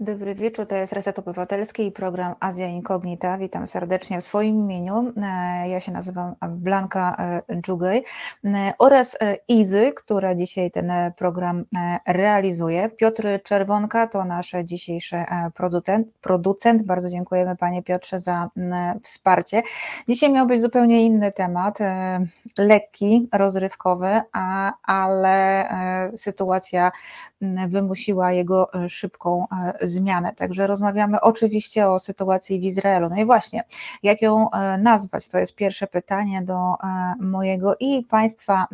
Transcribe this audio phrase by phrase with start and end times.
[0.00, 3.38] Dobry wieczór, to jest Reset Obywatelski i program Azja Incognita.
[3.38, 5.12] Witam serdecznie w swoim imieniu.
[5.16, 7.16] E, ja się nazywam Blanka
[7.48, 8.04] e, Dżugaj
[8.44, 11.64] e, oraz Izy, która dzisiaj ten program
[12.06, 12.88] realizuje.
[12.88, 15.24] Piotr Czerwonka to nasz dzisiejszy
[15.54, 16.08] producent.
[16.20, 16.82] producent.
[16.82, 18.50] Bardzo dziękujemy Panie Piotrze za
[19.02, 19.62] wsparcie.
[20.08, 21.78] Dzisiaj miał być zupełnie inny temat,
[22.58, 24.20] lekki, rozrywkowy,
[24.82, 25.68] ale
[26.16, 26.92] sytuacja
[27.68, 29.46] wymusiła jego szybką
[29.88, 30.34] zmianę.
[30.34, 33.08] Także rozmawiamy oczywiście o sytuacji w Izraelu.
[33.08, 33.64] No i właśnie,
[34.02, 35.28] jak ją e, nazwać?
[35.28, 38.66] To jest pierwsze pytanie do e, mojego i Państwa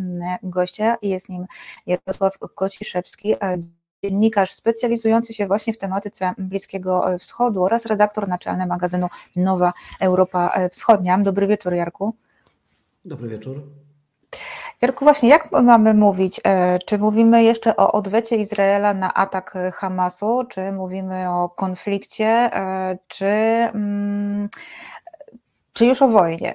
[0.43, 0.97] gościa.
[1.03, 1.47] Jest nim
[1.87, 3.59] Jarosław Kociszewski, e,
[4.05, 11.19] dziennikarz specjalizujący się właśnie w tematyce Bliskiego Wschodu oraz redaktor naczelny magazynu Nowa Europa Wschodnia.
[11.19, 12.15] Dobry wieczór, Jarku.
[13.05, 13.63] Dobry wieczór.
[14.85, 16.41] Jarku, właśnie jak mamy mówić?
[16.45, 22.99] E, czy mówimy jeszcze o odwecie Izraela na atak Hamasu, czy mówimy o konflikcie, e,
[23.09, 24.49] czy, mm,
[25.73, 26.55] czy już o wojnie?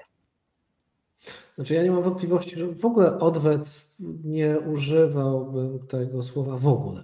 [1.55, 3.87] Znaczy ja nie mam wątpliwości, że w ogóle odwet
[4.23, 7.03] nie używałbym tego słowa w ogóle.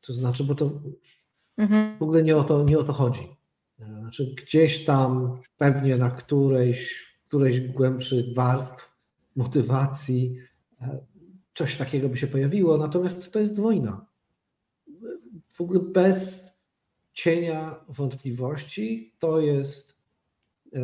[0.00, 0.70] To znaczy, bo to
[1.58, 1.98] mhm.
[1.98, 3.36] w ogóle nie o to, nie o to chodzi.
[4.00, 8.93] Znaczy gdzieś tam pewnie na którejś, którejś głębszych warstw
[9.36, 10.36] motywacji,
[10.80, 10.98] e,
[11.54, 14.06] coś takiego by się pojawiło, natomiast to jest wojna.
[15.52, 16.44] W ogóle bez
[17.12, 19.94] cienia wątpliwości to jest
[20.72, 20.78] e,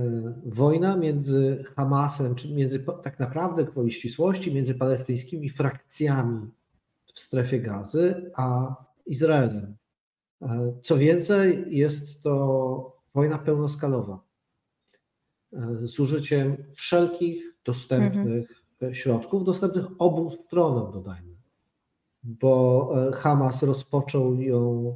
[0.46, 6.50] wojna między Hamasem, czy między tak naprawdę gwoli ścisłości, między palestyńskimi frakcjami
[7.14, 8.74] w strefie gazy, a
[9.06, 9.76] Izraelem.
[10.42, 14.30] E, co więcej, jest to wojna pełnoskalowa
[15.82, 18.94] z użyciem wszelkich dostępnych mhm.
[18.94, 21.36] środków, dostępnych obu stronom, dodajmy.
[22.22, 24.94] Bo e, Hamas rozpoczął ją,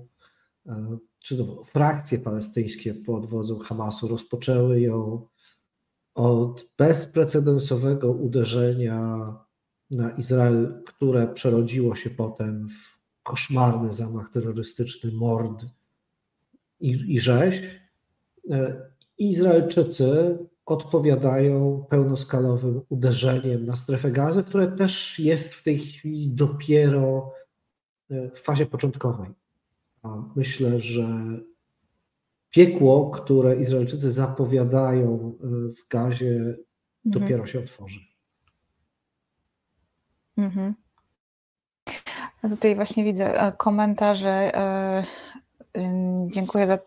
[0.66, 5.26] e, czy to frakcje palestyńskie pod wodzą Hamasu rozpoczęły ją
[6.14, 9.24] od bezprecedensowego uderzenia
[9.91, 15.64] na Izrael, które przerodziło się potem w koszmarny zamach terrorystyczny, mord
[16.80, 17.62] i, i rzeź.
[18.50, 27.32] E, Izraelczycy odpowiadają pełnoskalowym uderzeniem na strefę gazy, które też jest w tej chwili dopiero
[28.10, 29.30] e, w fazie początkowej.
[30.36, 31.08] Myślę, że
[32.50, 36.56] piekło, które Izraelczycy zapowiadają e, w gazie, mhm.
[37.04, 38.00] dopiero się otworzy.
[40.36, 40.74] Mhm.
[42.50, 44.53] Tutaj właśnie widzę e, komentarze.
[46.30, 46.78] Dziękuję za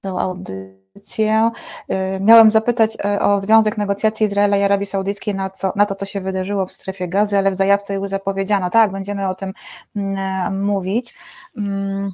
[0.00, 5.72] tę audycję Y, miałem zapytać y, o związek negocjacji Izraela i Arabii Saudyjskiej na, co,
[5.76, 9.28] na to, co się wydarzyło w strefie gazy, ale w zajawce już zapowiedziano, tak, będziemy
[9.28, 9.52] o tym
[9.96, 11.14] mm, mówić.
[11.56, 12.12] Mm,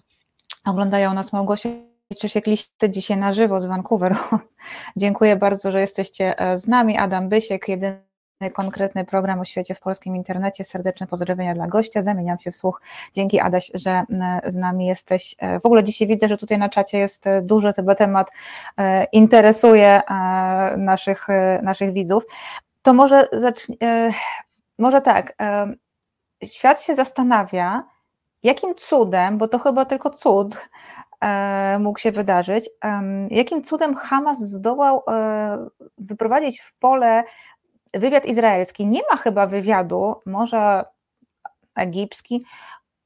[0.65, 1.69] oglądają nas Małgosia
[2.19, 4.17] Czesiek Liście dzisiaj na żywo z Vancouver.
[4.97, 6.99] Dziękuję bardzo, że jesteście e, z nami.
[6.99, 8.08] Adam Bysiek, jedyny
[8.53, 10.65] konkretny program o świecie w polskim internecie.
[10.65, 12.03] Serdeczne pozdrowienia dla gościa.
[12.03, 12.81] Zamieniam się w słuch.
[13.15, 14.03] Dzięki Adaś, że
[14.47, 15.35] z nami jesteś.
[15.39, 18.31] E, w ogóle dzisiaj widzę, że tutaj na czacie jest e, dużo, chyba temat
[18.77, 20.03] e, interesuje
[20.77, 21.27] naszych,
[21.63, 22.25] naszych widzów.
[22.83, 23.79] To może zacznij,
[24.79, 25.35] może tak,
[26.45, 27.85] świat się zastanawia,
[28.43, 30.69] jakim cudem, bo to chyba tylko cud,
[31.79, 32.71] mógł się wydarzyć.
[33.31, 35.03] Jakim cudem Hamas zdołał
[35.99, 37.25] wyprowadzić w pole
[37.95, 40.85] wywiad izraelski nie ma chyba wywiadu, może
[41.75, 42.45] egipski,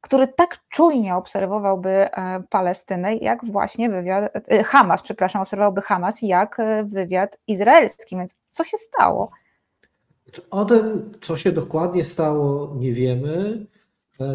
[0.01, 6.61] który tak czujnie obserwowałby e, Palestynę, jak właśnie wywiad, e, Hamas, przepraszam, obserwowałby Hamas, jak
[6.61, 8.17] e, wywiad izraelski.
[8.17, 9.31] Więc co się stało?
[10.51, 13.67] O tym, co się dokładnie stało, nie wiemy.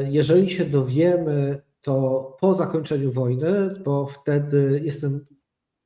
[0.06, 5.26] Jeżeli się dowiemy, to po zakończeniu wojny, bo wtedy jestem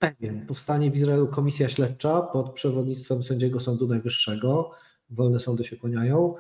[0.02, 0.46] pewien.
[0.46, 4.72] Powstanie w Izraelu komisja śledcza pod przewodnictwem sędziego Sądu Najwyższego.
[5.10, 6.36] Wolne sądy się kłaniają.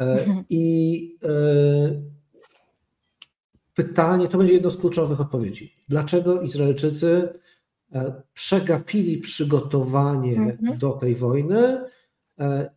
[0.00, 0.44] E, mhm.
[0.48, 2.02] I e,
[3.74, 5.74] pytanie, to będzie jedno z kluczowych odpowiedzi.
[5.88, 7.28] Dlaczego Izraelczycy
[7.92, 10.78] e, przegapili przygotowanie mhm.
[10.78, 11.80] do tej wojny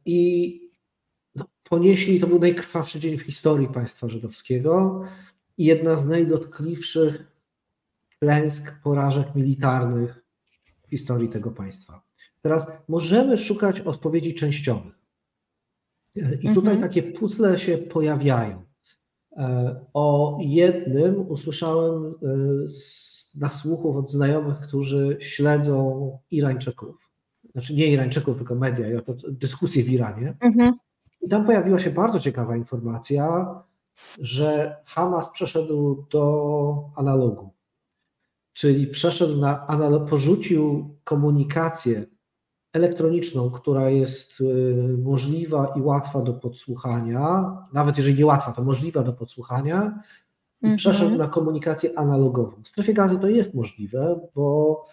[0.05, 0.59] i
[1.35, 5.03] no, ponieśli, to był najkrwawszy dzień w historii państwa żydowskiego
[5.57, 7.31] i jedna z najdotkliwszych
[8.19, 10.20] klęsk, porażek militarnych
[10.91, 12.01] historii tego państwa.
[12.41, 14.93] Teraz możemy szukać odpowiedzi częściowych.
[16.15, 16.81] I tutaj mhm.
[16.81, 18.63] takie puzzle się pojawiają.
[19.37, 22.37] E, o jednym usłyszałem e,
[23.35, 27.11] na słuchu od znajomych, którzy śledzą Irańczyków.
[27.51, 30.37] Znaczy nie Irańczyków, tylko media i oto dyskusje w Iranie.
[30.39, 30.73] Mhm.
[31.21, 33.55] I tam pojawiła się bardzo ciekawa informacja,
[34.19, 37.53] że Hamas przeszedł do analogu
[38.53, 39.55] czyli przeszedł na,
[40.09, 42.05] porzucił komunikację
[42.73, 49.03] elektroniczną, która jest y, możliwa i łatwa do podsłuchania, nawet jeżeli nie łatwa, to możliwa
[49.03, 49.99] do podsłuchania,
[50.61, 50.75] i -hmm.
[50.75, 52.63] przeszedł na komunikację analogową.
[52.63, 54.85] W strefie gazy to jest możliwe, bo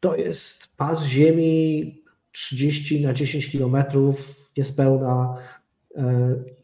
[0.00, 2.02] to jest pas ziemi
[2.32, 5.34] 30 na 10 kilometrów, niespełna
[5.90, 6.02] y,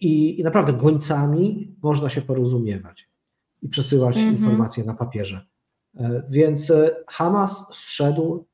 [0.01, 3.09] i, i naprawdę gońcami można się porozumiewać
[3.63, 4.31] i przesyłać -hmm.
[4.31, 5.52] informacje na papierze.
[6.01, 6.73] Y, więc
[7.07, 8.45] Hamas zszedł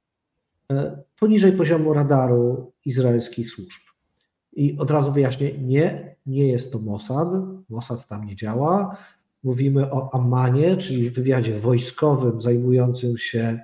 [0.73, 3.81] E, poniżej poziomu radaru izraelskich służb.
[4.53, 7.29] I od razu wyjaśnię, nie, nie jest to Mossad,
[7.69, 8.97] Mossad tam nie działa.
[9.43, 13.61] Mówimy o Ammanie, czyli wywiadzie wojskowym zajmującym się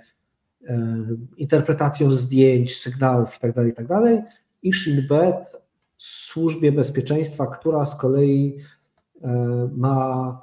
[0.69, 0.97] e,
[1.37, 3.87] interpretacją zdjęć, sygnałów itd., tak itd.
[3.89, 5.57] Tak i Shin Bet,
[5.97, 8.59] służbie bezpieczeństwa, która z kolei
[9.23, 10.43] e, ma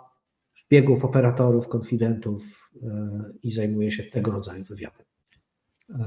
[0.71, 2.71] szpiegów, operatorów, konfidentów
[3.43, 5.05] i zajmuje się tego rodzaju wywiadem.
[5.89, 5.99] E,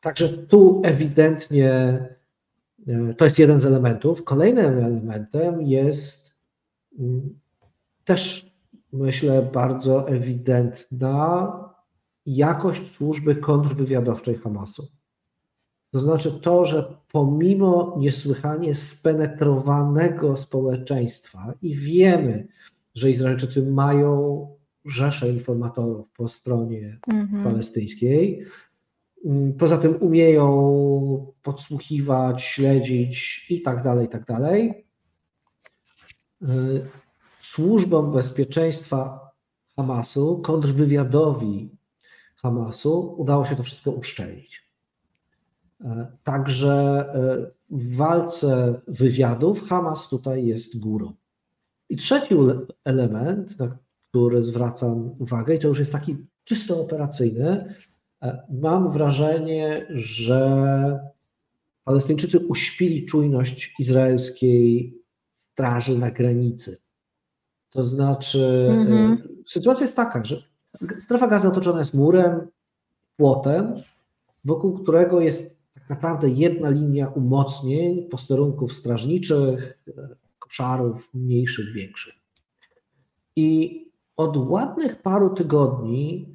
[0.00, 1.70] także tu ewidentnie
[2.88, 4.24] e, to jest jeden z elementów.
[4.24, 6.34] Kolejnym elementem jest
[6.98, 7.38] mm,
[8.04, 8.52] też,
[8.92, 11.52] myślę, bardzo ewidentna
[12.26, 14.88] jakość służby kontrwywiadowczej Hamasu.
[15.90, 22.48] To znaczy to, że pomimo niesłychanie spenetrowanego społeczeństwa i wiemy,
[22.98, 24.46] że Izraelczycy mają
[24.84, 27.44] rzesze informatorów po stronie mhm.
[27.44, 28.44] palestyńskiej,
[29.58, 34.86] poza tym umieją podsłuchiwać, śledzić i tak dalej, i tak dalej.
[37.40, 39.30] Służbom bezpieczeństwa
[39.76, 41.78] Hamasu, kontrwywiadowi
[42.36, 44.68] Hamasu udało się to wszystko uszczelnić.
[46.24, 47.04] Także
[47.70, 51.12] w walce wywiadów Hamas tutaj jest górą.
[51.90, 52.34] I trzeci
[52.84, 53.78] element, na
[54.10, 57.74] który zwracam uwagę, i to już jest taki czysto operacyjny,
[58.22, 61.08] E, mam wrażenie, że
[61.84, 64.94] Palestyńczycy uśpili czujność izraelskiej
[65.34, 66.78] straży na granicy.
[67.70, 69.16] To znaczy, mm-hmm.
[69.46, 70.42] sytuacja jest taka, że
[70.98, 72.48] strefa gazy otoczona jest murem,
[73.16, 73.74] płotem,
[74.44, 79.78] wokół którego jest tak naprawdę jedna linia umocnień, posterunków strażniczych,
[80.48, 82.14] koszarów mniejszych, większych.
[83.36, 83.84] I
[84.16, 86.34] od ładnych paru tygodni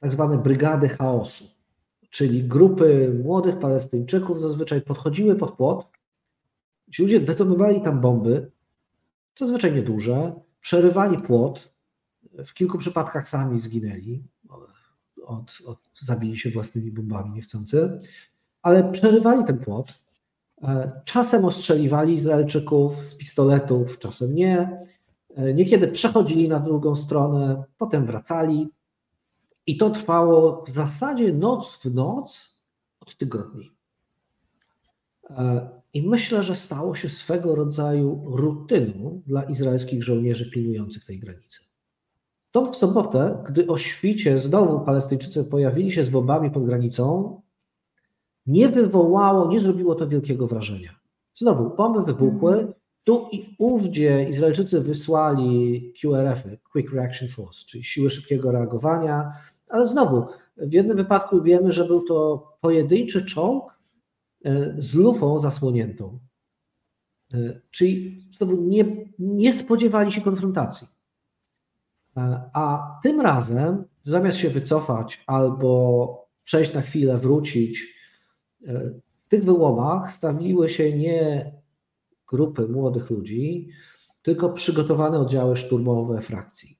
[0.00, 1.44] tak zwane brygady chaosu,
[2.10, 5.88] czyli grupy młodych Palestyńczyków zazwyczaj podchodziły pod płot,
[6.92, 8.50] ci ludzie detonowali tam bomby,
[9.38, 11.72] zazwyczaj nieduże, przerywali płot,
[12.46, 14.22] w kilku przypadkach sami zginęli,
[15.28, 17.98] od, od, zabili się własnymi bombami niechcący,
[18.62, 20.00] ale przerywali ten płot.
[20.62, 24.78] E, czasem ostrzeliwali Izraelczyków z pistoletów, czasem nie.
[25.36, 28.68] E, niekiedy przechodzili na drugą stronę, potem wracali.
[29.66, 32.54] I to trwało w zasadzie noc w noc
[33.00, 33.70] od tygodni.
[35.30, 41.58] E, I myślę, że stało się swego rodzaju rutyną dla izraelskich żołnierzy pilnujących tej granicy.
[42.48, 47.40] Stąd w sobotę, gdy o świcie znowu Palestyńczycy pojawili się z bombami pod granicą,
[48.48, 50.90] nie wywołało, nie zrobiło to wielkiego wrażenia.
[51.34, 52.74] Znowu bomby wybuchły,
[53.04, 59.32] tu i ówdzie Izraelczycy wysłali QRF-y, Quick Reaction Force, czyli siły szybkiego reagowania,
[59.68, 60.26] ale znowu,
[60.56, 63.78] w jednym wypadku wiemy, że był to pojedynczy czołg
[64.44, 66.18] e, z lufą zasłoniętą.
[67.34, 68.84] E, czyli znowu nie,
[69.18, 70.88] nie spodziewali się konfrontacji.
[72.16, 77.97] E, a tym razem, zamiast się wycofać albo przejść na chwilę, wrócić,
[78.60, 81.52] w tych wyłomach stawiły się nie
[82.26, 83.68] grupy młodych ludzi,
[84.22, 86.78] tylko przygotowane oddziały szturmowe frakcji.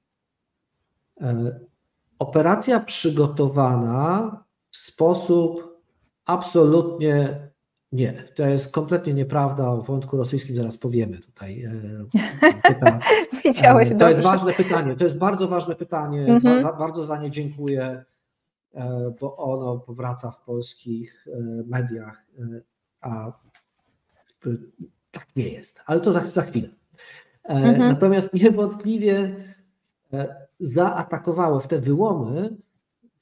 [2.19, 5.81] Operacja przygotowana w sposób
[6.25, 7.49] absolutnie
[7.91, 8.23] nie.
[8.35, 9.69] To jest kompletnie nieprawda.
[9.69, 11.63] O wątku rosyjskim zaraz powiemy tutaj.
[11.63, 11.71] E,
[12.67, 12.99] pyta,
[13.43, 14.09] e, To dobrze.
[14.09, 14.95] jest ważne pytanie.
[14.95, 16.21] To jest bardzo ważne pytanie.
[16.21, 16.63] Mhm.
[16.77, 18.05] Bardzo za nie dziękuję, e,
[19.19, 21.27] bo ono powraca w polskich
[21.65, 22.25] mediach,
[23.01, 23.31] a
[25.11, 25.79] tak nie jest.
[25.85, 26.69] Ale to za, za chwilę.
[27.43, 27.79] Mhm.
[27.79, 29.35] Natomiast niewątpliwie
[30.59, 32.57] zaatakowały w te wyłomy,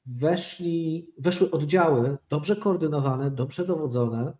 [0.06, 4.34] weszli, weszły oddziały dobrze koordynowane, dobrze dowodzone,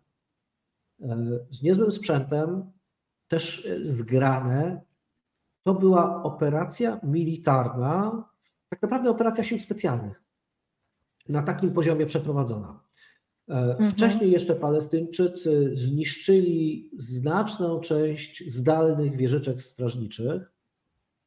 [1.00, 1.16] e,
[1.50, 2.72] z niezłym sprzętem,
[3.28, 4.80] też e, zgrane.
[5.62, 8.24] To była operacja militarna,
[8.68, 10.22] tak naprawdę operacja sił specjalnych,
[11.28, 12.80] na takim poziomie przeprowadzona.
[13.48, 13.90] E, mhm.
[13.90, 20.52] Wcześniej jeszcze Palestyńczycy zniszczyli znaczną część zdalnych wieżyczek strażniczych,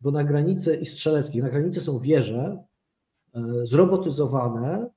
[0.02, 2.64] bo na granicy i strzeleckiej, na granicy są wieże,
[3.64, 4.90] zrobotyzowane,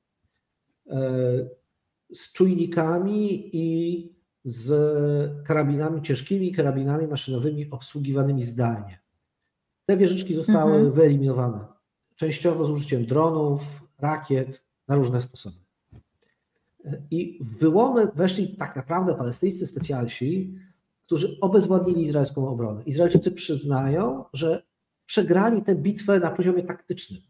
[2.12, 4.08] z czujnikami i
[4.44, 8.98] z karabinami ciężkimi, karabinami maszynowymi obsługiwanymi zdalnie.
[9.86, 10.92] Te wieżyczki zostały mhm.
[10.92, 11.66] wyeliminowane,
[12.16, 15.56] częściowo z użyciem dronów, rakiet, na różne sposoby.
[17.10, 20.54] I w wyłomy weszli tak naprawdę palestyńscy specjalsi,
[21.06, 22.82] którzy obezwładnili izraelską obronę.
[22.82, 24.62] Izraelczycy przyznają, że
[25.06, 27.22] przegrali tę bitwę na poziomie taktycznym.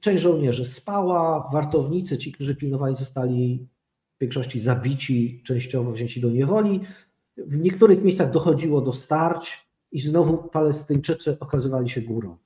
[0.00, 3.68] Część żołnierzy spała, wartownicy, ci, którzy pilnowali, zostali
[4.16, 6.80] w większości zabici, częściowo wzięci do niewoli.
[7.36, 12.36] W niektórych miejscach dochodziło do starć i znowu Palestyńczycy okazywali się górą.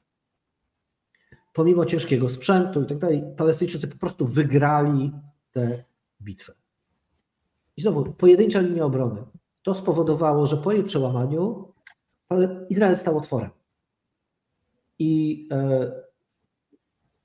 [1.53, 5.13] Pomimo ciężkiego sprzętu i tak dalej, Palestyńczycy po prostu wygrali
[5.53, 5.85] tę
[6.23, 6.53] bitwę.
[7.77, 9.25] I znowu pojedyncza linia obrony.
[9.63, 11.73] To spowodowało, że po jej przełamaniu
[12.69, 13.51] Izrael stał otworem.
[14.99, 15.93] I e,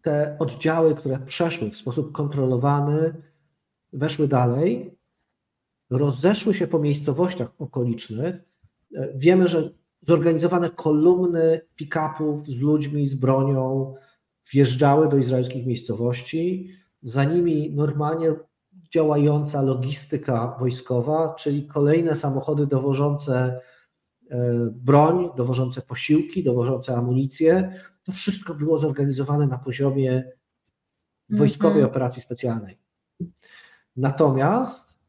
[0.02, 3.24] te oddziały, które przeszły w sposób kontrolowany,
[3.94, 4.98] weszły dalej,
[5.90, 8.36] rozeszły się po miejscowościach okolicznych.
[8.96, 9.70] E, wiemy, że
[10.02, 13.96] zorganizowane kolumny pick-upów z ludźmi, z bronią
[14.54, 16.70] wjeżdżały do izraelskich miejscowości.
[17.02, 18.34] Za nimi normalnie
[18.94, 23.62] działająca logistyka wojskowa, czyli kolejne samochody dowożące
[24.32, 27.74] e, broń, dowożące posiłki, dowożące amunicję.
[28.04, 30.24] To wszystko było zorganizowane na poziomie
[31.30, 31.92] wojskowej mm -hmm.
[31.92, 32.78] operacji specjalnej.
[33.96, 35.00] Natomiast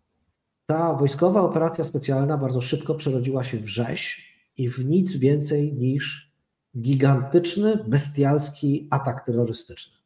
[0.66, 6.33] ta wojskowa operacja specjalna bardzo szybko przerodziła się w rzeź i w nic więcej niż
[6.80, 9.98] gigantyczny, bestialski atak terrorystyczny.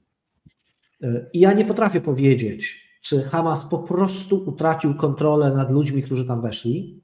[1.32, 6.42] I ja nie potrafię powiedzieć, czy Hamas po prostu utracił kontrolę nad ludźmi, którzy tam
[6.42, 7.02] weszli,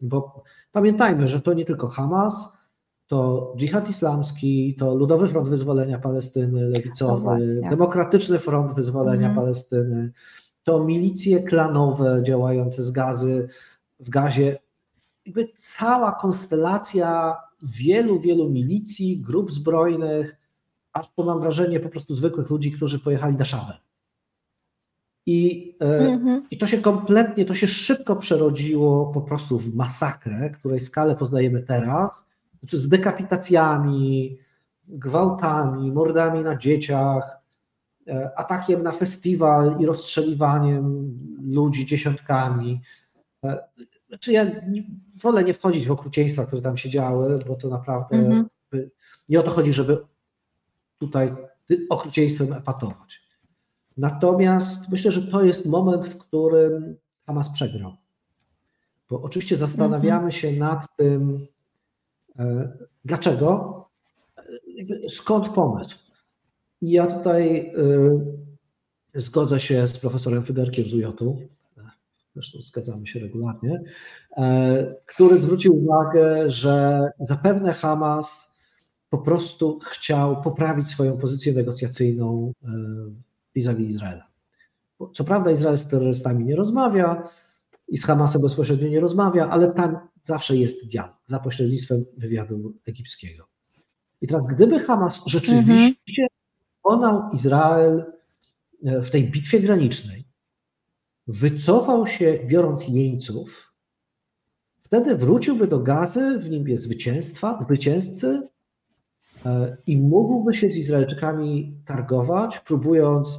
[0.00, 0.42] bo
[0.72, 2.58] pamiętajmy, że to nie tylko Hamas,
[3.06, 9.36] to dżihad islamski, to Ludowy Front Wyzwolenia Palestyny, lewicowy, no Demokratyczny Front Wyzwolenia mhm.
[9.36, 10.12] Palestyny,
[10.62, 13.48] to milicje klanowe działające z gazy,
[14.00, 14.58] w gazie.
[15.26, 20.36] Jakby cała konstelacja wielu, wielu milicji, grup zbrojnych,
[20.92, 23.78] aż po mam wrażenie po prostu zwykłych ludzi, którzy pojechali na Szamę.
[25.26, 26.40] I, mm-hmm.
[26.50, 31.60] I to się kompletnie, to się szybko przerodziło po prostu w masakrę, której skalę poznajemy
[31.60, 32.26] teraz,
[32.60, 34.38] znaczy z dekapitacjami,
[34.88, 37.40] gwałtami, mordami na dzieciach,
[38.08, 42.80] e, atakiem na festiwal i rozstrzeliwaniem ludzi dziesiątkami.
[44.08, 44.46] Znaczy ja
[45.22, 48.88] wolę nie wchodzić w okrucieństwa, które tam się działy, bo to naprawdę mm-hmm.
[49.28, 49.98] nie o to chodzi, żeby
[50.98, 51.34] tutaj
[51.90, 53.28] okrucieństwem epatować.
[53.96, 56.96] Natomiast myślę, że to jest moment, w którym
[57.26, 57.92] Hamas przegrał.
[59.10, 61.46] Bo oczywiście zastanawiamy się nad tym,
[62.38, 62.72] e,
[63.04, 63.74] dlaczego,
[65.08, 65.98] skąd pomysł.
[66.82, 67.72] Ja tutaj
[69.14, 71.48] e, zgodzę się z profesorem Fyderkiem z UJ-u,
[72.42, 73.82] zresztą zgadzamy się regularnie,
[74.36, 78.54] e, który zwrócił uwagę, że zapewne Hamas
[79.10, 82.52] po prostu chciał poprawić swoją pozycję negocjacyjną
[83.54, 84.28] vis-a-vis Izraela.
[85.14, 87.28] Co prawda Izrael z terrorystami nie rozmawia
[87.88, 93.48] i z Hamasem bezpośrednio nie rozmawia, ale tam zawsze jest dialog za pośrednictwem wywiadu egipskiego.
[94.20, 96.26] I teraz gdyby Hamas rzeczywiście
[96.82, 98.04] pokonał Izrael
[98.84, 100.27] e, w tej bitwie granicznej,
[101.28, 103.74] wycofał się biorąc jeńców,
[104.82, 108.42] wtedy wróciłby do Gazy w nimbie zwycięstwa, zwycięzcy
[109.46, 113.38] e, i mógłby się z Izraelczykami targować, próbując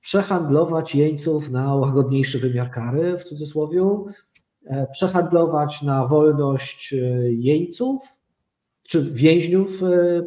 [0.00, 3.82] przehandlować jeńców na łagodniejszy wymiar kary, w cudzysłowie,
[4.66, 6.96] e, przehandlować na wolność e,
[7.32, 8.02] jeńców
[8.82, 9.80] czy więźniów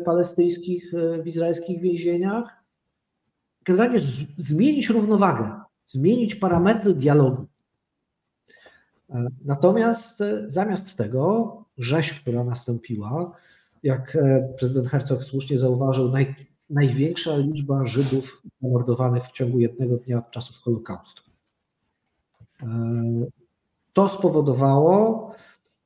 [0.05, 0.91] palestyńskich
[1.23, 2.63] w izraelskich więzieniach.
[3.65, 3.99] Generalnie
[4.37, 7.45] zmienić równowagę, zmienić parametry dialogu.
[9.45, 13.31] Natomiast zamiast tego rzeź, która nastąpiła,
[13.83, 14.17] jak
[14.57, 16.35] prezydent Herzog słusznie zauważył, naj,
[16.69, 21.23] największa liczba Żydów zamordowanych w ciągu jednego dnia od czasów Holokaustu.
[22.61, 22.67] E,
[23.93, 25.31] to spowodowało,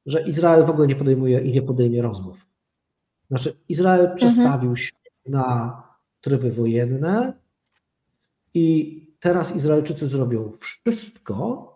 [0.05, 2.45] że Izrael w ogóle nie podejmuje i nie podejmie rozmów.
[3.27, 4.17] Znaczy, Izrael mhm.
[4.17, 4.91] przestawił się
[5.25, 5.83] na
[6.21, 7.33] tryby wojenne
[8.53, 11.67] i teraz Izraelczycy zrobią wszystko,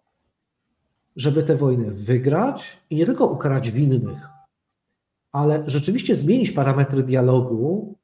[1.16, 4.20] żeby tę wojnę wygrać i nie tylko ukarać winnych,
[5.32, 7.98] ale rzeczywiście zmienić parametry dialogu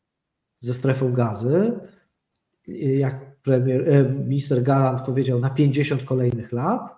[0.60, 1.80] ze strefą gazy,
[2.98, 6.96] jak premier, e, minister Galant powiedział, na 50 kolejnych lat,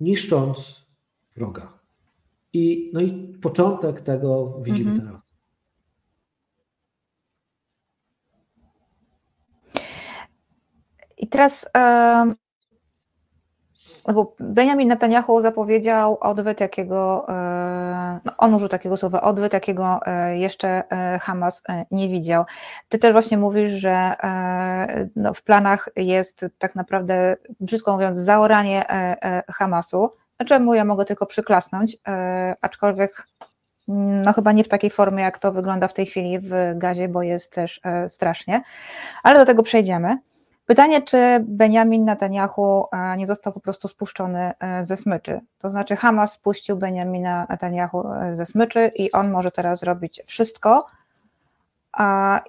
[0.00, 0.86] niszcząc
[1.36, 1.78] wroga.
[2.52, 5.08] I, no i początek tego widzimy mhm.
[5.08, 5.25] teraz.
[11.30, 11.70] Teraz
[14.06, 20.00] no bo Benjamin Netanyahu zapowiedział odwyt, jakiego, e, no on użył takiego słowa, odwyt, jakiego
[20.06, 22.44] e, jeszcze e, Hamas nie widział.
[22.88, 24.14] Ty też właśnie mówisz, że
[25.16, 28.84] no w planach jest tak naprawdę, brzydko mówiąc, zaoranie
[29.48, 30.10] Hamasu,
[30.46, 31.96] czemu ja mogę tylko przyklasnąć,
[32.60, 33.26] aczkolwiek
[34.24, 37.22] no chyba nie w takiej formie, jak to wygląda w tej chwili w gazie, bo
[37.22, 38.62] jest też strasznie,
[39.22, 40.18] ale do tego przejdziemy.
[40.66, 45.40] Pytanie, czy Benjamin Netanyahu e, nie został po prostu spuszczony e, ze smyczy?
[45.58, 50.86] To znaczy Hamas spuścił Benjamina Netanyahu e, ze smyczy i on może teraz zrobić wszystko,
[51.92, 52.40] a,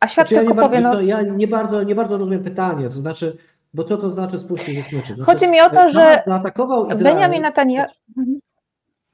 [0.00, 0.80] a świat znaczy, tylko ja powie...
[0.80, 0.92] No...
[0.92, 1.00] no...
[1.00, 3.36] Ja nie bardzo, nie bardzo rozumiem pytanie, to znaczy,
[3.74, 5.14] bo co to znaczy spuścił ze smyczy?
[5.14, 7.14] Znaczy, Chodzi mi o to, że zaatakował Izrael...
[7.14, 7.92] Benjamin Netanyahu...
[8.18, 8.40] Mhm.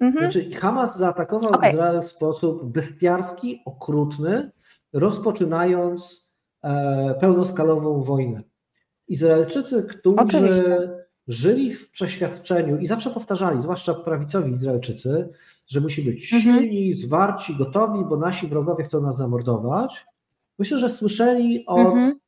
[0.01, 0.31] mhm.
[0.31, 1.71] Znaczy, Hamas zaatakował okay.
[1.71, 4.51] Izrael w sposób bestiarski, okrutny,
[4.93, 6.23] rozpoczynając
[7.21, 8.43] pełnoskalową wojnę.
[9.09, 10.89] Izraelczycy, którzy Oczywiście.
[11.29, 15.29] żyli w przeświadczeniu i zawsze powtarzali, zwłaszcza prawicowi Izraelczycy,
[15.67, 16.59] że musi być mhm.
[16.59, 20.07] silni, zwarci, gotowi, bo nasi wrogowie chcą nas zamordować.
[20.59, 22.19] Myślę, że słyszeli od mhm.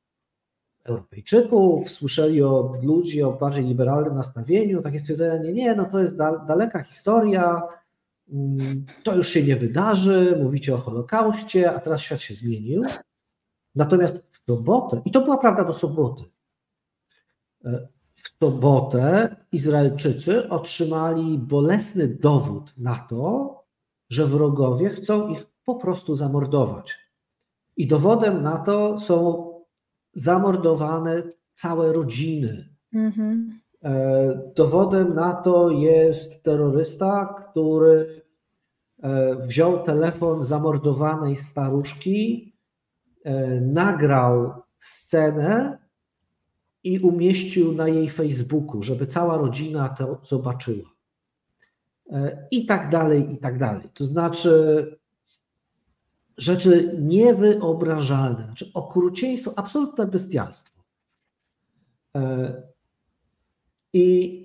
[0.85, 6.17] Europejczyków, słyszeli od ludzi o bardziej liberalnym nastawieniu takie stwierdzenie, nie, no to jest
[6.49, 7.63] daleka historia,
[8.33, 12.83] mm, to już się nie wydarzy, mówicie o Holokauście, a teraz świat się zmienił.
[13.75, 16.25] Natomiast w sobotę, i to była prawda do soboty,
[17.65, 23.55] e, w sobotę Izraelczycy otrzymali bolesny dowód na to,
[24.11, 26.99] że wrogowie chcą ich po prostu zamordować.
[27.77, 29.51] I dowodem na to są
[30.13, 31.23] zamordowane
[31.55, 32.69] całe rodziny.
[32.93, 33.61] Mhm.
[33.85, 38.23] E, dowodem na to jest terrorysta, który
[39.03, 42.54] e, wziął telefon zamordowanej staruszki
[43.61, 45.79] nagrał scenę
[46.85, 50.91] i umieścił na jej Facebooku, żeby cała rodzina to zobaczyła.
[52.11, 53.89] E, I tak dalej, i tak dalej.
[53.95, 54.87] To znaczy
[56.37, 60.83] rzeczy niewyobrażalne, znaczy okrucieństwo, absolutne bestialstwo.
[62.17, 62.63] E,
[63.93, 64.41] I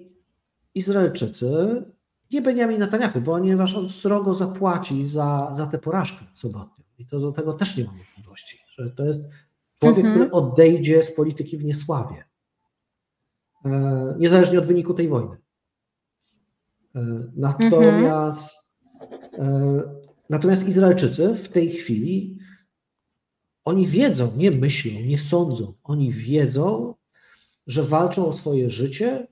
[0.75, 1.83] Izraelczycy,
[2.31, 6.83] nie Benjamin Netanyahu, ponieważ on srogo zapłaci za, za tę porażkę sobotnią.
[6.97, 8.57] I to do tego też nie mam wątpliwości
[8.95, 9.23] to jest
[9.79, 10.15] człowiek, mhm.
[10.15, 12.23] który odejdzie z polityki w niesławie,
[13.65, 15.37] e, niezależnie od wyniku tej wojny.
[16.95, 18.73] E, natomiast,
[19.33, 19.83] mhm.
[20.29, 22.39] natomiast Izraelczycy w tej chwili
[23.65, 26.95] oni wiedzą, nie myślą, nie sądzą, oni wiedzą,
[27.67, 29.27] że walczą o swoje życie,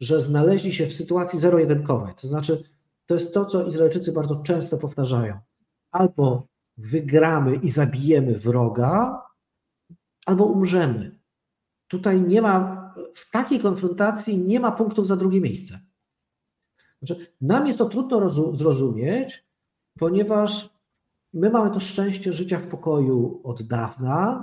[0.00, 2.14] że znaleźli się w sytuacji zero-jedynkowej.
[2.20, 2.62] To znaczy,
[3.06, 5.38] to jest to, co Izraelczycy bardzo często powtarzają.
[5.90, 9.22] Albo wygramy i zabijemy wroga,
[10.26, 11.18] albo umrzemy.
[11.88, 12.82] Tutaj nie ma,
[13.14, 15.80] w takiej konfrontacji nie ma punktów za drugie miejsce.
[17.02, 19.46] Znaczy, nam jest to trudno zrozumieć,
[19.98, 20.70] ponieważ
[21.32, 24.40] my mamy to szczęście życia w pokoju od dawna.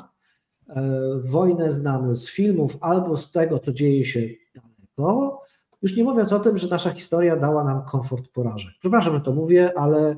[0.70, 4.20] E, wojnę znamy z filmów albo z tego, co dzieje się
[4.56, 5.42] daleko.
[5.82, 8.74] Już nie mówiąc o tym, że nasza historia dała nam komfort porażek.
[8.80, 10.16] Przepraszam, że to mówię, ale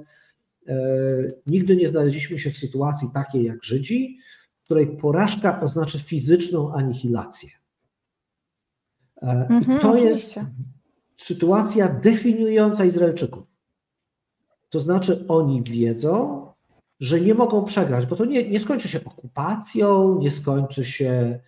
[1.48, 4.18] nigdy nie znaleźliśmy się w sytuacji takiej jak Żydzi,
[4.62, 7.50] w której porażka oznacza fizyczną anihilację.
[9.22, 10.40] Mm -hmm, to oczywiście.
[10.40, 10.40] jest
[11.18, 13.44] sytuacja definiująca Izraelczyków.
[14.70, 16.48] To znaczy, oni wiedzą,
[17.00, 21.40] że nie mogą przegrać, bo to nie, nie skończy się okupacją, nie skończy się.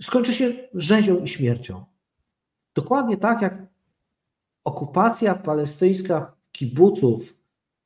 [0.00, 1.84] Skończy się rzezią i śmiercią.
[2.74, 3.66] Dokładnie tak jak
[4.64, 7.36] okupacja palestyńska kibuców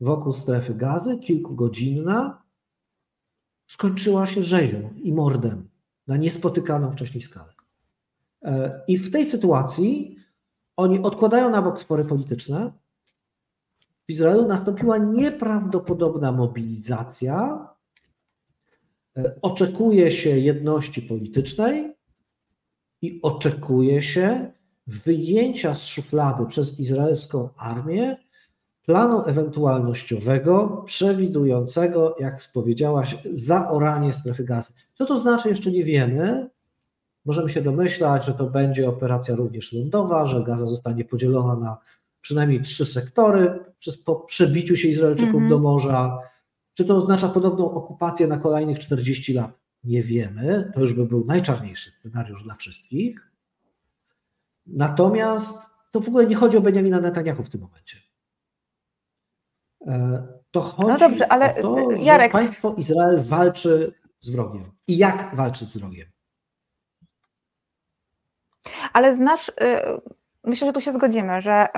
[0.00, 2.42] wokół strefy gazy, kilkugodzinna,
[3.66, 5.68] skończyła się rzezią i mordem
[6.06, 7.52] na niespotykaną wcześniej skalę.
[8.42, 10.16] E, I w tej sytuacji
[10.76, 12.72] oni odkładają na bok spory polityczne.
[14.08, 17.68] W Izraelu nastąpiła nieprawdopodobna mobilizacja.
[19.16, 21.94] E, oczekuje się jedności politycznej
[23.02, 24.52] i oczekuje się
[24.86, 28.29] wyjęcia z szuflady przez izraelską armię
[28.90, 34.72] planu ewentualnościowego przewidującego, jak powiedziałaś, zaoranie strefy gazy.
[34.94, 36.50] Co to znaczy, jeszcze nie wiemy.
[37.24, 41.78] Możemy się domyślać, że to będzie operacja również lądowa, że Gaza zostanie podzielona na
[42.20, 45.50] przynajmniej trzy sektory przez, po przebiciu się Izraelczyków mm -hmm.
[45.50, 46.18] do morza.
[46.74, 49.50] Czy to oznacza ponowną okupację na kolejnych 40 lat?
[49.84, 50.72] Nie wiemy.
[50.74, 53.30] To już by był najczarniejszy scenariusz dla wszystkich.
[54.66, 55.58] Natomiast
[55.90, 58.09] to w ogóle nie chodzi o Benjamina Netanyahu w tym momencie.
[59.86, 62.32] E, to chodzi no dobrze, ale o to, Jarek...
[62.32, 66.06] państwo Izrael walczy z wrogiem i jak walczyć z wrogiem.
[68.92, 69.52] Ale znasz, y,
[70.44, 71.68] myślę, że tu się zgodzimy, że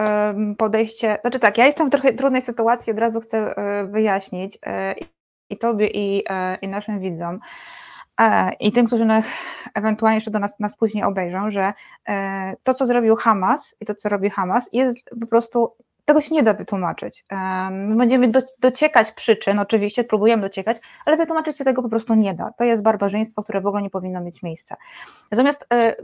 [0.58, 3.54] podejście, znaczy tak, ja jestem w trochę trudnej sytuacji, od razu chcę
[3.90, 4.58] wyjaśnić
[5.50, 6.24] i tobie, i,
[6.62, 7.40] i naszym widzom,
[8.60, 9.06] i tym, którzy
[9.74, 11.72] ewentualnie jeszcze do nas, nas później obejrzą, że
[12.62, 16.42] to, co zrobił Hamas i to, co robi Hamas, jest po prostu tego się nie
[16.42, 17.24] da wytłumaczyć.
[17.70, 22.34] My będziemy do, dociekać przyczyn, oczywiście próbujemy dociekać, ale wytłumaczyć się tego po prostu nie
[22.34, 22.52] da.
[22.58, 24.76] To jest barbarzyństwo, które w ogóle nie powinno mieć miejsca.
[25.30, 25.94] Natomiast e,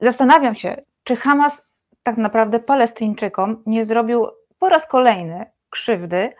[0.00, 1.68] zastanawiam się, czy Hamas
[2.02, 4.26] tak naprawdę Palestyńczykom nie zrobił
[4.58, 6.32] po raz kolejny krzywdy,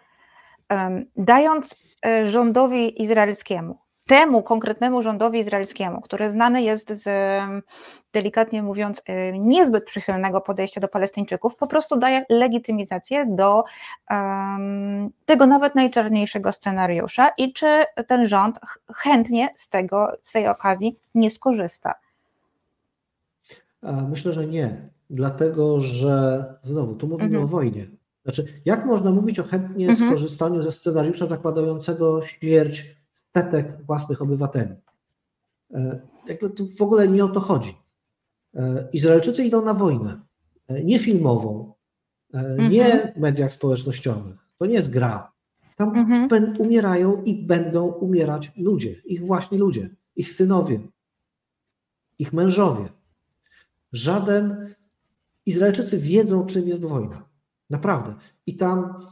[1.16, 7.08] dając e, rządowi izraelskiemu temu konkretnemu rządowi izraelskiemu, który znany jest z,
[8.12, 13.64] delikatnie mówiąc, niezbyt przychylnego podejścia do Palestyńczyków, po prostu daje legitymizację do
[14.10, 17.66] um, tego nawet najczarniejszego scenariusza i czy
[18.06, 18.58] ten rząd
[18.94, 21.94] chętnie z tego, z tej okazji nie skorzysta?
[23.82, 27.44] Myślę, że nie, dlatego że znowu, tu mówimy mhm.
[27.44, 27.86] o wojnie.
[28.24, 30.08] Znaczy, jak można mówić o chętnie mhm.
[30.10, 32.97] skorzystaniu ze scenariusza zakładającego śmierć
[33.36, 34.74] setek własnych obywateli.
[35.74, 37.76] E, jakby tu w ogóle nie o to chodzi.
[38.54, 40.20] E, Izraelczycy idą na wojnę,
[40.68, 41.74] e, nie filmową,
[42.70, 43.14] nie mhm.
[43.14, 44.36] w mediach społecznościowych.
[44.58, 45.32] To nie jest gra.
[45.76, 46.56] Tam mhm.
[46.58, 50.80] umierają i będą umierać ludzie, ich właśnie ludzie, ich synowie,
[52.18, 52.88] ich mężowie.
[53.92, 54.74] Żaden.
[55.46, 57.28] Izraelczycy wiedzą, czym jest wojna.
[57.70, 58.14] Naprawdę.
[58.46, 59.06] I tam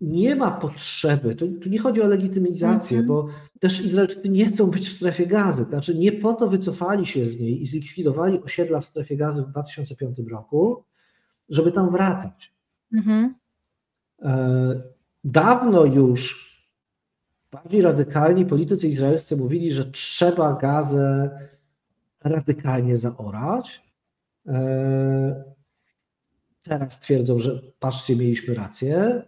[0.00, 3.06] nie ma potrzeby, tu, tu nie chodzi o legitymizację, -hmm.
[3.06, 3.28] bo
[3.60, 5.64] też Izraelczycy nie chcą być w strefie gazy.
[5.64, 9.48] Znaczy nie po to wycofali się z niej i zlikwidowali osiedla w strefie gazy w
[9.48, 10.84] 2005 roku,
[11.48, 12.54] żeby tam wracać.
[12.92, 13.28] -hmm.
[14.22, 14.82] e,
[15.24, 16.48] dawno już
[17.52, 21.30] bardziej radykalni politycy izraelscy mówili, że trzeba gazę
[22.24, 23.82] radykalnie zaorać.
[24.46, 25.44] E,
[26.62, 29.22] teraz twierdzą, że patrzcie, mieliśmy rację.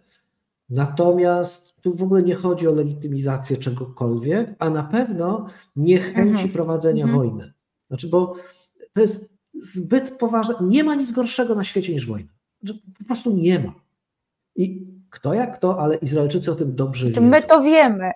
[0.71, 6.49] Natomiast tu w ogóle nie chodzi o legitymizację czegokolwiek, a na pewno nie chęci mhm.
[6.49, 7.19] prowadzenia mhm.
[7.19, 7.53] wojny.
[7.87, 8.35] Znaczy, bo
[8.93, 10.55] to jest zbyt poważne.
[10.61, 12.29] Nie ma nic gorszego na świecie niż wojna.
[12.63, 13.73] Znaczy, po prostu nie ma.
[14.55, 17.21] I kto jak kto, ale Izraelczycy o tym dobrze wiedzą.
[17.21, 18.05] My to wiemy.
[18.05, 18.13] E,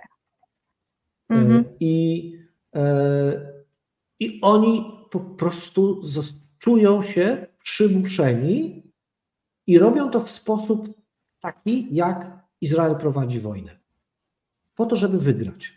[1.29, 1.65] mhm.
[1.79, 2.31] I,
[2.75, 3.53] e,
[4.19, 6.01] I oni po prostu
[6.59, 8.83] czują się przymuszeni
[9.67, 10.89] i robią to w sposób
[11.39, 13.79] taki, jak Izrael prowadzi wojnę.
[14.75, 15.73] Po to, żeby wygrać.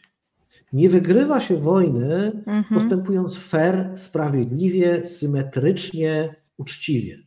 [0.73, 2.65] Nie wygrywa się wojny mhm.
[2.75, 7.19] postępując fair, sprawiedliwie, symetrycznie, uczciwie.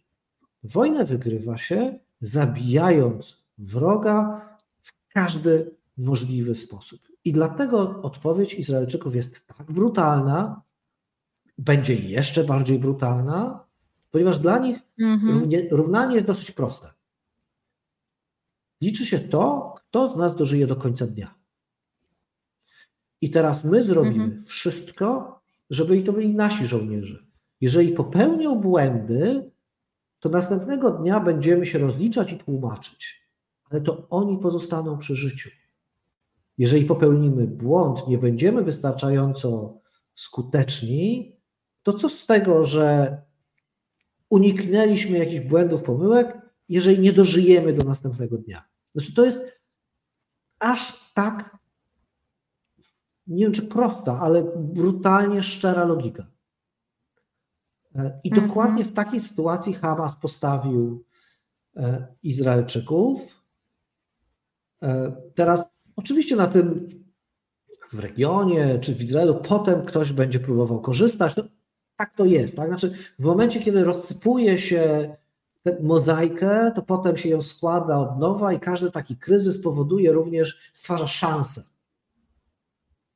[0.63, 4.41] Wojnę wygrywa się zabijając wroga
[4.81, 6.99] w każdy możliwy sposób.
[7.25, 10.61] I dlatego odpowiedź Izraelczyków jest tak brutalna,
[11.57, 13.65] będzie jeszcze bardziej brutalna,
[14.11, 15.51] ponieważ dla nich mhm.
[15.71, 16.87] równanie jest dosyć proste.
[18.81, 21.35] Liczy się to, kto z nas dożyje do końca dnia.
[23.21, 24.45] I teraz my zrobimy mhm.
[24.45, 25.39] wszystko,
[25.69, 27.25] żeby i to byli nasi żołnierze.
[27.61, 29.51] Jeżeli popełnią błędy,
[30.19, 33.27] to następnego dnia będziemy się rozliczać i tłumaczyć,
[33.69, 35.49] ale to oni pozostaną przy życiu.
[36.57, 39.77] Jeżeli popełnimy błąd, nie będziemy wystarczająco
[40.15, 41.35] skuteczni,
[41.83, 43.17] to co z tego, że
[44.29, 48.70] uniknęliśmy jakichś błędów, pomyłek, jeżeli nie dożyjemy do następnego dnia?
[48.95, 49.41] Znaczy, to jest
[50.59, 51.57] aż tak,
[53.27, 56.27] nie wiem czy prosta, ale brutalnie szczera logika.
[57.95, 58.47] E, I mhm.
[58.47, 61.05] dokładnie w takiej sytuacji Hamas postawił
[61.75, 63.43] e, Izraelczyków.
[64.83, 66.87] E, teraz, oczywiście, na tym
[67.91, 71.35] w regionie czy w Izraelu potem ktoś będzie próbował korzystać.
[71.35, 71.43] No,
[71.97, 72.55] tak to jest.
[72.55, 72.67] Tak?
[72.67, 75.15] Znaczy, w momencie, kiedy rozsypuje się
[75.63, 80.69] tę mozaikę, to potem się ją składa od nowa i każdy taki kryzys powoduje również,
[80.73, 81.63] stwarza szansę.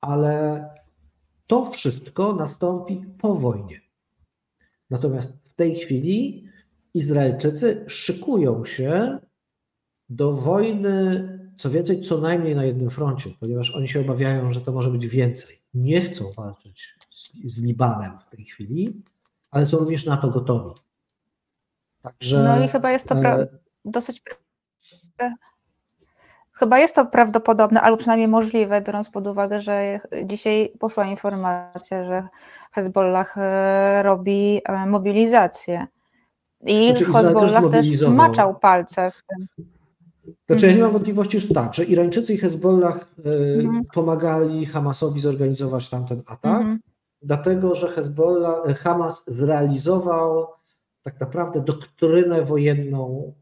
[0.01, 0.65] Ale
[1.47, 3.81] to wszystko nastąpi po wojnie.
[4.89, 6.47] Natomiast w tej chwili
[6.93, 9.19] Izraelczycy szykują się
[10.09, 14.71] do wojny, co więcej, co najmniej na jednym froncie, ponieważ oni się obawiają, że to
[14.71, 15.57] może być więcej.
[15.73, 19.03] Nie chcą walczyć z, z Libanem w tej chwili,
[19.51, 20.84] ale są również na to gotowi.
[22.05, 23.47] Także, no i chyba jest to e...
[23.85, 24.21] dosyć.
[26.51, 32.27] Chyba jest to prawdopodobne, albo przynajmniej możliwe, biorąc pod uwagę, że dzisiaj poszła informacja, że
[32.71, 35.87] Hezbollah e, robi e, mobilizację.
[36.65, 39.65] I znaczy, Hezbollah też maczał palce w tym.
[40.47, 43.81] Znaczy, ja nie mam wątpliwości, że tak, że Irańczycy i Hezbollah mhm.
[43.93, 46.79] pomagali Hamasowi zorganizować tamten atak, mhm.
[47.21, 50.47] dlatego że Hezbollah, Hamas zrealizował
[51.05, 53.33] tak naprawdę doktrynę wojenną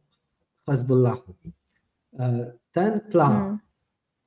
[0.70, 1.34] Hezbollahu.
[2.20, 3.60] E, ten plan mhm.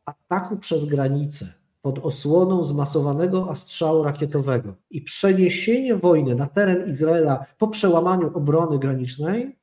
[0.04, 1.46] ataku przez granicę
[1.82, 9.58] pod osłoną zmasowanego ostrzału rakietowego i przeniesienie wojny na teren Izraela po przełamaniu obrony granicznej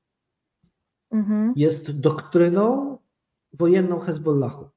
[1.12, 1.54] mhm.
[1.56, 2.98] jest doktryną
[3.54, 4.70] wojenną Hezbollahu,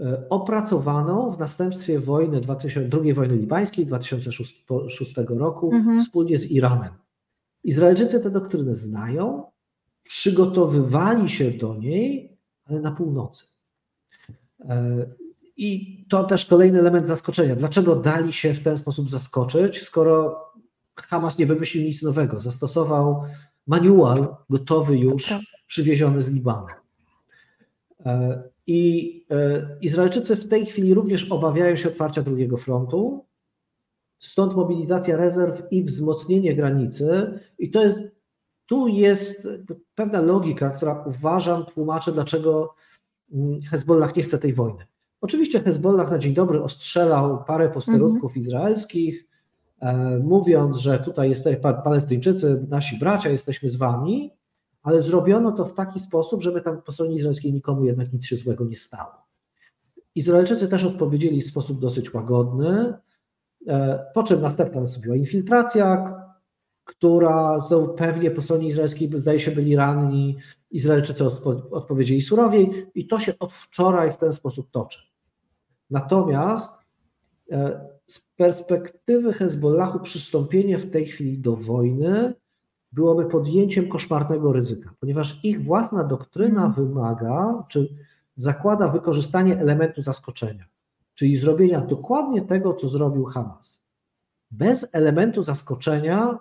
[0.00, 6.00] e, opracowaną w następstwie wojny 2000, II wojny libańskiej 2006 roku mhm.
[6.00, 7.07] wspólnie z Iranem.
[7.64, 9.44] Izraelczycy tę doktrynę znają,
[10.02, 13.44] przygotowywali się do niej, ale na północy.
[14.60, 15.06] E,
[15.56, 17.56] I to też kolejny element zaskoczenia.
[17.56, 20.44] Dlaczego dali się w ten sposób zaskoczyć, skoro
[20.94, 22.38] Hamas nie wymyślił nic nowego?
[22.38, 23.22] Zastosował
[23.66, 25.34] manual gotowy już,
[25.66, 26.66] przywieziony z Libanu.
[28.06, 33.27] E, I e, Izraelczycy w tej chwili również obawiają się otwarcia drugiego frontu,
[34.18, 37.40] stąd mobilizacja rezerw i wzmocnienie granicy.
[37.58, 38.02] I to jest,
[38.66, 39.48] tu jest
[39.94, 42.74] pewna logika, która uważam tłumaczy, dlaczego
[43.32, 44.86] mm, Hezbollah nie chce tej wojny.
[45.20, 48.40] Oczywiście Hezbollah na dzień dobry ostrzelał parę posterunków mhm.
[48.40, 49.26] izraelskich,
[49.80, 54.30] e, mówiąc, że tutaj jesteśmy Palestyńczycy, nasi bracia, jesteśmy z wami,
[54.82, 58.36] ale zrobiono to w taki sposób, żeby tam po stronie izraelskiej nikomu jednak nic się
[58.36, 59.12] złego nie stało.
[60.14, 62.94] Izraelczycy też odpowiedzieli w sposób dosyć łagodny,
[64.14, 66.14] po czym następna nastąpiła infiltracja,
[66.84, 70.38] która znowu pewnie po stronie izraelskiej zdaje się byli ranni,
[70.70, 71.24] Izraelczycy
[71.70, 74.98] odpowiedzieli surowiej i to się od wczoraj w ten sposób toczy.
[75.90, 76.72] Natomiast
[77.52, 82.34] e, z perspektywy Hezbollahu przystąpienie w tej chwili do wojny
[82.92, 86.86] byłoby podjęciem koszmarnego ryzyka, ponieważ ich własna doktryna mhm.
[86.86, 87.88] wymaga, czy
[88.36, 90.64] zakłada wykorzystanie elementu zaskoczenia,
[91.18, 93.86] czyli zrobienia dokładnie tego, co zrobił Hamas.
[94.50, 96.38] Bez elementu zaskoczenia,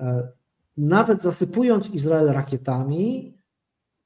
[0.00, 0.28] e,
[0.76, 3.38] nawet zasypując Izrael rakietami,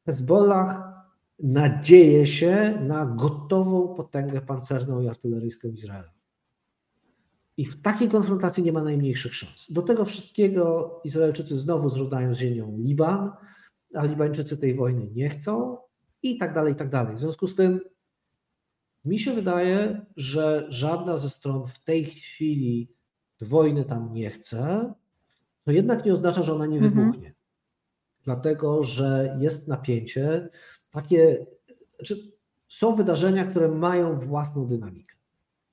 [0.07, 0.93] Hezbollah
[1.39, 6.12] nadzieje się na gotową potęgę pancerną i artyleryjską Izraela.
[7.57, 9.67] I w takiej konfrontacji nie ma najmniejszych szans.
[9.71, 13.31] Do tego wszystkiego Izraelczycy znowu zrzucają z ziemią Liban,
[13.95, 15.79] a Libańczycy tej wojny nie chcą
[16.23, 17.17] i tak dalej, i tak dalej.
[17.17, 17.81] W związku z tym
[19.07, 22.88] mi się wydaje, że żadna ze stron w tej chwili
[23.40, 24.92] wojny tam nie chce,
[25.64, 26.95] to jednak nie oznacza, że ona nie mhm.
[26.95, 27.29] wybuchnie.
[27.29, 27.35] Mhm.
[28.25, 30.49] Dlatego, że jest napięcie,
[30.90, 31.47] takie,
[31.97, 32.16] znaczy
[32.69, 35.14] są wydarzenia, które mają własną dynamikę.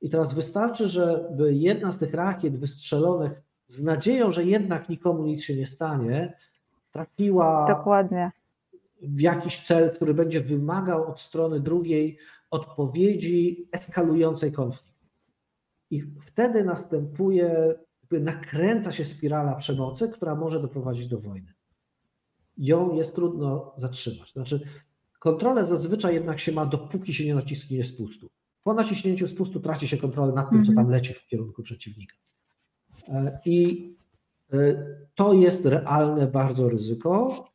[0.02, 5.44] I teraz wystarczy, żeby jedna z tych rakiet wystrzelonych z nadzieją, że jednak nikomu nic
[5.44, 6.38] się nie stanie,
[6.92, 8.32] trafiła Dokładnie.
[9.02, 12.18] w jakiś cel, który będzie wymagał od strony drugiej
[12.54, 15.00] odpowiedzi eskalującej konflikt.
[15.90, 17.74] I wtedy następuje,
[18.12, 21.54] nakręca się spirala przemocy, która może doprowadzić do wojny.
[22.58, 24.32] Ją jest trudno zatrzymać.
[24.32, 24.60] Znaczy,
[25.20, 28.30] kontrolę zazwyczaj jednak się ma, dopóki się nie nacisknie spustu.
[28.64, 30.90] Po naciśnięciu spustu traci się kontrolę nad tym, co tam mhm.
[30.90, 32.16] leci w kierunku przeciwnika.
[33.08, 33.90] E, I
[34.54, 34.86] e,
[35.16, 37.46] to jest realne bardzo ryzyko.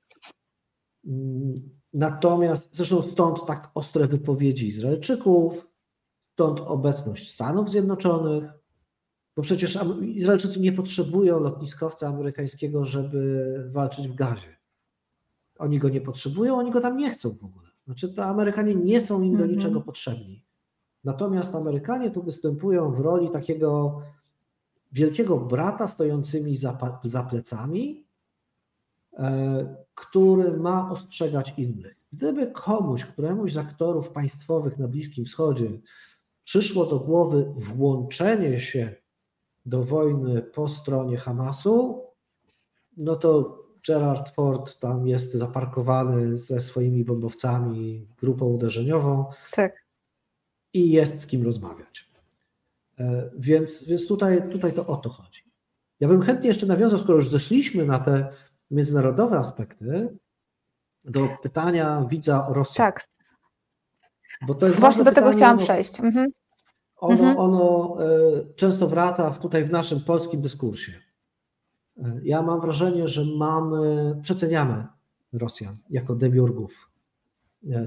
[1.95, 5.69] Natomiast zresztą stąd tak ostre wypowiedzi Izraelczyków,
[6.33, 8.45] stąd obecność Stanów Zjednoczonych,
[9.37, 14.57] bo przecież Izraelczycy nie potrzebują lotniskowca amerykańskiego, żeby walczyć w gazie.
[15.59, 17.69] Oni go nie potrzebują, oni go tam nie chcą w ogóle.
[17.85, 19.51] Znaczy, to Amerykanie nie są im do mhm.
[19.51, 20.45] niczego potrzebni.
[21.05, 24.03] Natomiast Amerykanie tu występują w roli takiego
[24.93, 28.05] wielkiego brata stojącymi za, za plecami,
[29.19, 31.97] e, który ma ostrzegać innych.
[32.13, 35.71] Gdyby komuś, któremuś z aktorów państwowych na Bliskim Wschodzie
[36.45, 38.95] przyszło do głowy włączenie się
[39.67, 42.05] do wojny po stronie Hamasu,
[42.97, 49.25] no to Gerard Ford tam jest zaparkowany ze swoimi bombowcami, grupą uderzeniową.
[49.53, 49.89] Tak
[50.73, 52.11] i jest z kim rozmawiać.
[52.99, 55.43] E, więc, więc tutaj, tutaj to o to chodzi.
[56.01, 58.33] Ja bym chętnie jeszcze nawiązał, skoro już zeszliśmy na te
[58.71, 60.19] międzynarodowe aspekty,
[61.05, 62.77] do pytania widza o Rosji.
[62.77, 63.09] Tak.
[64.47, 66.01] Bo to jest Właśnie do pytanie, tego chciałam przejść.
[66.01, 66.31] Mhm.
[66.97, 67.39] Ono, mhm.
[67.39, 70.93] ono e, często wraca tutaj w naszym polskim dyskursie.
[71.97, 74.87] E, ja mam wrażenie, że mamy, przeceniamy
[75.33, 76.91] Rosjan jako demiurgów,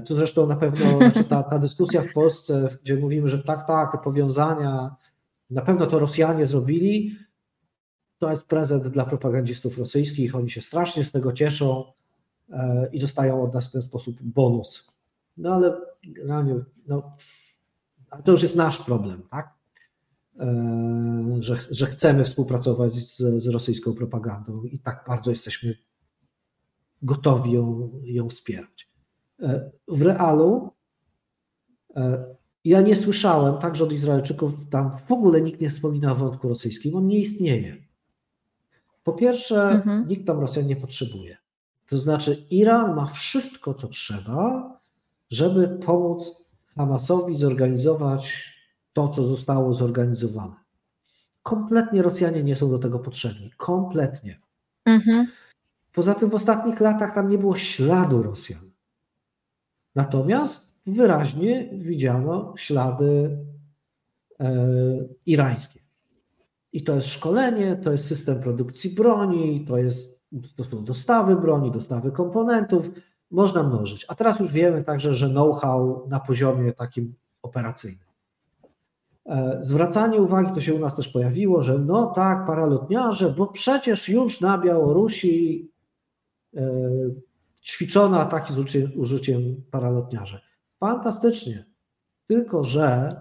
[0.04, 4.02] co zresztą na pewno, znaczy ta, ta dyskusja w Polsce, gdzie mówimy, że tak, tak,
[4.02, 4.96] powiązania,
[5.50, 7.16] na pewno to Rosjanie zrobili,
[8.22, 11.92] to jest prezent dla propagandzistów rosyjskich, oni się strasznie z tego cieszą
[12.50, 14.92] e, i dostają od nas w ten sposób bonus
[15.36, 16.54] No ale generalnie,
[16.86, 17.16] no,
[18.24, 19.54] to już jest nasz problem, tak?
[20.40, 25.74] E, że, że chcemy współpracować z, z rosyjską propagandą i tak bardzo jesteśmy
[27.02, 28.90] gotowi ją, ją wspierać.
[29.42, 30.70] E, w realu
[32.64, 36.96] ja nie słyszałem także od Izraelczyków, tam w ogóle nikt nie wspomina o wątku rosyjskim,
[36.96, 37.91] on nie istnieje.
[39.02, 40.08] Po pierwsze, mhm.
[40.08, 41.36] nikt tam Rosjan nie potrzebuje.
[41.88, 44.72] To znaczy, Iran ma wszystko, co trzeba,
[45.30, 46.44] żeby pomóc
[46.76, 48.52] Hamasowi zorganizować
[48.92, 50.54] to, co zostało zorganizowane.
[51.42, 53.50] Kompletnie Rosjanie nie są do tego potrzebni.
[53.56, 54.40] Kompletnie.
[54.84, 55.26] Mhm.
[55.92, 58.70] Poza tym w ostatnich latach tam nie było śladu Rosjan.
[59.94, 63.38] Natomiast wyraźnie widziano ślady
[64.40, 64.54] e,
[65.26, 65.81] irańskie.
[66.72, 70.20] I to jest szkolenie, to jest system produkcji broni, to, jest,
[70.70, 72.90] są dostawy broni, dostawy komponentów,
[73.30, 74.06] można mnożyć.
[74.08, 78.06] A teraz już wiemy także, że know-how na poziomie takim operacyjnym.
[79.26, 84.08] E, zwracanie uwagi, to się u nas też pojawiło, że no tak, paralotniarze, bo przecież
[84.08, 85.68] już na Białorusi
[86.56, 86.70] e,
[87.62, 88.58] ćwiczono ataki z
[88.96, 90.40] użyciem paralotniarzy.
[90.80, 91.64] Fantastycznie.
[92.26, 93.20] Tylko, że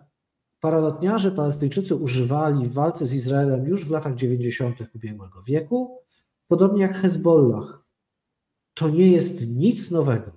[0.61, 4.77] paralotniarze palestyńczycy używali w walce z Izraelem już w latach 90.
[4.95, 5.99] ubiegłego wieku,
[6.47, 7.83] podobnie jak Hezbollah.
[8.73, 10.31] To nie jest nic nowego.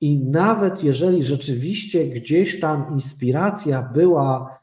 [0.00, 4.60] I nawet jeżeli rzeczywiście gdzieś tam inspiracja była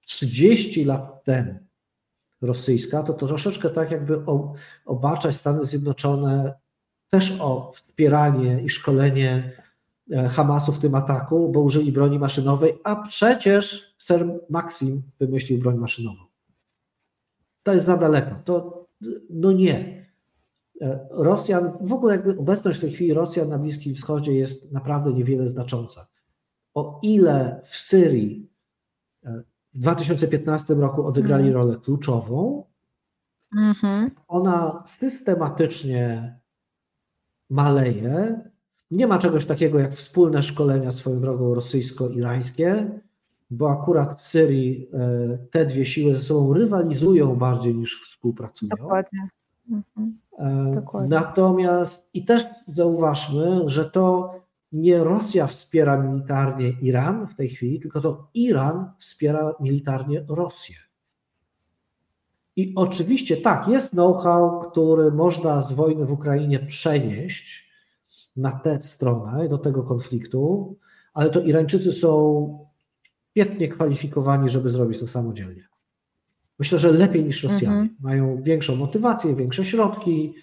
[0.00, 1.58] 30 lat temu
[2.40, 4.24] rosyjska, to, to troszeczkę tak jakby
[4.84, 6.54] obarczać Stany Zjednoczone
[7.10, 9.61] też o wspieranie i szkolenie
[10.30, 16.20] Hamasu w tym ataku, bo użyli broni maszynowej, a przecież ser Maxim wymyślił broń maszynową.
[17.62, 18.34] To jest za daleko.
[18.44, 18.86] To
[19.30, 20.06] no nie.
[20.80, 25.12] E, Rosjan, w ogóle jakby obecność w tej chwili Rosjan na Bliskim Wschodzie jest naprawdę
[25.12, 26.06] niewiele znacząca.
[26.74, 28.50] O ile w Syrii
[29.24, 29.42] e,
[29.74, 31.54] w 2015 roku odegrali mm.
[31.54, 32.64] rolę kluczową,
[33.56, 34.10] mm -hmm.
[34.28, 36.34] ona systematycznie
[37.50, 38.40] maleje,
[38.92, 42.90] nie ma czegoś takiego jak wspólne szkolenia swoją drogą rosyjsko-irańskie,
[43.50, 48.68] bo akurat w Syrii e, te dwie siły ze sobą rywalizują bardziej niż współpracują.
[48.78, 49.28] Dokładnie.
[49.70, 50.18] Mhm.
[50.38, 51.10] E, Dokładnie.
[51.10, 54.34] Natomiast i też zauważmy, że to
[54.72, 60.76] nie Rosja wspiera militarnie Iran w tej chwili, tylko to Iran wspiera militarnie Rosję.
[62.56, 67.71] I oczywiście tak, jest know-how, który można z wojny w Ukrainie przenieść
[68.36, 70.76] na tę stronę, do tego konfliktu,
[71.14, 72.58] ale to Irańczycy są
[73.30, 75.68] świetnie kwalifikowani, żeby zrobić to samodzielnie.
[76.58, 77.76] Myślę, że lepiej niż Rosjanie.
[77.76, 77.96] Mhm.
[78.00, 80.34] Mają większą motywację, większe środki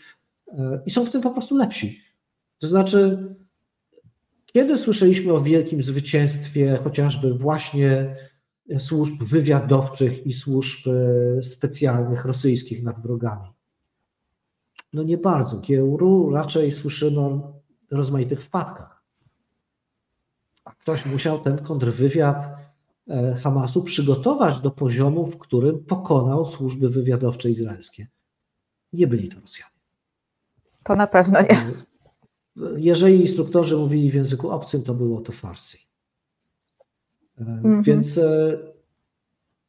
[0.47, 2.01] e, i są w tym po prostu lepsi.
[2.59, 3.35] To znaczy,
[4.45, 8.15] kiedy słyszeliśmy o wielkim zwycięstwie chociażby właśnie
[8.77, 13.49] służb wywiadowczych i służb e, specjalnych rosyjskich nad wrogami?
[14.93, 15.59] No nie bardzo.
[15.59, 17.39] Kiełru raczej słyszymy
[17.91, 19.03] rozmaitych wpadkach.
[20.65, 22.57] A ktoś musiał ten kontrwywiad
[23.09, 28.07] e, Hamasu przygotować do poziomu, w którym pokonał służby wywiadowcze izraelskie.
[28.93, 29.71] Nie byli to Rosjanie.
[30.83, 31.49] To na pewno nie.
[31.51, 31.73] E,
[32.77, 35.89] jeżeli instruktorzy mówili w języku obcym, to było to Farsi.
[37.37, 37.83] Mm -hmm.
[37.83, 38.19] Więc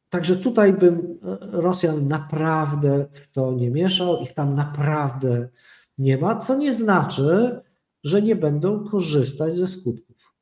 [0.09, 1.19] także tutaj bym
[1.51, 5.49] Rosjan naprawdę w to nie mieszał, ich tam naprawdę
[5.97, 7.61] nie ma, co nie znaczy,
[8.03, 10.33] że nie będą korzystać ze skutków.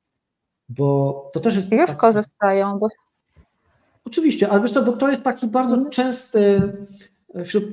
[0.70, 1.72] Bo to też jest.
[1.72, 2.00] Już taki...
[2.00, 2.80] korzystają.
[2.80, 2.88] Bo...
[4.06, 5.92] Oczywiście, ale wiesz co, bo to jest taki bardzo mhm.
[5.92, 6.62] częsty
[7.34, 7.70] e, wśród e,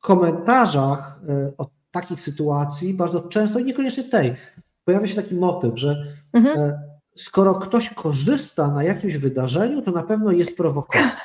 [0.00, 4.34] komentarzach e, o takich sytuacji, bardzo często i niekoniecznie tej,
[4.84, 6.72] pojawia się taki motyw, że mhm.
[7.16, 11.10] skoro ktoś korzysta na jakimś wydarzeniu, to na pewno jest prowokowany.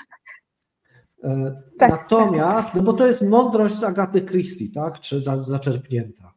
[1.80, 2.75] Tak, Natomiast, tak.
[2.75, 6.30] no bo to jest mądrość z Agaty Christie, tak, czy zaczerpnięta.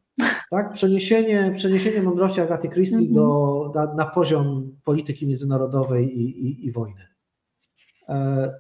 [0.51, 0.73] Tak?
[0.73, 3.15] Przeniesienie, przeniesienie mądrości Agaty Christie mm -hmm.
[3.15, 7.07] do, na, na, poziom polityki międzynarodowej i, i, i wojny.
[8.09, 8.53] E,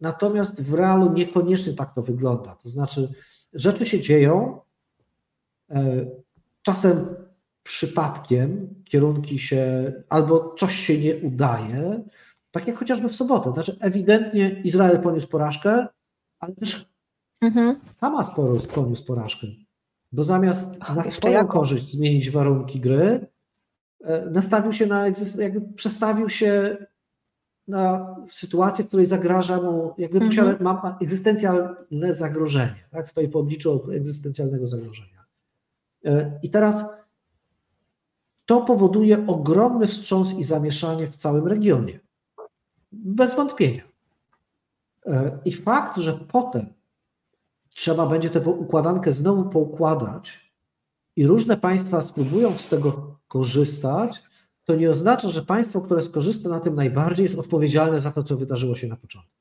[0.00, 2.54] natomiast w realu niekoniecznie tak to wygląda.
[2.54, 3.08] To znaczy,
[3.52, 4.60] rzeczy się dzieją,
[5.70, 6.06] e,
[6.62, 7.06] czasem
[7.62, 12.04] przypadkiem kierunki się, albo coś się nie udaje,
[12.50, 13.52] tak jak chociażby w sobotę.
[13.52, 15.86] Znaczy, ewidentnie Izrael poniósł porażkę,
[16.38, 16.90] ale też
[17.40, 17.80] mhm.
[18.00, 18.30] Hamas
[18.74, 19.46] poniósł porażkę
[20.12, 21.52] bo zamiast Ach, na swoją jako?
[21.52, 23.26] korzyść zmienić warunki gry,
[24.04, 25.06] e, nastawił się na,
[25.38, 26.76] jakby przestawił się
[27.68, 30.60] na sytuację, w której zagraża mu, jakby -hmm.
[30.60, 33.08] ma egzystencjalne zagrożenie, tak?
[33.08, 35.24] stoi po obliczu egzystencjalnego zagrożenia.
[36.04, 36.84] E, I teraz
[38.46, 42.00] to powoduje ogromny wstrząs i zamieszanie w całym regionie.
[42.92, 43.82] Bez wątpienia.
[45.06, 46.66] E, I fakt, że potem
[47.74, 50.52] trzeba będzie tę układankę znowu poukładać
[51.16, 54.22] i różne państwa spróbują z tego korzystać,
[54.64, 58.36] to nie oznacza, że państwo, które skorzysta na tym najbardziej, jest odpowiedzialne za to, co
[58.36, 59.32] wydarzyło się na początku.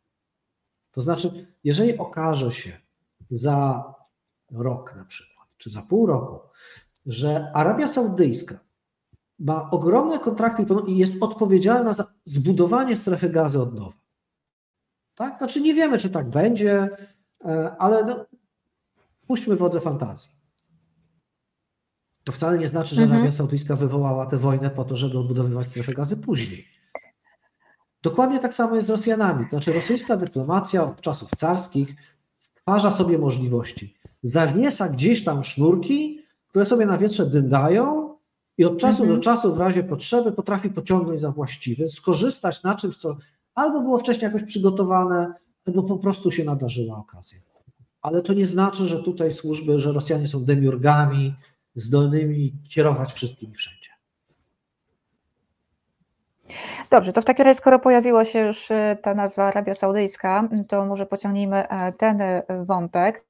[0.91, 2.79] To znaczy, jeżeli okaże się
[3.31, 3.83] za
[4.51, 6.39] rok na przykład, czy za pół roku,
[7.05, 8.59] że Arabia Saudyjska
[9.39, 13.97] ma ogromne kontrakty i jest odpowiedzialna za zbudowanie strefy gazy od nowa.
[15.15, 15.37] Tak?
[15.37, 16.89] Znaczy nie wiemy, czy tak będzie,
[17.79, 18.25] ale no,
[19.27, 20.31] puśćmy wodze fantazji.
[22.23, 23.21] To wcale nie znaczy, że mhm.
[23.21, 26.67] Arabia Saudyjska wywołała tę wojnę po to, żeby odbudowywać strefę gazy później.
[28.01, 29.45] Dokładnie tak samo jest z Rosjanami.
[29.45, 31.95] To znaczy, rosyjska dyplomacja od czasów carskich
[32.39, 33.97] stwarza sobie możliwości.
[34.23, 38.15] Zawiesza gdzieś tam sznurki, które sobie na wietrze dyndają
[38.57, 39.15] i od czasu mhm.
[39.19, 43.17] do czasu w razie potrzeby potrafi pociągnąć za właściwy, skorzystać na czymś, co
[43.55, 45.33] albo było wcześniej jakoś przygotowane,
[45.67, 47.39] albo po prostu się nadarzyła okazja.
[48.01, 51.35] Ale to nie znaczy, że tutaj służby, że Rosjanie są demiurgami,
[51.75, 53.89] zdolnymi kierować wszystkimi wszędzie.
[56.89, 60.85] Dobrze, to w takim razie, skoro pojawiła się już e, ta nazwa Arabia Saudyjska, to
[60.85, 63.25] może pociągnijmy e, ten e, wątek.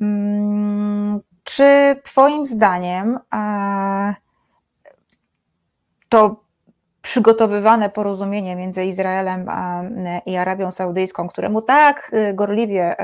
[0.00, 3.18] Mm, czy Twoim zdaniem
[6.08, 6.44] to
[7.10, 9.46] przygotowywane porozumienie między Izraelem
[10.26, 12.96] i Arabią Saudyjską, któremu tak gorliwie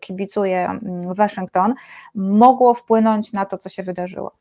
[0.00, 0.80] kibicuje
[1.16, 1.74] Waszyngton,
[2.14, 4.32] mogło wpłynąć na to, co się wydarzyło?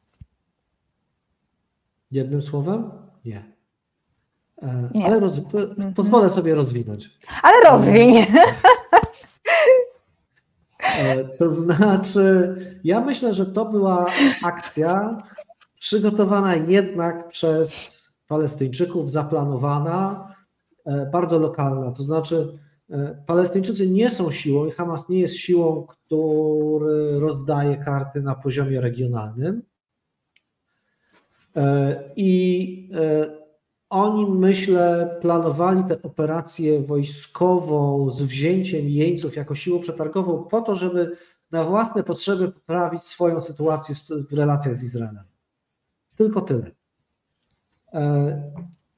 [2.11, 2.91] Jednym słowem?
[3.25, 3.43] Nie.
[4.61, 5.05] E, Nie.
[5.05, 5.37] Ale roz...
[5.37, 5.93] Mhm.
[5.93, 7.09] pozwolę sobie rozwinąć.
[7.43, 8.25] Ale rozwiń.
[10.79, 14.05] E, to znaczy, ja myślę, że to była
[14.43, 15.17] akcja
[15.79, 17.96] przygotowana jednak przez
[18.27, 20.27] Palestyńczyków, zaplanowana,
[20.85, 21.91] e, bardzo lokalna.
[21.91, 22.59] To znaczy,
[23.25, 29.61] Palestyńczycy nie są siłą i Hamas nie jest siłą, który rozdaje karty na poziomie regionalnym.
[32.15, 32.89] I
[33.89, 41.17] oni, myślę, planowali tę operację wojskową z wzięciem jeńców jako siłą przetargową po to, żeby
[41.51, 43.95] na własne potrzeby poprawić swoją sytuację
[44.29, 45.23] w relacjach z Izraelem.
[46.15, 46.76] Tylko tyle.
[47.93, 48.51] E,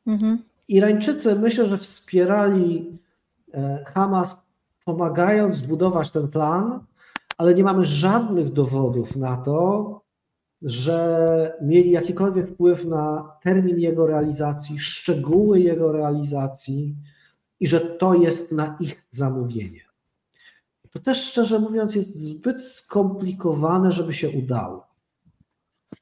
[0.07, 0.43] mhm.
[0.67, 2.99] Irańczycy myślę, że wspierali
[3.53, 4.41] e, Hamas,
[4.85, 6.85] pomagając zbudować ten plan,
[7.37, 10.01] ale nie mamy żadnych dowodów na to,
[10.61, 16.95] że mieli jakikolwiek wpływ na termin jego realizacji, szczegóły jego realizacji
[17.59, 19.81] i że to jest na ich zamówienie.
[20.91, 24.87] To też szczerze mówiąc jest zbyt skomplikowane, żeby się udało.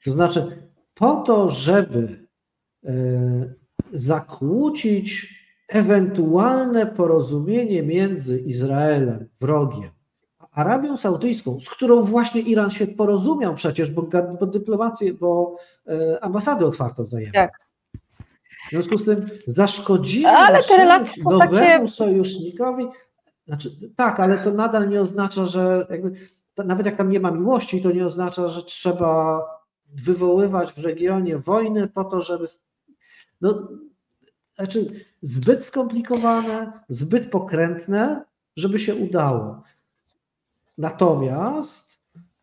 [0.06, 2.27] To znaczy, po to, żeby
[3.94, 9.90] zakłócić ewentualne porozumienie między Izraelem, wrogiem,
[10.52, 14.10] Arabią Saudyjską, z którą właśnie Iran się porozumiał przecież, bo,
[14.40, 15.56] bo dyplomację, bo
[15.88, 17.34] e, ambasady otwarto wzajemnie.
[17.34, 17.52] Tak.
[18.68, 21.88] W związku z tym zaszkodzili ale te relacje są nowemu takie...
[21.88, 22.86] sojusznikowi.
[23.48, 26.12] Znaczy, tak, ale to nadal nie oznacza, że jakby,
[26.58, 29.42] nawet jak tam nie ma miłości, to nie oznacza, że trzeba
[29.88, 32.46] wywoływać w regionie wojny po to, żeby.
[33.42, 33.68] No,
[34.54, 38.26] znaczy, zbyt skomplikowane, zbyt pokrętne,
[38.56, 39.64] żeby się udało.
[40.78, 41.88] Natomiast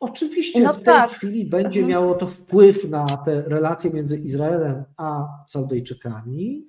[0.00, 1.10] oczywiście no w tej tak.
[1.10, 1.90] chwili będzie mhm.
[1.90, 6.66] miało to wpływ na te relacje między Izraelem a Saudyjczykami.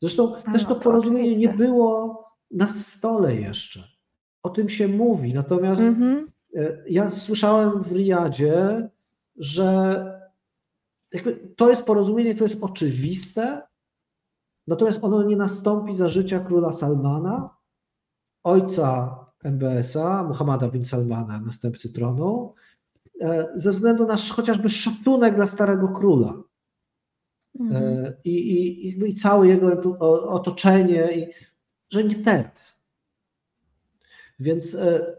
[0.00, 1.52] Zresztą no, też to porozumienie oczywiście.
[1.52, 3.88] nie było na stole jeszcze.
[4.42, 5.34] O tym się mówi.
[5.34, 6.26] Natomiast mhm.
[6.56, 8.88] E, ja słyszałem w Riyadzie,
[9.36, 10.15] że
[11.56, 13.62] to jest porozumienie, które jest oczywiste,
[14.66, 17.50] natomiast ono nie nastąpi za życia króla Salmana,
[18.44, 22.54] ojca MBS-a, Muhammada bin Salmana, następcy tronu,
[23.20, 26.42] e, ze względu na chociażby szacunek dla starego króla.
[27.60, 27.84] Mhm.
[27.84, 29.98] E, I, i, I całe jego
[30.28, 31.32] otoczenie, i,
[31.90, 32.86] że nie teraz.
[34.38, 35.16] Więc e,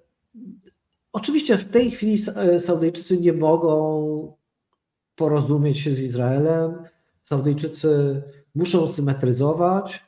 [1.14, 2.18] oczywiście w tej chwili
[2.60, 4.37] Saudyjczycy nie mogą
[5.18, 6.84] porozumieć się z Izraelem.
[7.22, 8.24] Saudyjczycy
[8.56, 10.06] muszą symetryzować.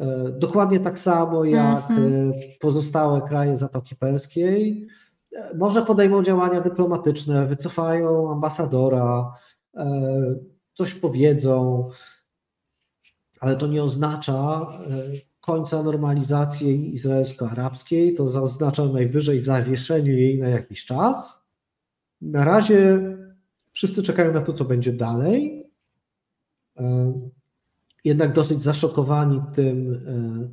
[0.00, 2.34] E, dokładnie tak samo jak mm -hmm.
[2.60, 4.88] pozostałe kraje Zatoki Perskiej.
[5.36, 9.32] E, może podejmą działania dyplomatyczne, wycofają ambasadora,
[10.74, 11.88] coś powiedzą,
[13.40, 14.66] ale to nie oznacza
[15.40, 21.44] końca normalizacji izraelsko-arabskiej, to oznacza najwyżej zawieszenie jej na jakiś czas.
[22.20, 23.00] Na razie
[23.72, 25.66] wszyscy czekają na to, co będzie dalej.
[28.04, 30.06] jednak dosyć zaszokowani tym,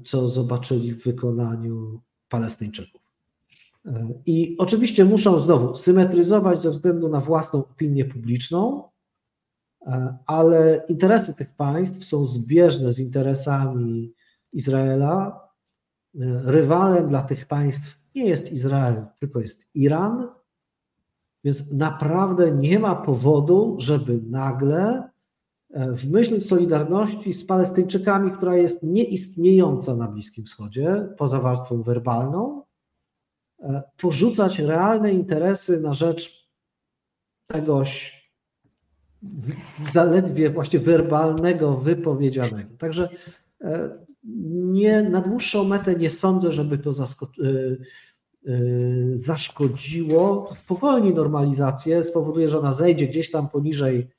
[0.05, 3.01] co zobaczyli w wykonaniu Palestyńczyków.
[4.25, 8.83] I oczywiście muszą znowu symetryzować ze względu na własną opinię publiczną,
[10.25, 14.13] ale interesy tych państw są zbieżne z interesami
[14.53, 15.47] Izraela.
[16.43, 20.27] Rywalem dla tych państw nie jest Izrael, tylko jest Iran.
[21.43, 25.09] Więc naprawdę nie ma powodu, żeby nagle
[25.71, 32.63] e, w myśl solidarności z Palestyńczykami, która jest nieistniejąca na Bliskim Wschodzie, poza warstwą werbalną,
[33.59, 36.49] e, porzucać realne interesy na rzecz
[37.51, 38.17] czegoś
[39.91, 42.77] zaledwie właśnie werbalnego, wypowiedzianego.
[42.77, 43.09] Także
[43.61, 43.89] e,
[44.53, 46.91] nie, na dłuższą metę nie sądzę, żeby to
[47.39, 47.77] Y,
[49.13, 54.09] zaszkodziło, spowolni normalizację, spowoduje, że ona zejdzie gdzieś tam poniżej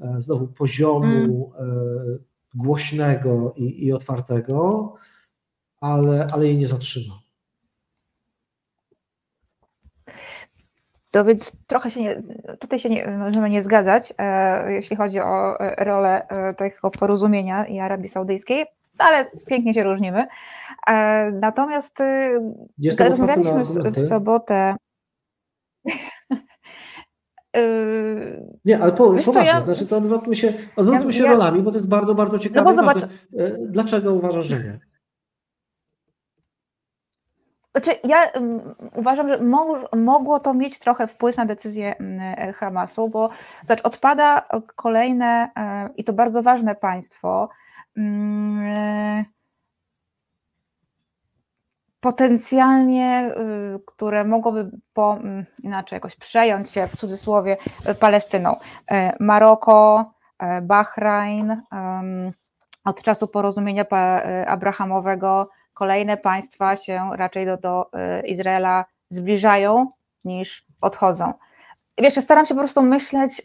[0.00, 2.18] e, znowu poziomu mm.
[2.54, 4.94] głośnego i, i otwartego,
[5.80, 7.14] ale, ale jej nie zatrzyma.
[11.10, 12.22] To więc trochę się nie,
[12.60, 17.78] tutaj się nie, możemy nie zgadzać, e, jeśli chodzi o rolę e, tego porozumienia i
[17.78, 18.66] Arabii Saudyjskiej
[18.98, 20.26] ale pięknie się różnimy.
[20.86, 22.40] E, natomiast y,
[22.98, 24.76] rozmawialiśmy w, w sobotę.
[27.56, 29.64] Y, Nie, ale po, poważnie, ja...
[29.64, 31.30] znaczy to odwróćmy się, odwróćmy się ja...
[31.30, 32.60] rolami, bo to jest bardzo, bardzo ciekawe.
[32.60, 33.02] No bo zobacz...
[33.04, 33.08] E,
[33.66, 34.78] dlaczego uważasz, że nie?
[37.76, 39.40] Znaczy, ja um, uważam, że
[39.96, 43.30] mogło to mieć trochę wpływ na decyzję um, Hamasu, bo
[43.62, 47.67] zobacz, odpada kolejne um, i to bardzo ważne państwo, Mm, e,
[52.00, 53.32] potencjalnie,
[53.76, 57.56] y, które mogłoby po, mm, inaczej jakoś przejąć się w cudzysłowie
[58.00, 58.56] Palestyną.
[58.90, 61.62] E, Maroko, e, Bahrain,
[62.84, 63.84] od czasu porozumienia
[64.46, 67.90] abrahamowego kolejne państwa się raczej do, do
[68.24, 69.90] Izraela zbliżają
[70.24, 71.32] niż odchodzą.
[71.98, 73.42] Wiesz, staram się po prostu myśleć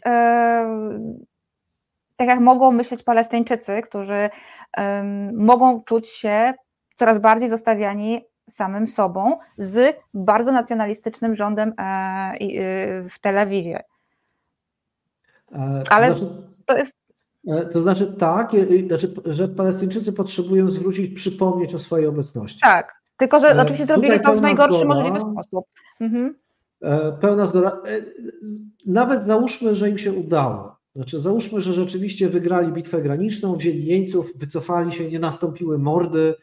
[2.16, 4.30] tak jak mogą myśleć Palestyńczycy, którzy
[4.76, 6.54] um, mogą czuć się
[6.96, 12.36] coraz bardziej zostawiani samym sobą z bardzo nacjonalistycznym rządem e, e,
[13.08, 13.82] w Tel Awiwie.
[15.90, 16.96] Ale to, znaczy, to jest.
[17.48, 18.52] E, to znaczy tak,
[18.88, 22.60] znaczy, że Palestyńczycy potrzebują zwrócić, przypomnieć o swojej obecności.
[22.60, 25.66] Tak, tylko że oczywiście zrobili to w najgorszy zgoda, możliwy sposób.
[26.00, 26.34] Mhm.
[27.20, 27.82] Pełna zgoda.
[28.86, 30.73] Nawet załóżmy, że im się udało.
[30.94, 36.34] Znaczy, załóżmy, że rzeczywiście wygrali bitwę graniczną, wzięli jeńców, wycofali się, nie nastąpiły mordy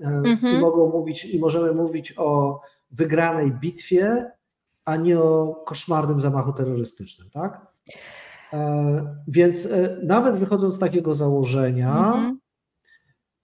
[0.00, 0.56] mhm.
[0.56, 4.30] i mogą mówić, i możemy mówić o wygranej bitwie,
[4.84, 7.66] a nie o koszmarnym zamachu terrorystycznym, tak?
[8.52, 12.38] E, więc e, nawet wychodząc z takiego założenia, mhm.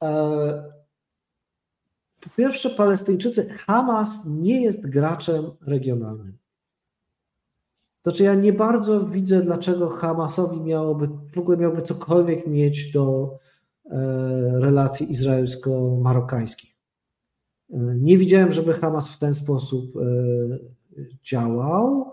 [0.03, 0.79] e,
[2.21, 6.39] po pierwsze, Palestyńczycy, Hamas nie jest graczem regionalnym.
[8.09, 13.37] Znaczy ja nie bardzo widzę, dlaczego Hamasowi miałoby, w ogóle miałby cokolwiek mieć do
[13.91, 13.97] e,
[14.61, 16.77] relacji izraelsko-marokańskich.
[17.71, 20.01] E, nie widziałem, żeby Hamas w ten sposób e,
[21.23, 22.13] działał.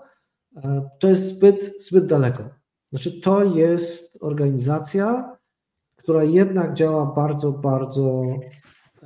[0.99, 2.43] To jest zbyt, zbyt daleko.
[2.89, 5.37] Znaczy, to jest organizacja,
[5.95, 8.23] która jednak działa bardzo, bardzo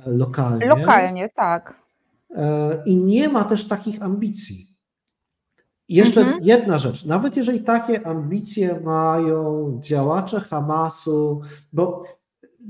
[0.06, 0.66] lokalnie.
[0.66, 1.74] Lokalnie, tak.
[2.86, 4.69] I nie ma też takich ambicji.
[5.90, 6.38] I jeszcze mhm.
[6.42, 11.40] jedna rzecz, nawet jeżeli takie ambicje mają działacze Hamasu,
[11.72, 12.04] bo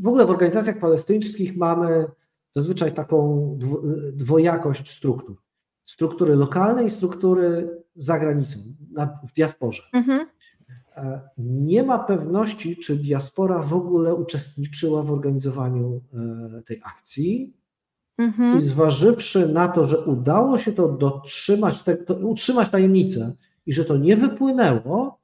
[0.02, 2.06] w ogóle w organizacjach palestyńskich mamy
[2.54, 3.58] zazwyczaj taką
[4.12, 5.36] dwojakość struktur.
[5.84, 8.58] Struktury lokalne i struktury za granicą,
[9.28, 9.82] w diasporze.
[9.92, 10.26] Mhm.
[10.96, 16.00] E, nie ma pewności, czy diaspora w ogóle uczestniczyła w organizowaniu
[16.58, 17.59] e, tej akcji.
[18.20, 18.58] Mhm.
[18.58, 23.32] I zważywszy na to, że udało się to dotrzymać, te, to, utrzymać tajemnicę
[23.66, 25.20] i że to nie wypłynęło,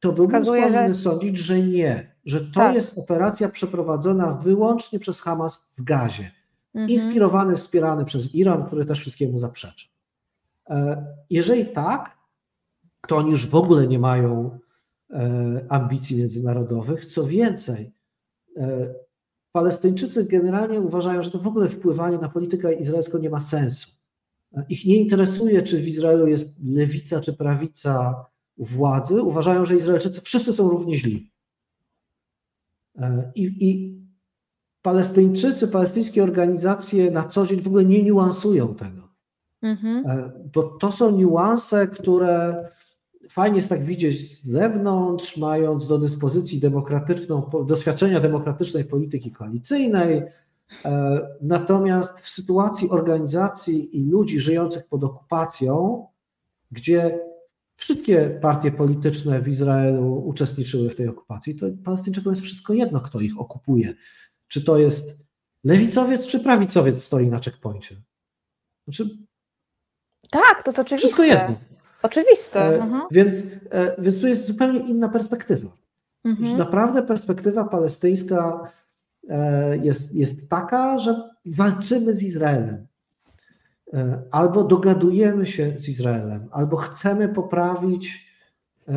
[0.00, 0.94] to byłbym skłonny że...
[0.94, 2.74] sądzić, że nie, że to tak.
[2.74, 6.30] jest operacja przeprowadzona wyłącznie przez Hamas w gazie,
[6.74, 6.90] mhm.
[6.90, 9.88] inspirowany, wspierany przez Iran, który też wszystkiemu zaprzecza.
[10.70, 12.18] E, jeżeli tak,
[13.08, 14.58] to oni już w ogóle nie mają
[15.10, 17.06] e, ambicji międzynarodowych.
[17.06, 17.92] Co więcej,
[18.56, 18.94] e,
[19.58, 23.90] Palestyńczycy generalnie uważają, że to w ogóle wpływanie na politykę izraelską nie ma sensu.
[24.68, 28.24] Ich nie interesuje, czy w Izraelu jest lewica czy prawica
[28.58, 29.22] władzy.
[29.22, 31.30] Uważają, że Izraelczycy wszyscy są równie źli.
[33.34, 33.98] I, i
[34.82, 39.02] Palestyńczycy, palestyńskie organizacje na co dzień w ogóle nie niuansują tego.
[39.62, 40.04] Mhm.
[40.54, 42.68] Bo to są niuanse, które
[43.38, 50.22] fajnie jest tak widzieć z zewnątrz, mając do dyspozycji demokratyczną, doświadczenia demokratycznej polityki koalicyjnej.
[50.84, 56.06] E, natomiast w sytuacji organizacji i ludzi żyjących pod okupacją,
[56.70, 57.20] gdzie
[57.76, 63.20] wszystkie partie polityczne w Izraelu uczestniczyły w tej okupacji, to Palestyńczykom jest wszystko jedno, kto
[63.20, 63.94] ich okupuje.
[64.48, 65.16] Czy to jest
[65.64, 67.96] lewicowiec, czy prawicowiec stoi na checkpoincie.
[68.84, 69.08] Znaczy,
[70.30, 71.08] tak, to jest oczywiste.
[71.08, 71.77] Wszystko jedno.
[72.02, 72.60] Oczywiste.
[72.60, 73.02] E, mhm.
[73.10, 73.34] więc,
[73.70, 75.70] e, więc tu jest zupełnie inna perspektywa.
[76.24, 76.58] Mhm.
[76.58, 78.70] Naprawdę perspektywa palestyńska
[79.28, 82.86] e, jest, jest taka, że walczymy z Izraelem.
[83.94, 88.26] E, albo dogadujemy się z Izraelem, albo chcemy poprawić
[88.88, 88.94] e,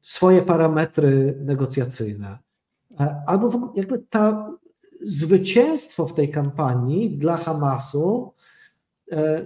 [0.00, 2.38] swoje parametry negocjacyjne.
[3.00, 4.52] E, albo jakby ta
[5.00, 8.32] zwycięstwo w tej kampanii dla Hamasu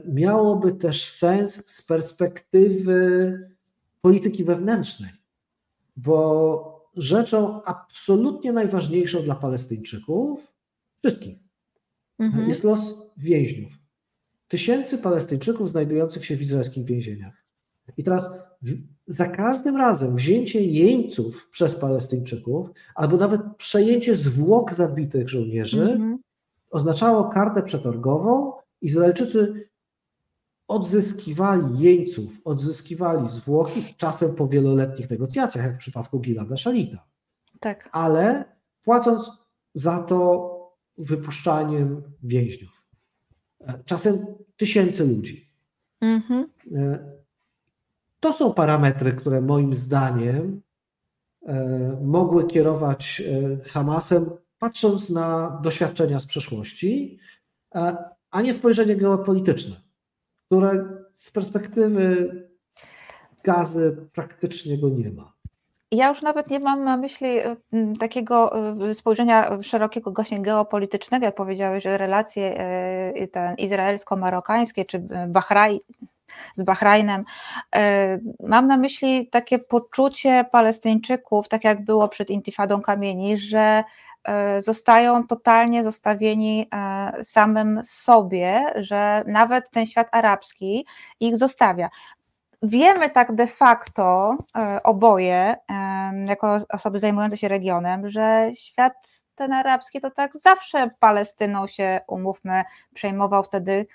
[0.09, 3.39] miałoby też sens z perspektywy
[4.01, 5.11] polityki wewnętrznej,
[5.97, 10.53] bo rzeczą absolutnie najważniejszą dla Palestyńczyków,
[10.99, 11.39] wszystkich,
[12.19, 12.49] mhm.
[12.49, 13.83] jest los więźniów
[14.53, 17.45] tysięcy Palestyńczyków znajdujących się w izraelskich więzieniach.
[17.97, 18.31] I teraz
[19.07, 26.17] za każdym razem wzięcie jeńców przez Palestyńczyków, albo nawet przejęcie zwłok zabitych żołnierzy, -hmm.
[26.71, 28.53] oznaczało kartę przetargową.
[28.83, 29.69] Izraelczycy
[30.69, 37.07] odzyskiwali jeńców, odzyskiwali zwłoki, czasem po wieloletnich negocjacjach, jak w przypadku Gilada Szalita.
[37.61, 37.89] Tak.
[37.93, 38.45] Ale
[38.83, 39.31] płacąc
[39.75, 40.49] za to
[40.99, 42.83] wypuszczaniem więźniów
[43.85, 44.27] czasem
[44.57, 45.51] tysięcy ludzi.
[46.01, 46.47] Mhm.
[46.75, 46.99] E,
[48.21, 50.63] to są parametry, które moim zdaniem
[51.47, 57.19] e, mogły kierować e, Hamasem, patrząc na doświadczenia z przeszłości,
[58.33, 59.77] a nie spojrzenie geopolityczne,
[60.47, 62.33] które z perspektywy
[63.45, 65.33] gazy praktycznie go nie ma.
[65.93, 67.57] Ja już nawet nie mam na myśli e,
[68.01, 68.53] takiego
[68.91, 75.81] e, spojrzenia szerokiego właśnie geopolitycznego, jak powiedziałeś, że relacje e, izraelsko-marokańskie czy Bahraj,
[76.55, 77.25] z Bahrajnem.
[78.41, 83.85] Mam na myśli takie poczucie Palestyńczyków, tak jak było przed Intifadą Kamieni, że
[84.59, 86.69] zostają totalnie zostawieni
[87.23, 90.87] samym sobie, że nawet ten świat arabski
[91.21, 91.91] ich zostawia
[92.63, 95.57] wiemy tak de facto e, oboje,
[96.27, 102.65] jako osoby zajmujące się regionem, że świat ten arabski to tak zawsze Palestyną się, umówmy,
[102.95, 103.87] przejmował wtedy,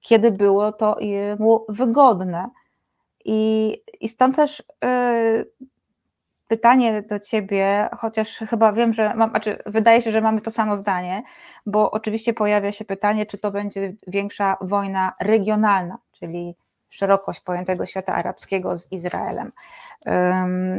[0.00, 0.96] kiedy było to
[1.38, 2.48] mu wygodne.
[3.24, 5.44] I, i stąd też e,
[6.54, 10.76] pytanie do ciebie, chociaż chyba wiem, że mam, znaczy wydaje się, że mamy to samo
[10.76, 11.22] zdanie,
[11.66, 16.54] bo oczywiście pojawia się pytanie, czy to będzie większa wojna regionalna, czyli
[16.88, 19.52] szerokość pojętego świata arabskiego z Izraelem.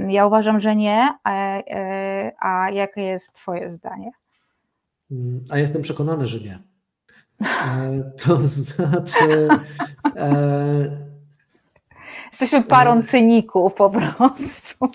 [0.08, 4.12] Ja uważam, że nie, a, e, a jakie jest Twoje zdanie?
[5.12, 6.60] Mm, a jestem przekonany, że nie.
[7.42, 9.48] E, to znaczy.
[10.16, 11.06] E,
[12.32, 14.90] Jesteśmy parą cyników po prostu.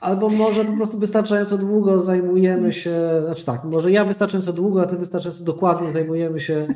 [0.00, 4.86] Albo może po prostu wystarczająco długo zajmujemy się, znaczy tak, może ja wystarczająco długo, a
[4.86, 6.66] ty wystarczająco dokładnie zajmujemy się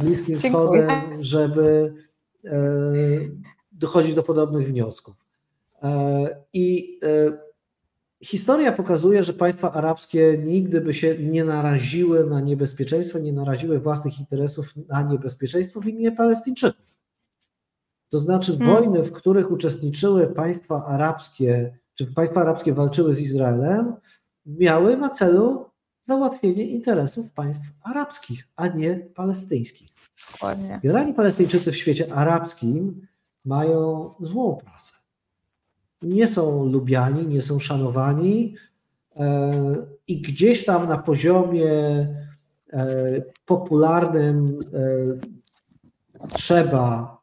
[0.00, 1.94] Bliskim Wschodem, żeby
[2.44, 2.60] E,
[3.72, 5.14] dochodzić do podobnych wniosków.
[5.82, 7.38] E, I e,
[8.22, 14.20] historia pokazuje, że państwa arabskie nigdy by się nie naraziły na niebezpieczeństwo, nie naraziły własnych
[14.20, 16.98] interesów na niebezpieczeństwo w imię Palestyńczyków.
[18.08, 18.76] To znaczy hmm.
[18.76, 23.94] wojny, w których uczestniczyły państwa arabskie, czy państwa arabskie walczyły z Izraelem,
[24.46, 25.64] miały na celu
[26.02, 29.88] załatwienie interesów państw arabskich, a nie palestyńskich.
[30.32, 30.80] Dokładnie.
[30.82, 33.06] Generalnie Palestyńczycy w świecie arabskim
[33.44, 34.92] mają złą prasę.
[36.02, 38.54] Nie są lubiani, nie są szanowani
[39.16, 39.74] e,
[40.06, 41.72] i gdzieś tam na poziomie
[42.72, 42.86] e,
[43.46, 47.18] popularnym e, trzeba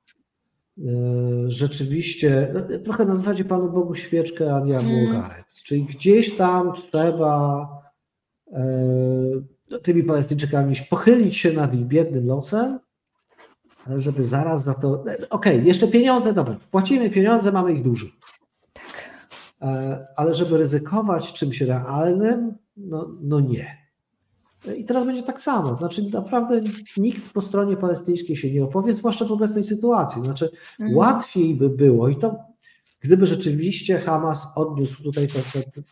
[1.47, 5.31] rzeczywiście, no, trochę na zasadzie Panu Bogu świeczkę, a diabłu hmm.
[5.63, 7.67] Czyli gdzieś tam trzeba
[9.83, 12.79] tymi Palestyńczykami pochylić się nad ich biednym losem,
[13.95, 14.91] żeby zaraz za to.
[14.91, 18.07] Okej, okay, jeszcze pieniądze, dobra, płacimy pieniądze, mamy ich dużo.
[19.61, 23.80] E, ale żeby ryzykować czymś realnym, no, no nie.
[24.77, 25.77] I teraz będzie tak samo.
[25.77, 26.61] Znaczy, naprawdę
[26.97, 30.21] nikt po stronie palestyńskiej się nie opowie, zwłaszcza w obecnej sytuacji.
[30.21, 30.49] Znaczy,
[30.79, 30.97] mhm.
[30.97, 32.35] łatwiej by było, i to
[32.99, 35.83] gdyby rzeczywiście Hamas odniósł tutaj ten, ten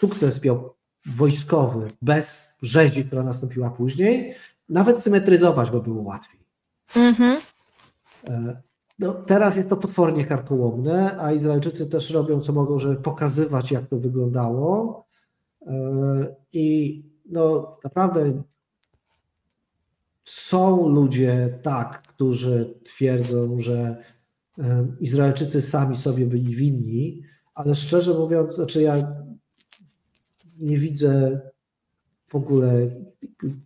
[0.00, 0.74] sukces miał
[1.06, 4.34] wojskowy, bez rzezi, która nastąpiła później,
[4.68, 6.40] nawet symetryzować by było łatwiej.
[6.96, 7.40] Mhm.
[8.28, 8.62] E,
[8.98, 13.86] no, teraz jest to potwornie karkołomne, a Izraelczycy też robią co mogą, żeby pokazywać, jak
[13.86, 15.04] to wyglądało.
[15.66, 15.72] E,
[16.52, 18.42] I no, naprawdę
[20.24, 24.04] są ludzie, tak, którzy twierdzą, że
[24.58, 27.22] e, Izraelczycy sami sobie byli winni,
[27.54, 29.16] ale szczerze mówiąc, znaczy ja
[30.58, 31.40] nie widzę
[32.28, 32.90] w ogóle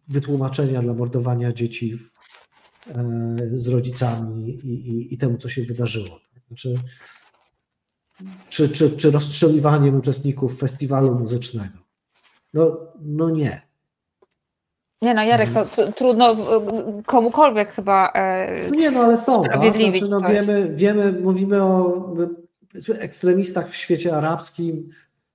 [0.08, 2.12] wytłumaczenia dla mordowania dzieci w,
[2.88, 6.20] e, z rodzicami i, i, i, temu, co się wydarzyło.
[6.48, 6.74] Znaczy,
[8.48, 11.83] czy, czy, czy rozstrzeliwaniem uczestników festiwalu muzycznego.
[12.54, 13.62] No, no nie.
[15.02, 16.34] Nie no, Jarek, to trudno
[17.06, 19.58] komukolwiek chyba e, no Nie no, ale są, tak?
[19.60, 22.14] znaczy, no, wiemy, wiemy, mówimy o
[22.98, 24.90] ekstremistach w świecie arabskim,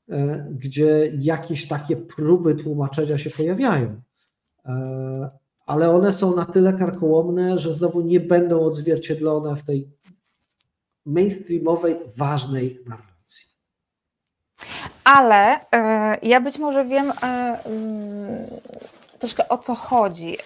[0.09, 4.01] e, gdzie jakieś takie próby tłumaczenia się pojawiają.
[4.65, 5.29] E,
[5.65, 9.89] ale one są na tyle karkołomne, że znowu nie będą odzwierciedlone w tej
[11.05, 13.47] mainstreamowej, ważnej narracji.
[15.15, 18.47] Ale e, ja być może wiem mm,
[19.19, 20.37] troszkę o co chodzi.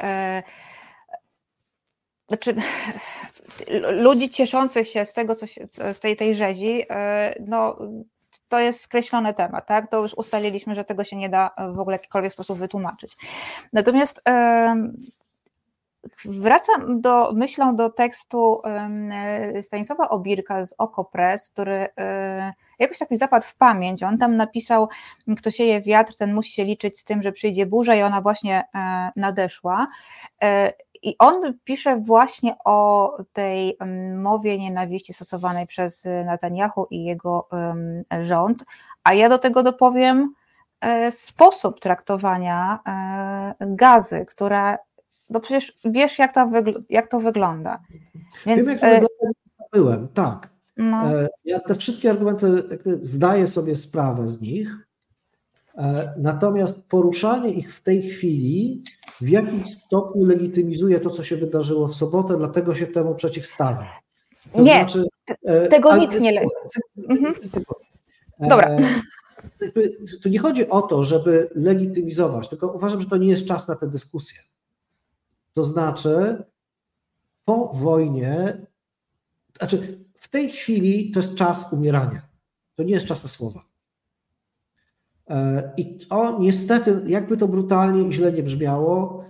[2.28, 2.56] Znaczy,
[4.06, 7.76] ludzi cieszących się z tego, co się, z tej, tej rzezi, e, no,
[8.48, 9.90] to jest skreślony temat, tak?
[9.92, 13.18] To już ustaliliśmy, że tego się nie da w ogóle w jakikolwiek sposób wytłumaczyć.
[13.74, 14.22] Natomiast
[16.26, 18.62] wracam do, myślą do tekstu
[19.62, 24.04] Stanisława Obirka z Okopres, który e, jakoś tak mi zapadł w pamięć.
[24.04, 24.90] On tam napisał,
[25.38, 28.64] kto sieje wiatr, ten musi się liczyć z tym, że przyjdzie burza i ona właśnie
[28.76, 29.88] e, nadeszła.
[31.04, 33.78] I on pisze właśnie o tej
[34.16, 37.50] mowie nienawiści stosowanej przez Netanyahu i jego
[38.22, 38.64] rząd,
[39.04, 40.34] a ja do tego dopowiem
[40.82, 44.78] e, sposób traktowania e, gazy, która,
[45.34, 46.52] no przecież wiesz jak to,
[46.90, 47.80] jak to wygląda.
[48.46, 50.50] Więc, Wiem, jak to byłem, tak.
[50.78, 51.20] No.
[51.22, 52.64] E, ja te wszystkie argumenty
[53.02, 54.78] zdaję sobie sprawę z nich,
[55.78, 58.82] E, natomiast poruszanie ich w tej chwili
[59.22, 64.00] w jakimś stopniu legitymizuje to, co się wydarzyło w sobotę, dlatego się temu przeciwstawia.
[64.54, 65.04] To nie, znaczy,
[65.46, 66.84] e, tego nic nie legitymizuje.
[67.10, 67.34] Mhm.
[68.40, 68.68] Dobra.
[68.70, 68.90] E,
[70.24, 73.76] tu nie chodzi o to, żeby legitymizować, tylko uważam, że to nie jest czas na
[73.76, 74.40] tę dyskusję.
[75.54, 76.44] To znaczy,
[77.46, 78.66] po wojnie,
[79.58, 82.22] znaczy w tej chwili to jest czas umierania.
[82.76, 83.66] To nie jest czas na słowa.
[85.30, 89.26] E, I to niestety, jakby to brutalnie i źle nie brzmiało,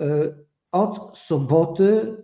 [0.00, 0.34] e,
[0.72, 2.16] od soboty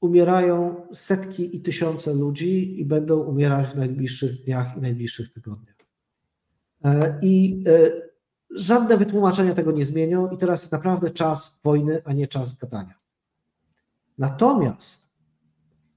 [0.00, 5.76] umierają setki i tysiące ludzi i będą umierać w najbliższych dniach i najbliższych tygodniach.
[6.84, 7.64] E, I
[8.54, 12.94] żadne wytłumaczenia tego nie zmienią, i teraz jest naprawdę czas wojny, a nie czas gadania.
[14.18, 15.10] Natomiast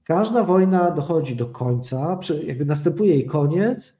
[0.04, 3.96] każda wojna dochodzi do końca, jakby następuje jej koniec,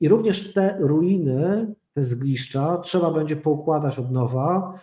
[0.00, 4.74] i również te ruiny te zgliszcza, trzeba będzie poukładać od nowa,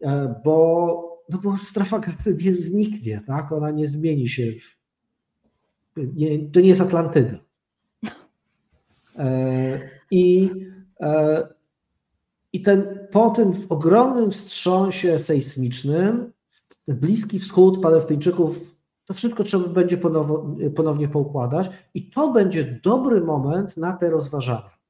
[0.00, 3.52] e, bo, no bo strefa gazy nie zniknie, tak?
[3.52, 4.52] Ona nie zmieni się.
[5.96, 7.38] W, nie, to nie jest Atlantyda.
[9.18, 10.50] E, I,
[11.00, 11.48] e,
[12.52, 16.32] I ten, po tym ogromnym wstrząsie sejsmicznym,
[16.88, 18.74] Bliski Wschód Palestyńczyków,
[19.04, 24.82] to wszystko trzeba będzie ponownie, ponownie poukładać i to będzie dobry moment na te rozważania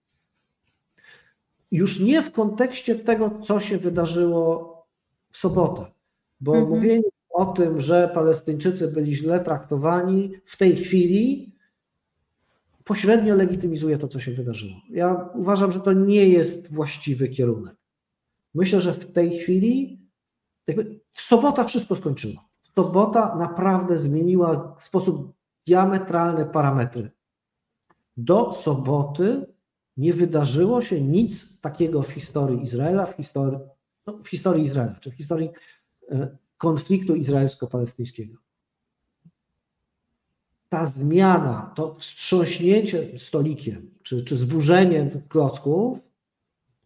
[1.73, 4.73] już nie w kontekście tego, co się wydarzyło
[5.31, 5.87] w sobotę,
[6.41, 6.71] bo mhm.
[6.71, 11.52] mówienie o tym, że Palestyńczycy byli źle traktowani w tej chwili,
[12.85, 14.75] pośrednio legitymizuje to, co się wydarzyło.
[14.91, 17.77] Ja uważam, że to nie jest właściwy kierunek.
[18.55, 20.01] Myślę, że w tej chwili,
[21.11, 22.49] w sobota wszystko skończyło.
[22.63, 25.33] W sobota naprawdę zmieniła w sposób
[25.67, 27.11] diametralny parametry.
[28.17, 29.47] Do soboty
[29.97, 33.59] nie wydarzyło się nic takiego w historii Izraela, w historii,
[34.07, 35.51] no, w historii Izraela, czy w historii
[36.11, 38.42] e, konfliktu izraelsko-palestyńskiego.
[40.73, 45.99] Ta zmiana, to wstrząśnięcie stolikiem, czy, czy zburzeniem klocków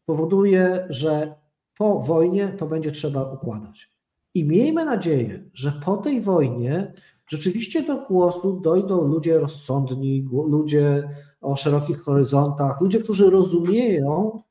[0.06, 1.34] powoduje, że
[1.78, 3.90] po wojnie to będzie trzeba układać.
[4.34, 6.92] I miejmy nadzieję, że po tej wojnie
[7.28, 11.08] rzeczywiście do głosu dojdą ludzie rozsądni, ludzie
[11.40, 14.42] o szerokich horyzontach, ludzie, którzy rozumieją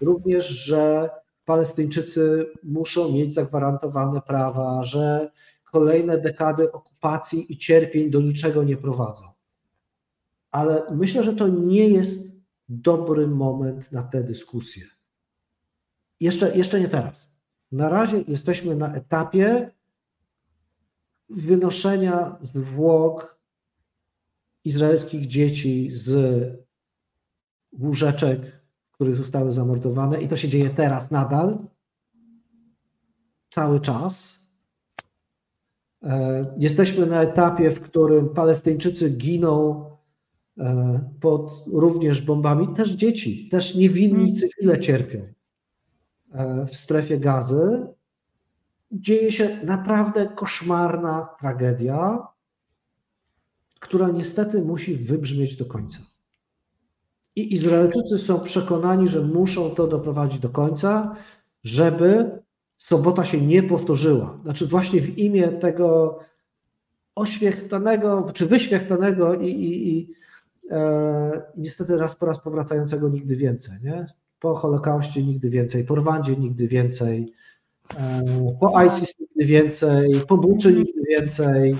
[0.00, 1.10] również, że
[1.44, 5.30] Palestyńczycy muszą mieć zagwarantowane prawa, że
[5.72, 6.68] kolejne dekady
[7.02, 9.24] okupacji i cierpień do niczego nie prowadzą.
[10.50, 12.28] Ale myślę, że to nie jest
[12.68, 14.84] dobry moment na tę dyskusję.
[16.20, 17.28] Jeszcze, jeszcze nie teraz.
[17.72, 19.70] Na razie jesteśmy na etapie
[21.30, 23.40] wynoszenia zwłok
[24.64, 26.08] izraelskich dzieci z
[27.72, 31.58] łóżeczek, w których zostały zamordowane, i to się dzieje teraz nadal,
[33.50, 34.41] cały czas.
[36.02, 39.84] E, jesteśmy na etapie, w którym Palestyńczycy giną
[40.58, 44.34] e, pod również bombami, też dzieci, też niewinni mm.
[44.34, 45.26] cywile cierpią
[46.32, 47.86] e, w strefie gazy.
[48.92, 52.26] Dzieje się naprawdę koszmarna tragedia,
[53.80, 55.98] która niestety musi wybrzmieć do końca.
[57.36, 61.16] I Izraelczycy są przekonani, że muszą to doprowadzić do końca,
[61.64, 62.41] żeby
[62.82, 64.38] sobota się nie powtórzyła.
[64.42, 66.18] Znaczy, właśnie w imię tego
[67.14, 70.14] oświechtanego, czy wyświechtanego i, i, i
[70.70, 73.74] e, niestety raz po raz powracającego nigdy więcej.
[73.82, 74.06] Nie?
[74.40, 77.28] Po Holokauście nigdy więcej, po Rwandzie nigdy więcej,
[77.96, 81.76] e, po ISIS nigdy więcej, po Buczy nigdy więcej.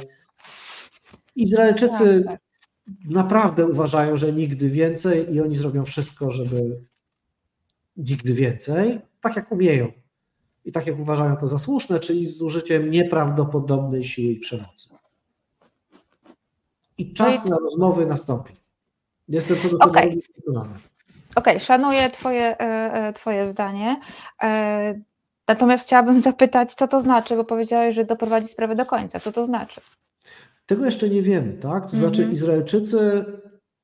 [1.37, 2.41] Izraelczycy tak, tak.
[3.11, 6.81] naprawdę uważają, że nigdy więcej i oni zrobią wszystko, żeby
[7.97, 10.02] nigdy więcej, tak jak umieją
[10.65, 14.89] i tak jak uważają to za słuszne, czyli z użyciem nieprawdopodobnej siły i przemocy.
[16.99, 17.51] I czas no i...
[17.51, 18.55] na rozmowy nastąpi.
[19.29, 20.19] Jestem co do tego okay.
[20.35, 20.75] przekonany.
[21.37, 24.01] Okej, okay, szanuję twoje, e, e, twoje zdanie.
[24.43, 25.01] E,
[25.49, 29.21] natomiast chciałabym zapytać, co to znaczy, bo powiedziałeś, że doprowadzi sprawę do końca.
[29.21, 29.81] Co to znaczy?
[30.67, 31.91] Tego jeszcze nie wiemy, tak?
[31.91, 32.37] To znaczy, mm -hmm.
[32.37, 33.25] Izraelczycy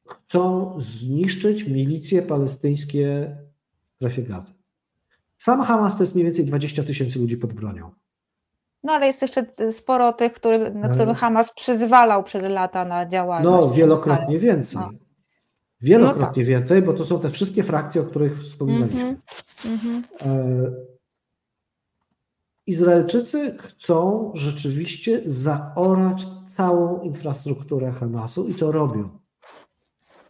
[0.08, 3.36] chcą zniszczyć milicje palestyńskie
[3.92, 4.52] w strefie gazy.
[5.38, 7.90] Sam Hamas to jest mniej więcej 20 tysięcy ludzi pod bronią.
[8.82, 13.66] No ale jest jeszcze sporo tych, który, na których Hamas przyzwalał przez lata na działalność.
[13.66, 14.80] No, wielokrotnie więcej.
[14.80, 14.90] No.
[15.80, 16.56] Wielokrotnie no tak.
[16.56, 19.20] więcej, bo to są te wszystkie frakcje, o których wspominaliśmy.
[19.64, 20.02] Mm -hmm.
[22.66, 29.18] Izraelczycy chcą rzeczywiście zaorać całą infrastrukturę Hamasu i to robią.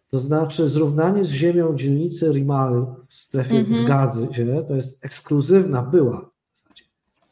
[0.08, 3.84] To znaczy zrównanie z ziemią dzielnicy Rimal w strefie mm -hmm.
[3.84, 4.28] w Gazy,
[4.68, 6.30] to jest ekskluzywna, była,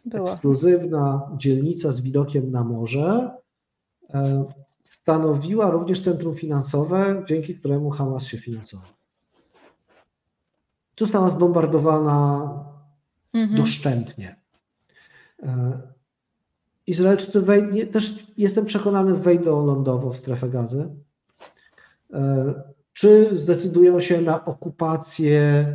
[0.04, 3.30] była ekskluzywna dzielnica z widokiem na morze,
[4.14, 4.44] e,
[4.84, 8.88] stanowiła również centrum finansowe, dzięki któremu Hamas się finansował.
[10.98, 12.48] Została zbombardowana
[13.34, 13.56] -hmm.
[13.56, 14.36] doszczętnie.
[15.42, 15.80] E,
[16.86, 20.88] Izraelczycy wejdą, też jestem przekonany, wejdą lądowo w strefę gazy.
[22.12, 22.54] E,
[22.92, 25.66] czy zdecydują się na okupację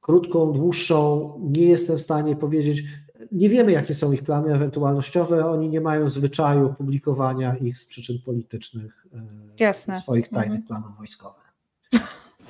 [0.00, 1.34] krótką, dłuższą?
[1.52, 2.84] Nie jestem w stanie powiedzieć.
[3.32, 5.46] Nie wiemy, jakie są ich plany ewentualnościowe.
[5.46, 9.18] Oni nie mają zwyczaju publikowania ich z przyczyn politycznych, e,
[9.58, 10.00] Jasne.
[10.00, 10.66] swoich tajnych mhm.
[10.66, 11.54] planów wojskowych.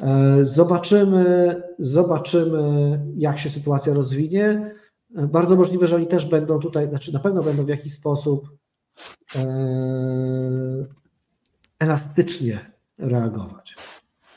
[0.03, 2.61] E, zobaczymy, zobaczymy,
[3.17, 4.75] jak się sytuacja rozwinie.
[5.11, 8.49] Bardzo możliwe, że oni też będą tutaj, znaczy na pewno będą w jakiś sposób
[11.79, 13.77] elastycznie reagować.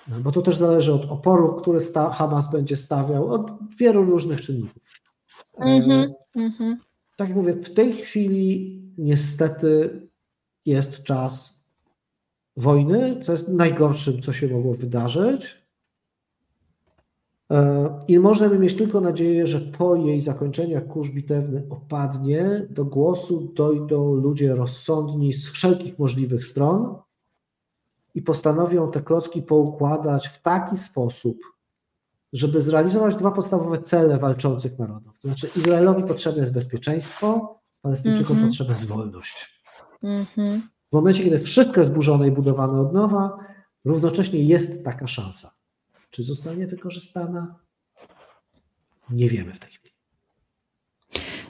[0.08, 1.80] No, bo to też zależy od oporu, który
[2.14, 4.84] Hamas będzie stawiał, od wielu różnych czynników.
[5.58, 5.82] Mm
[6.36, 6.76] -hmm.
[7.18, 10.02] Tak jak mówię, w tej chwili niestety
[10.66, 11.62] jest czas
[12.58, 15.62] wojny, co jest najgorszym, co się mogło wydarzyć.
[17.52, 23.54] E, I możemy mieć tylko nadzieję, że po jej zakończeniu, kurz bitewny opadnie, do głosu
[23.56, 26.96] dojdą ludzie rozsądni z wszelkich możliwych stron,
[28.16, 31.38] i postanowią te klocki poukładać w taki sposób,
[32.34, 35.20] żeby zrealizować dwa podstawowe cele walczących narodów.
[35.20, 38.50] To znaczy, Izraelowi potrzebne jest bezpieczeństwo, Palestyńczykom mm -hmm.
[38.50, 39.64] potrzebna jest wolność.
[40.04, 40.62] Mm -hmm.
[40.90, 43.38] W momencie, kiedy wszystko jest burzone i budowane od nowa,
[43.86, 45.54] równocześnie jest taka szansa.
[46.10, 47.56] Czy zostanie wykorzystana?
[49.10, 49.92] Nie wiemy w tej chwili.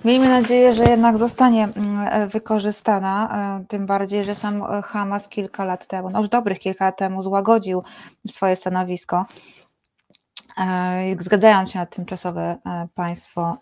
[0.05, 3.29] Miejmy nadzieję, że jednak zostanie mm, e, wykorzystana,
[3.61, 6.97] e, tym bardziej, że sam e, Hamas kilka lat temu, no już dobrych kilka lat
[6.97, 7.83] temu złagodził
[8.31, 9.25] swoje stanowisko,
[11.19, 12.57] zgadzają się na tymczasowe
[12.95, 13.57] państwo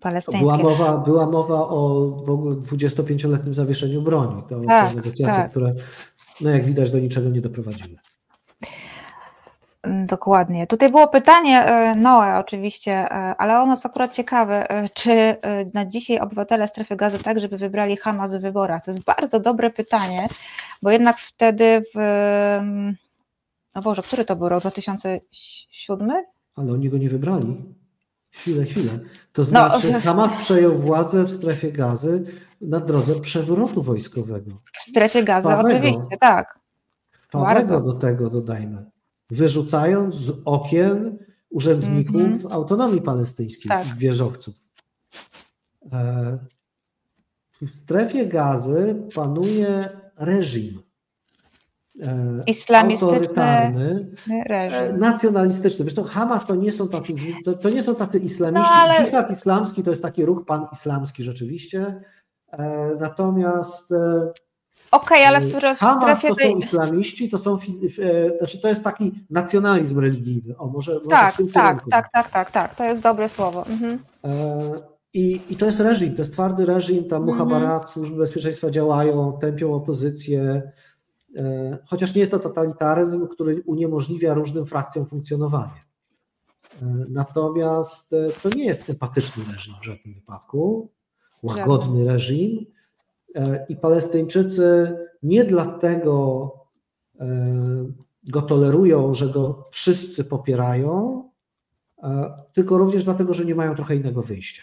[0.00, 0.44] palestyńskie.
[0.44, 4.42] Była mowa, była mowa o w ogóle 25-letnim zawieszeniu broni.
[4.48, 5.50] To tak, są negocjacje, tak.
[5.50, 5.74] które
[6.40, 7.96] no jak widać do niczego nie doprowadziły.
[9.82, 10.66] Mm, dokładnie.
[10.66, 15.36] Tutaj było pytanie, e, Noe oczywiście, e, ale ono jest akurat ciekawe, e, czy
[15.74, 18.84] na dzisiaj obywatele strefy gazy tak, żeby wybrali Hamas w wyborach?
[18.84, 20.28] To jest bardzo dobre pytanie,
[20.82, 22.96] bo jednak wtedy w, mm,
[23.74, 26.10] o Boże, który to był rok, 2007?
[26.56, 27.56] Ale oni go nie wybrali.
[28.30, 28.92] Chwilę, chwilę.
[29.32, 32.24] To no, znaczy no, Hamas przejął władzę w strefie gazy
[32.60, 34.50] na drodze przewrotu wojskowego.
[34.72, 36.58] W strefie gazy oczywiście, tak.
[37.32, 37.80] Bardzo.
[37.80, 38.91] do tego dodajmy
[39.32, 41.18] wyrzucając z okien
[41.50, 42.52] urzędników mm -hmm.
[42.52, 43.96] autonomii palestyńskiej, tak.
[43.96, 44.54] wieżowców.
[45.92, 46.38] E,
[47.50, 50.82] w strefie gazy panuje reżim,
[52.46, 54.10] islamistyczny
[54.48, 54.98] reżim.
[54.98, 55.84] nacjonalistyczny.
[55.84, 57.12] Zresztą Hamas to nie są tacy,
[57.44, 58.70] to, to nie są tacy islamiści.
[58.70, 59.04] No, ale...
[59.04, 62.02] Dżihad islamski to jest taki ruch pan-islamski rzeczywiście.
[63.00, 63.90] Natomiast
[64.92, 67.58] Okej, okay, ale w, w Hamas to są islamiści, to są,
[68.38, 70.56] znaczy to jest taki nacjonalizm religijny.
[70.58, 73.66] O, może, tak, może tak, tak, tak, tak, tak, to jest dobre słowo.
[73.66, 73.98] Mhm.
[75.14, 77.88] I, I to jest reżim, to jest twardy reżim, tam Muhabarat, mhm.
[77.88, 80.72] służby bezpieczeństwa działają, tępią opozycję,
[81.38, 85.84] e, chociaż nie jest to totalitaryzm, który uniemożliwia różnym frakcjom funkcjonowanie.
[86.82, 90.90] E, natomiast e, to nie jest sympatyczny reżim w żadnym wypadku,
[91.42, 92.66] łagodny reżim
[93.68, 96.50] i Palestyńczycy nie dlatego
[98.30, 101.22] go tolerują, że go wszyscy popierają,
[102.52, 104.62] tylko również dlatego, że nie mają trochę innego wyjścia.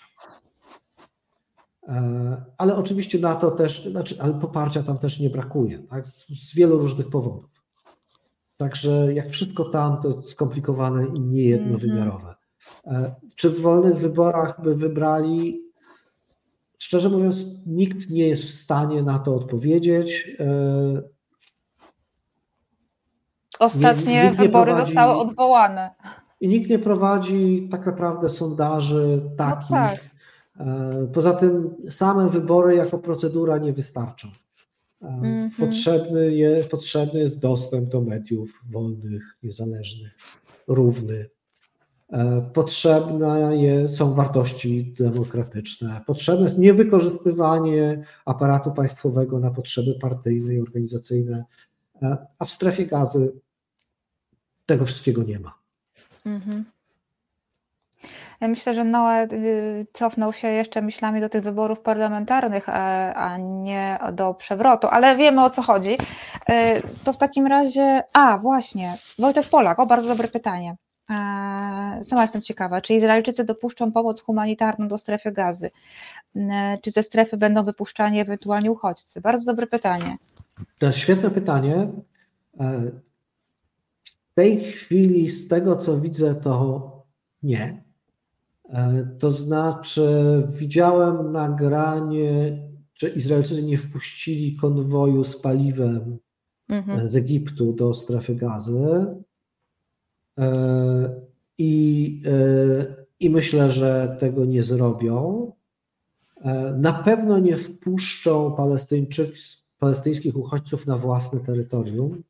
[1.88, 6.08] E, ale oczywiście na to też, znaczy, ale poparcia tam też nie brakuje, tak?
[6.08, 7.64] z, z wielu różnych powodów.
[8.58, 12.36] Także jak wszystko tam, to jest skomplikowane i niejednowymiarowe.
[12.88, 13.12] Mm-hmm.
[13.36, 15.69] Czy w wolnych wyborach by wybrali?
[16.80, 20.36] Szczerze mówiąc, nikt nie jest w stanie na to odpowiedzieć.
[20.40, 21.02] E,
[23.60, 25.90] Ostatnie wybory prowadzi, zostały odwołane.
[26.42, 30.00] I nikt nie prowadzi tak naprawdę sondaży takich, no tak.
[30.60, 34.28] E, poza tym same wybory jako procedura nie wystarczą.
[35.02, 35.66] Mm -hmm.
[35.66, 40.18] Potrzebny, jest, potrzebny jest dostęp do mediów wolnych, niezależnych,
[40.68, 41.30] równy.
[42.12, 43.52] E, potrzebne
[43.88, 46.02] są wartości demokratyczne.
[46.06, 51.46] Potrzebne jest niewykorzystywanie aparatu państwowego na potrzeby partyjne i organizacyjne.
[52.02, 53.34] E, a w strefie gazy
[54.66, 55.54] tego wszystkiego nie ma.
[58.42, 62.70] Ja myślę, że Noe y, cofnął się jeszcze myślami do tych wyborów parlamentarnych,
[63.16, 65.94] a nie do przewrotu, ale wiemy o co chodzi.
[65.94, 65.98] Y,
[67.04, 70.76] to w takim razie, a właśnie, Wojtek Polak, o bardzo dobre pytanie.
[71.10, 71.14] E,
[72.04, 75.72] sama jestem ciekawa, czy Izraelczycy dopuszczą pomoc humanitarną do strefy gazy?
[76.36, 79.22] E, czy ze strefy będą wypuszczani ewentualnie uchodźcy?
[79.22, 80.18] Bardzo dobre pytanie.
[80.80, 81.88] To jest świetne pytanie.
[82.60, 82.92] E,
[84.04, 86.90] w tej chwili, z tego co widzę, to
[87.44, 87.84] nie.
[89.20, 90.08] To znaczy,
[90.48, 92.58] widziałem nagranie,
[92.96, 96.18] że Izraelczycy nie wpuścili konwoju z paliwem
[96.70, 97.08] mhm.
[97.08, 99.06] z Egiptu do strefy gazy.
[100.40, 101.22] E,
[101.58, 105.52] I, e, I myślę, że tego nie zrobią.
[106.78, 109.36] Na pewno nie wpuszczą Palestyńczyk,
[109.80, 112.24] palestyńskich uchodźców na własne terytorium.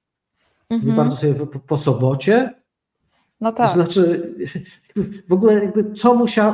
[0.70, 0.96] Mhm.
[0.96, 2.54] Bardzo sobie po, po sobocie,
[3.42, 3.68] no tak.
[3.68, 4.34] To znaczy,
[5.30, 6.54] w ogóle jakby co musiał,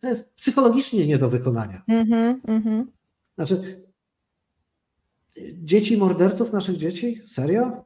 [0.00, 1.82] to jest psychologicznie nie do wykonania.
[1.88, 2.84] Mm-hmm, mm-hmm.
[3.34, 3.84] Znaczy,
[5.52, 7.20] dzieci morderców naszych dzieci?
[7.26, 7.84] Serio?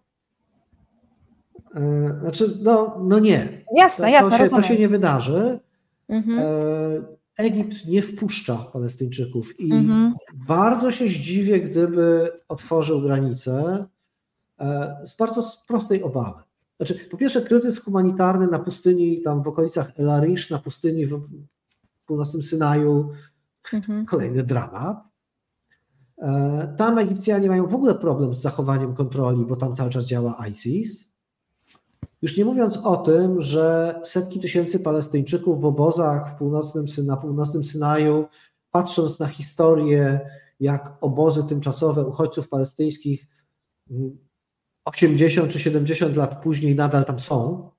[1.75, 3.65] E, znaczy, no, no nie.
[3.77, 5.61] Jasne, to, jasne, to się, to się nie wydarzy.
[6.11, 6.43] Mm-hmm.
[7.37, 10.13] Egipt nie wpuszcza Palestyńczyków i mm-hmm.
[10.47, 13.87] bardzo się zdziwię, gdyby otworzył granice
[14.61, 16.43] e, z bardzo prostej obawy.
[16.77, 21.21] Znaczy, po pierwsze, kryzys humanitarny na pustyni, tam w okolicach El Arish, na pustyni w
[22.07, 23.11] północnym Synaju,
[23.73, 24.07] mhm.
[24.07, 24.99] kolejny dramat.
[26.19, 30.47] E, tam Egipcjanie mają w ogóle problem z zachowaniem kontroli, bo tam cały czas działa
[30.51, 31.14] ISIS.
[32.25, 37.65] Już nie mówiąc o tym, że setki tysięcy Palestyńczyków w obozach w północnym, na północnym
[37.65, 38.27] Synaju,
[38.71, 40.21] patrząc na historię,
[40.61, 43.27] jak obozy tymczasowe uchodźców palestyńskich
[44.85, 47.71] 80 czy 70 lat później nadal tam są,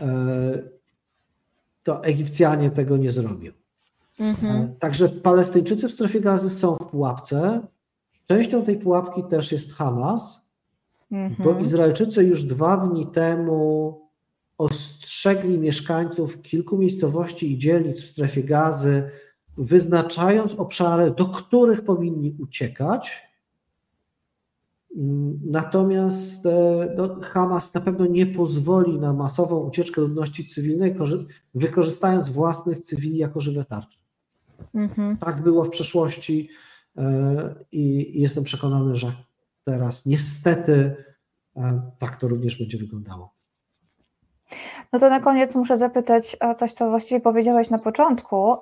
[0.00, 0.62] e,
[1.82, 3.52] to Egipcjanie tego nie zrobią.
[4.18, 4.56] Mhm.
[4.56, 7.60] E, także Palestyńczycy w strefie gazy są w pułapce.
[8.26, 10.49] Częścią tej pułapki też jest Hamas,
[11.12, 11.44] mhm.
[11.44, 14.00] bo Izraelczycy już dwa dni temu
[14.58, 19.10] ostrzegli mieszkańców kilku miejscowości i dzielnic w strefie gazy,
[19.58, 23.30] wyznaczając obszary, do których powinni uciekać
[25.44, 30.94] Natomiast e, no, Hamas na pewno nie pozwoli na masową ucieczkę ludności cywilnej,
[31.54, 33.98] wykorzystając własnych cywili jako żywe tarcze.
[34.74, 35.16] Mhm.
[35.16, 36.48] Tak było w przeszłości
[36.96, 39.12] e, i jestem przekonany, że
[39.64, 41.04] teraz niestety
[41.56, 43.34] e, tak to również będzie wyglądało.
[44.92, 48.56] No to na koniec muszę zapytać o coś, co właściwie powiedziałeś na początku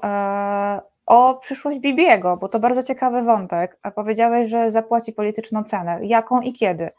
[1.07, 3.79] o przyszłość Bibiego, bo to bardzo ciekawy wątek.
[3.83, 6.01] A powiedziałeś, że zapłaci polityczną cenę.
[6.03, 6.91] Jaką i kiedy?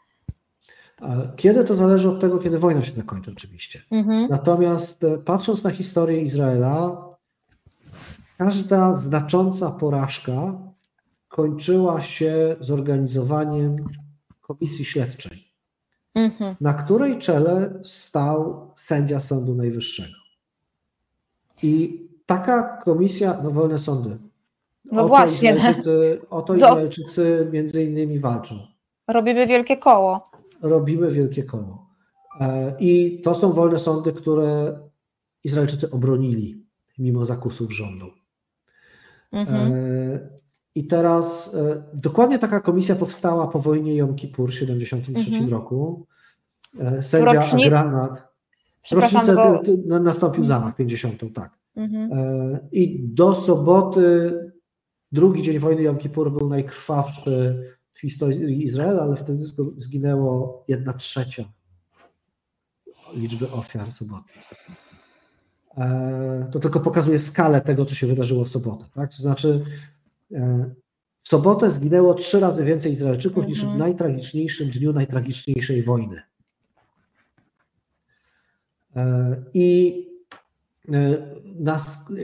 [1.36, 3.82] Kiedy to zależy od tego, kiedy wojna się zakończy, oczywiście.
[3.90, 4.26] Mhm.
[4.30, 7.10] Natomiast e, patrząc na historię Izraela,
[8.38, 10.52] każda znacząca porażka
[11.30, 13.76] kończyła się zorganizowaniem
[14.40, 15.44] komisji śledczej,
[16.14, 16.56] mhm.
[16.60, 20.18] na której czele stał sędzia Sądu Najwyższego.
[21.62, 24.18] I taka komisja, no wolne sądy.
[24.92, 25.52] No o właśnie.
[25.52, 28.58] To Izraelczycy, o to Izraelczycy między innymi walczą.
[29.08, 30.30] Robimy wielkie koło.
[30.62, 31.86] Robimy wielkie koło.
[32.40, 34.78] E, I to są wolne sądy, które
[35.44, 36.66] Izraelczycy obronili
[36.98, 38.06] mimo zakusów rządu.
[39.32, 39.72] Mhm.
[40.76, 45.50] E, I teraz e, dokładnie taka komisja powstała po wojnie Jom Kippur w 1973 mhm.
[45.50, 46.06] roku.
[47.00, 47.66] Sędzia Rocznik...
[47.66, 48.28] Agranat.
[48.90, 49.62] Rocznicę go...
[50.00, 50.46] nastąpił mhm.
[50.46, 51.58] zamach 50, tak.
[51.76, 52.10] Mhm.
[52.72, 54.32] I do soboty,
[55.12, 59.38] drugi dzień wojny Jom Kippur był najkrwawszy w historii Izraela, ale wtedy
[59.76, 61.44] zginęło jedna trzecia
[63.14, 64.44] liczby ofiar sobotnich.
[65.76, 68.84] E, to tylko pokazuje skalę tego, co się wydarzyło w sobotę.
[68.94, 69.10] Tak?
[69.10, 69.99] To znaczy, e,
[71.22, 73.78] w sobotę zginęło trzy razy więcej Izraelczyków niż w mhm.
[73.78, 76.22] najtragiczniejszym dniu najtragiczniejszej wojny.
[78.96, 80.10] E, I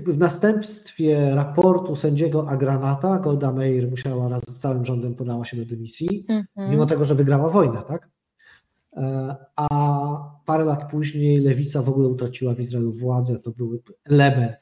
[0.07, 5.65] w następstwie raportu sędziego Agranata Golda Meir musiała raz z całym rządem podała się do
[5.65, 6.71] dymisji, -hmm.
[6.71, 8.09] mimo tego, że wygrała wojnę, tak?
[9.57, 9.69] A
[10.47, 13.39] parę lat później lewica w ogóle utraciła w Izraelu władzę.
[13.39, 14.57] To był element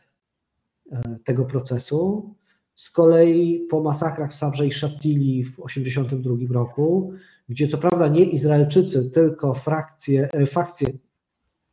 [0.92, 2.34] e, tego procesu.
[2.74, 7.12] Z kolei po masakrach w Sabrze i Shatili w 1982 roku,
[7.48, 10.88] gdzie co prawda nie Izraelczycy, tylko frakcje, e, fakcje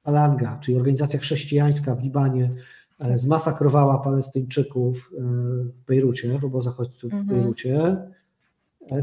[0.03, 2.49] Alanga, czyli organizacja chrześcijańska w Libanie,
[2.99, 7.27] e, zmasakrowała Palestyńczyków w Bejrucie, w obozach uchodźców w mhm.
[7.27, 7.97] Bejrucie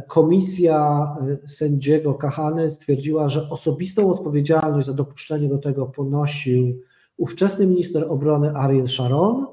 [0.08, 1.06] Komisja
[1.44, 6.82] e, sędziego Kahany stwierdziła, że osobistą odpowiedzialność za dopuszczenie do tego ponosił
[7.16, 9.46] ówczesny minister obrony Ariel Sharon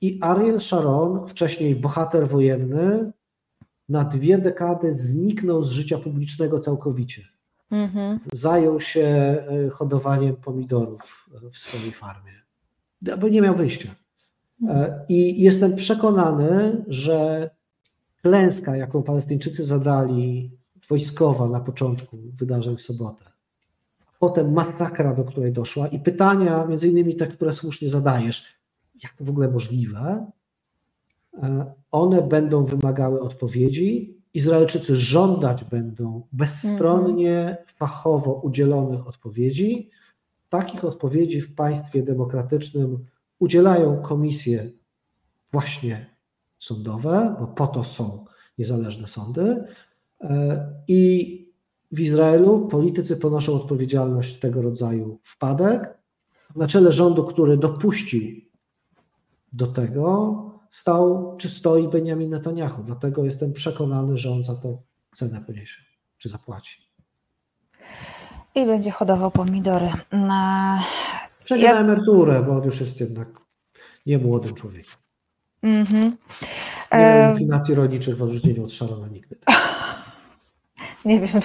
[0.00, 3.12] i Ariel Sharon, wcześniej bohater wojenny,
[3.88, 7.22] na dwie dekady zniknął z życia publicznego całkowicie.
[7.70, 8.20] Mhm.
[8.32, 12.32] Zajął się e, hodowaniem pomidorów w swojej farmie,
[13.18, 13.94] bo nie miał wyjścia.
[14.68, 17.50] E, I jestem przekonany, że
[18.22, 20.50] klęska, jaką Palestyńczycy zadali,
[20.88, 23.24] wojskowa na początku wydarzeń w sobotę,
[24.18, 28.59] potem masakra, do której doszła i pytania, między innymi te, które słusznie zadajesz,
[29.02, 30.30] jak to w ogóle możliwe,
[31.34, 34.16] e, one będą wymagały odpowiedzi.
[34.34, 39.90] Izraelczycy żądać będą bezstronnie, fachowo udzielonych odpowiedzi.
[40.48, 43.04] Takich odpowiedzi w państwie demokratycznym
[43.38, 44.70] udzielają komisje
[45.52, 46.06] właśnie
[46.58, 48.24] sądowe, bo po to są
[48.58, 49.64] niezależne sądy.
[50.20, 51.40] E, I
[51.92, 55.98] w Izraelu politycy ponoszą odpowiedzialność tego rodzaju wpadek.
[56.56, 58.49] Na czele rządu, który dopuścił
[59.52, 60.34] do tego,
[60.70, 62.82] stał czy stoi Benjamin Netanyahu.
[62.82, 64.82] Dlatego jestem przekonany, że on za to
[65.14, 65.82] cenę poniesie,
[66.18, 66.90] czy zapłaci.
[68.54, 69.90] I będzie hodował pomidory.
[70.12, 70.82] Na...
[71.44, 71.74] Przejdzie Jak...
[71.74, 73.28] na emeryturę, bo on już jest jednak
[74.06, 74.94] nie młodym człowiekiem.
[75.64, 76.12] Mm-hmm.
[76.92, 79.36] Nie miał inklinacji rolniczych w odróżnieniu od Sharona nigdy.
[81.04, 81.40] Nie wiem,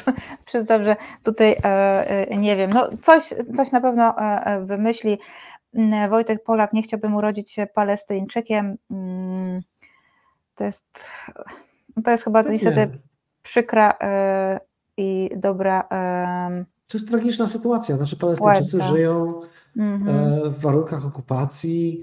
[0.46, 2.70] przyznam, że tutaj e, e, nie wiem.
[2.74, 3.24] No coś,
[3.56, 5.20] coś na pewno e, wymyśli.
[5.76, 8.78] Mm, Wojtek Polak, nie chciałbym urodzić się Palestyńczykiem.
[8.92, 9.62] Mm,
[10.56, 10.86] to jest,
[12.04, 12.98] to jest chyba niestety
[13.44, 13.94] przykra
[14.98, 15.88] i dobra.
[16.88, 17.98] To jest tragiczna sytuacja.
[17.98, 19.42] Znaczy Palestyńczycy żyją
[19.78, 20.50] mm-hmm.
[20.50, 22.02] w warunkach okupacji,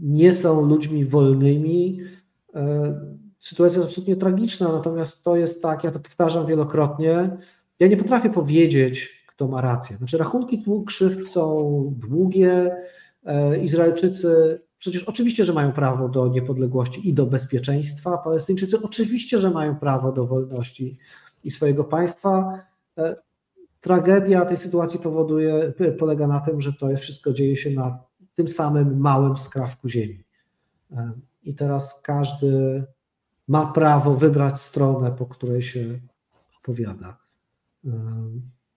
[0.00, 2.00] nie są ludźmi wolnymi.
[3.38, 7.36] Sytuacja jest absolutnie tragiczna, natomiast to jest tak, ja to powtarzam wielokrotnie.
[7.78, 9.96] Ja nie potrafię powiedzieć, kto ma rację.
[9.96, 12.76] Znaczy, rachunki krzywd są długie.
[13.24, 18.18] E, Izraelczycy przecież oczywiście, że mają prawo do niepodległości i do bezpieczeństwa.
[18.18, 20.98] Palestyńczycy oczywiście, że mają prawo do wolności
[21.44, 22.60] i swojego państwa.
[22.98, 23.16] E,
[23.80, 27.98] tragedia tej sytuacji powoduje, polega na tym, że to wszystko dzieje się na
[28.34, 30.24] tym samym małym skrawku ziemi.
[30.92, 31.12] E,
[31.42, 32.84] I teraz każdy
[33.48, 36.00] ma prawo wybrać stronę, po której się
[36.58, 37.16] opowiada.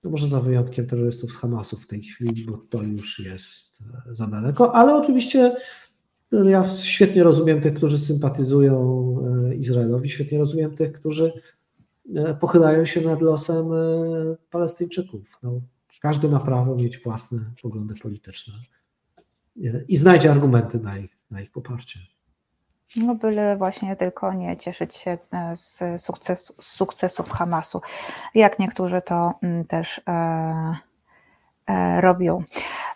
[0.02, 3.82] E, no może za wyjątkiem terrorystów z Hamasu w tej chwili, bo to już jest
[4.10, 5.56] e, za daleko, ale oczywiście
[6.32, 9.18] ja świetnie rozumiem tych, którzy sympatyzują
[9.60, 11.34] Izraelowi, świetnie rozumiem tych, którzy
[12.40, 13.66] pochylają się nad losem
[14.52, 15.40] Palestyńczyków.
[15.44, 15.62] No,
[16.02, 18.54] każdy ma prawo mieć własne poglądy polityczne
[19.88, 22.00] i znajdzie argumenty na ich, na ich poparcie.
[22.96, 27.82] No byle właśnie tylko nie cieszyć się e, z z sukcesów Hamasu,
[28.36, 30.76] jak niektórzy to mm, też e,
[31.68, 32.44] e, robią.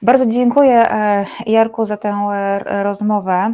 [0.02, 3.54] Bardzo dziękuję e, Jarku za tę e, rozmowę.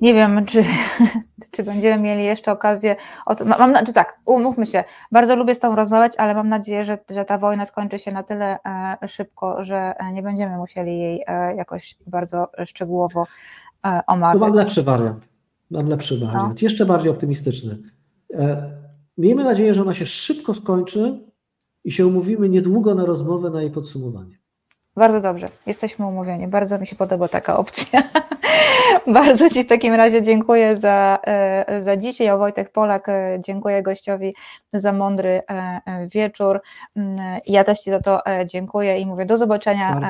[0.00, 0.64] Nie wiem, czy,
[1.52, 2.96] czy będziemy mieli jeszcze okazję.
[3.26, 6.98] Od, mam, czy tak, umówmy się, bardzo lubię z Tobą rozmawiać, ale mam nadzieję, że,
[7.10, 8.58] że ta wojna skończy się na tyle
[9.02, 13.26] e, szybko, że nie będziemy musieli jej e, jakoś bardzo szczegółowo
[13.86, 14.40] e, omawiać.
[14.40, 15.28] To mam lepszy wariant.
[15.70, 16.26] Mam lepszy no.
[16.26, 16.54] wariant, no.
[16.60, 17.78] jeszcze bardziej optymistyczny.
[18.34, 18.70] E,
[19.18, 21.20] miejmy nadzieję, że ona się szybko skończy
[21.84, 24.38] i się umówimy niedługo na rozmowę, na jej podsumowanie.
[24.96, 26.48] Bardzo dobrze, jesteśmy umówieni.
[26.48, 28.02] Bardzo mi się podoba taka opcja.
[29.06, 32.30] Bardzo Ci w takim razie dziękuję za, e, za dzisiaj.
[32.30, 34.34] O Wojtek Polak, e, dziękuję gościowi
[34.72, 36.60] za mądry e, wieczór.
[36.96, 40.00] Mm, ja też Ci za to dziękuję i mówię do zobaczenia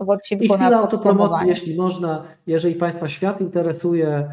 [0.00, 2.24] w, w odcinku I na autopromocji, jeśli można.
[2.46, 4.28] Jeżeli Państwa świat interesuje,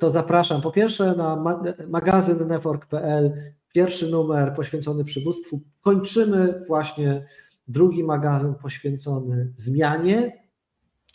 [0.00, 1.44] to zapraszam po pierwsze na
[1.88, 3.32] magazyn network.pl,
[3.74, 5.60] pierwszy numer poświęcony przywództwu.
[5.80, 7.22] Kończymy właśnie
[7.70, 10.40] drugi magazyn poświęcony zmianie.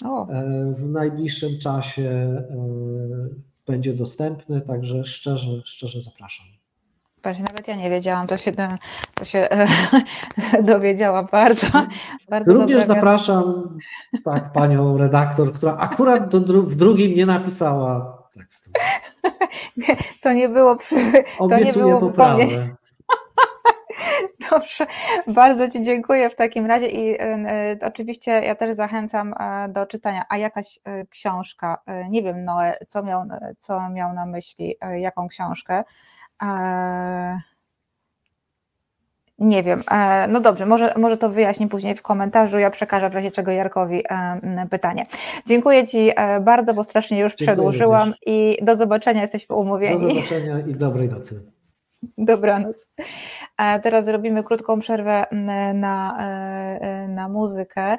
[0.06, 0.28] O.
[0.30, 2.46] E, w najbliższym czasie e,
[3.68, 6.46] będzie dostępny, także szczerze, szczerze zapraszam.
[7.26, 8.52] Nawet ja nie wiedziałam, to się,
[9.16, 9.48] to się
[10.64, 11.68] dowiedziała bardzo.
[12.30, 13.78] bardzo Również zapraszam
[14.26, 18.72] tak, panią redaktor, która akurat do, w drugim nie napisała tekstu.
[20.24, 20.96] To nie było przy.
[21.40, 22.76] Obiecuję to nie było poprawę.
[24.52, 24.86] Dobrze,
[25.28, 29.36] bardzo Ci dziękuję w takim razie i y, oczywiście ja też zachęcam y,
[29.70, 30.26] do czytania.
[30.30, 33.22] A jakaś y, książka, nie wiem Noe, co miał,
[33.58, 35.84] co miał na myśli, jaką książkę.
[39.40, 39.82] Nie wiem.
[40.30, 42.60] No dobrze, może, może to wyjaśnię później w komentarzu.
[42.60, 44.04] Ja przekażę w razie czego Jarkowi
[44.70, 45.06] pytanie.
[45.46, 46.12] Dziękuję Ci
[46.42, 48.20] bardzo, bo strasznie już Dziękuję przedłużyłam również.
[48.26, 50.02] i do zobaczenia, jesteśmy umówieni.
[50.02, 51.55] Do zobaczenia i dobrej nocy.
[52.18, 52.88] Dobranoc.
[53.58, 57.98] A teraz zrobimy krótką przerwę mm, na, e, na muzykę.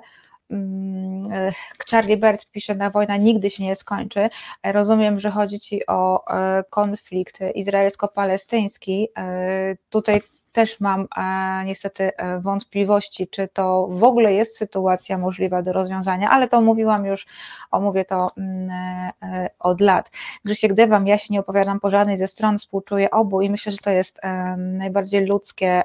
[0.50, 1.52] Mm, e,
[1.90, 4.28] Charlie Bird pisze, na wojna nigdy się nie skończy.
[4.64, 9.08] Rozumiem, że chodzi Ci o e, konflikt izraelsko-palestyński.
[9.90, 10.20] Tutaj
[10.56, 16.28] też mam e, niestety e, wątpliwości, czy to w ogóle jest sytuacja możliwa do rozwiązania,
[16.30, 17.26] ale to mówiłam już,
[17.70, 18.70] omówię to mm,
[19.22, 20.10] e, od lat.
[20.44, 23.78] Grzesiek Dewam, ja się nie opowiadam po żadnej ze stron, współczuję obu i myślę, że
[23.78, 24.20] to jest
[24.56, 25.82] najbardziej ludzkie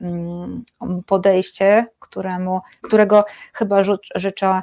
[0.00, 0.64] mm,
[1.06, 3.82] podejście, któremu, którego chyba
[4.14, 4.62] życzę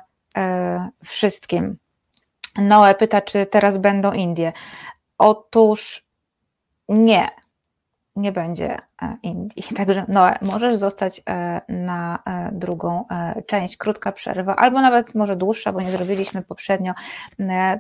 [1.06, 1.78] wszystkim.
[2.58, 4.54] Noe pyta, czy teraz będą Indie.
[5.18, 6.06] Otóż
[6.90, 7.28] nie,
[8.20, 9.64] nie będzie e, Indii.
[9.78, 13.06] Także Noe, możesz zostać e, na e, drugą
[13.48, 16.94] część, krótka przerwa, albo nawet może dłuższa, bo nie zrobiliśmy poprzednio.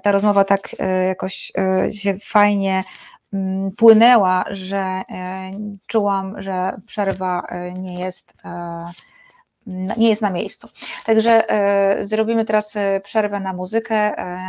[0.04, 0.76] Ta rozmowa tak
[1.08, 1.52] jakoś
[1.92, 2.84] się fajnie
[3.34, 5.02] mm, płynęła, że
[5.88, 7.48] czułam, że przerwa
[7.80, 8.34] nie jest
[9.98, 10.70] nie jest na miejscu.
[11.06, 13.96] Także e, zrobimy teraz e, przerwę na muzykę.
[13.96, 14.40] E,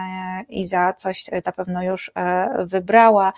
[0.49, 2.13] Iza coś na pewno już
[2.59, 3.33] wybrała,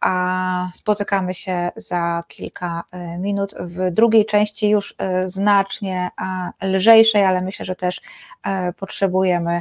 [0.00, 2.82] a spotykamy się za kilka
[3.18, 4.94] minut w drugiej części już
[5.24, 6.10] znacznie
[6.62, 8.00] lżejszej, ale myślę, że też
[8.76, 9.60] potrzebujemy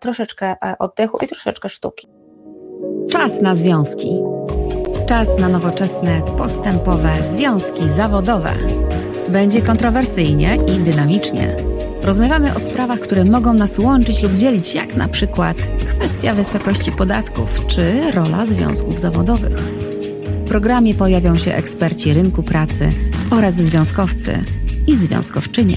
[0.00, 2.08] troszeczkę oddechu i troszeczkę sztuki.
[3.10, 4.22] Czas na związki.
[5.08, 8.52] Czas na nowoczesne, postępowe związki zawodowe.
[9.28, 11.56] Będzie kontrowersyjnie i dynamicznie.
[12.02, 15.56] Rozmawiamy o sprawach, które mogą nas łączyć lub dzielić, jak na przykład
[15.98, 19.58] kwestia wysokości podatków czy rola związków zawodowych.
[20.44, 22.92] W programie pojawią się eksperci rynku pracy
[23.30, 24.38] oraz związkowcy
[24.86, 25.76] i związkowczynie.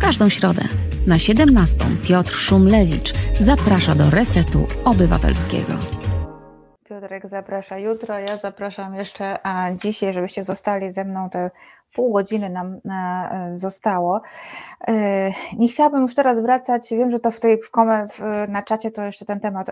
[0.00, 0.62] Każdą środę
[1.06, 5.72] na 17 Piotr Szumlewicz zaprasza do Resetu Obywatelskiego.
[6.88, 9.38] Piotrek zaprasza jutro, ja zapraszam jeszcze
[9.76, 11.50] dzisiaj, żebyście zostali ze mną te
[11.94, 14.20] pół godziny nam e, zostało.
[14.88, 18.06] E, nie chciałabym już teraz wracać, wiem, że to w tej w kome,
[18.48, 19.70] na czacie to jeszcze ten temat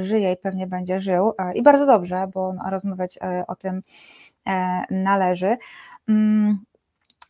[0.00, 3.18] żyje i pewnie będzie żył e, i bardzo dobrze, bo rozmawiać
[3.48, 3.82] o tym
[4.90, 5.56] należy.
[6.08, 6.58] Mm,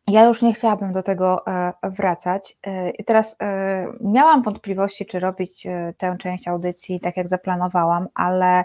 [0.08, 1.44] ja już nie chciałabym do tego
[1.82, 2.58] wracać.
[2.98, 3.36] I teraz
[4.00, 5.66] miałam wątpliwości, czy robić
[5.98, 8.64] tę część audycji tak, jak zaplanowałam, ale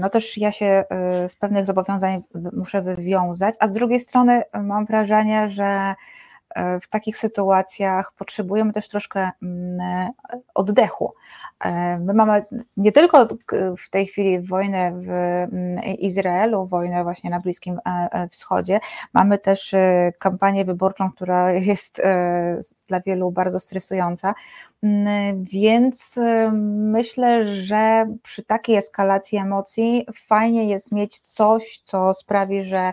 [0.00, 2.22] no też ja się e, z pewnych zobowiązań
[2.52, 5.96] muszę wywiązać, a z drugiej strony mam wrażenie, że e,
[6.82, 10.10] w takich sytuacjach potrzebujemy też troszkę mm,
[10.54, 11.14] oddechu.
[12.00, 12.44] My mamy
[12.76, 13.28] nie tylko
[13.86, 17.80] w tej chwili wojnę w mm, Izraelu, wojnę właśnie na Bliskim
[18.30, 18.80] Wschodzie,
[19.12, 19.74] mamy też
[20.18, 22.02] kampanię wyborczą, która jest
[22.88, 24.34] dla wielu bardzo stresująca.
[24.82, 26.18] Mm, więc
[26.62, 32.92] myślę, że przy takiej eskalacji emocji fajnie jest mieć coś, co sprawi, że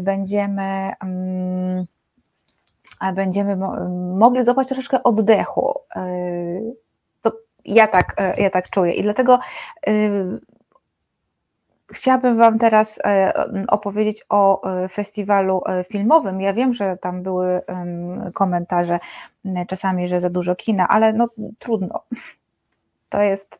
[0.00, 0.92] będziemy
[3.12, 3.56] będziemy
[4.16, 5.80] mogli złapać troszeczkę oddechu.
[5.96, 6.74] Y,
[7.22, 7.32] to
[7.64, 9.38] ja tak, ja tak czuję i dlatego
[11.92, 13.00] Chciałabym Wam teraz
[13.68, 16.40] opowiedzieć o festiwalu filmowym.
[16.40, 17.60] Ja wiem, że tam były
[18.34, 18.98] komentarze
[19.68, 21.28] czasami, że za dużo kina, ale no
[21.58, 22.00] trudno.
[23.08, 23.58] To jest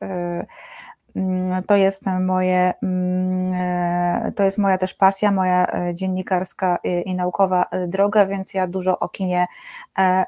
[1.66, 7.66] to jest moje, mm, e, to jest moja też pasja, moja e, dziennikarska i naukowa
[7.70, 9.46] e, droga, więc ja dużo o kinie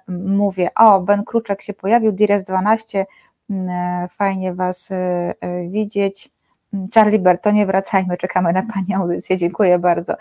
[0.09, 0.69] mówię.
[0.75, 3.07] O, Ben Kruczek się pojawił, Dires 12,
[3.51, 4.91] mm, fajnie Was
[5.69, 6.31] widzieć.
[6.95, 10.15] Charlie Bertonie, wracajmy, czekamy na Pani audycję, dziękuję bardzo.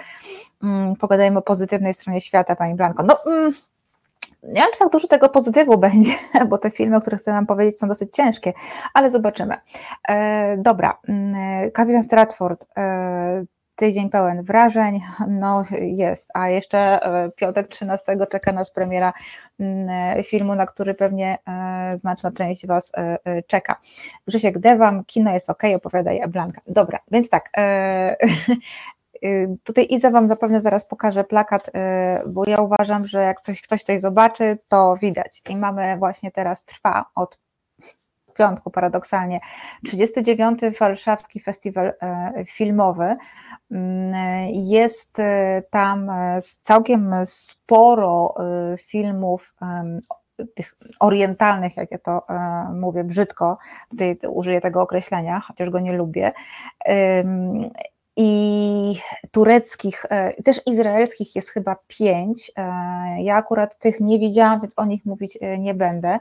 [1.00, 3.04] Pogadajmy o pozytywnej stronie świata, Pani Blanko.
[3.04, 3.18] No,
[4.48, 6.12] nie wiem, czy tak dużo tego pozytywu będzie,
[6.50, 8.54] bo te filmy, o których chcę Wam powiedzieć, są dosyć ciężkie,
[8.94, 9.56] ale zobaczymy.
[10.10, 13.46] E, dobra, mm, Kapitan Stratford, e,
[13.76, 19.14] tydzień pełen wrażeń, no jest, a jeszcze e, piątek 13 czeka nas premiera
[19.60, 23.76] mm, filmu, na który pewnie e, znaczna część Was e, czeka.
[24.28, 26.62] Grzesiek Dewam, kino jest ok, opowiadaj Blanka.
[26.68, 27.50] Dobra, więc tak,
[29.64, 31.72] tutaj Iza Wam zapewne zaraz pokaże plakat, y,
[32.28, 35.42] bo ja uważam, że jak ktoś, ktoś coś zobaczy, to widać.
[35.50, 37.38] I mamy właśnie teraz, trwa od
[38.38, 39.40] piątku paradoksalnie,
[39.86, 40.60] 39.
[40.80, 43.16] Warszawski Festiwal y, Filmowy.
[43.72, 44.14] Mm,
[44.52, 45.18] jest
[45.70, 46.12] tam
[46.64, 48.34] całkiem sporo
[48.78, 49.56] filmów
[50.56, 52.26] tych orientalnych, jak ja to
[52.74, 53.58] mówię brzydko,
[53.90, 56.32] tutaj użyję tego określenia, chociaż go nie lubię
[58.18, 59.00] i
[59.32, 62.52] tureckich, e, też izraelskich jest chyba pięć.
[62.56, 62.62] E,
[63.24, 66.20] ja akurat tych nie widziałam, więc o nich mówić e, nie będę.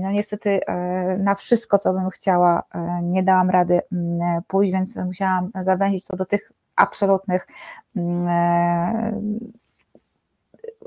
[0.00, 0.60] No niestety
[1.18, 2.62] na wszystko, co bym chciała,
[3.02, 3.80] nie dałam rady
[4.46, 7.46] pójść, więc musiałam zawęzić to do tych absolutnych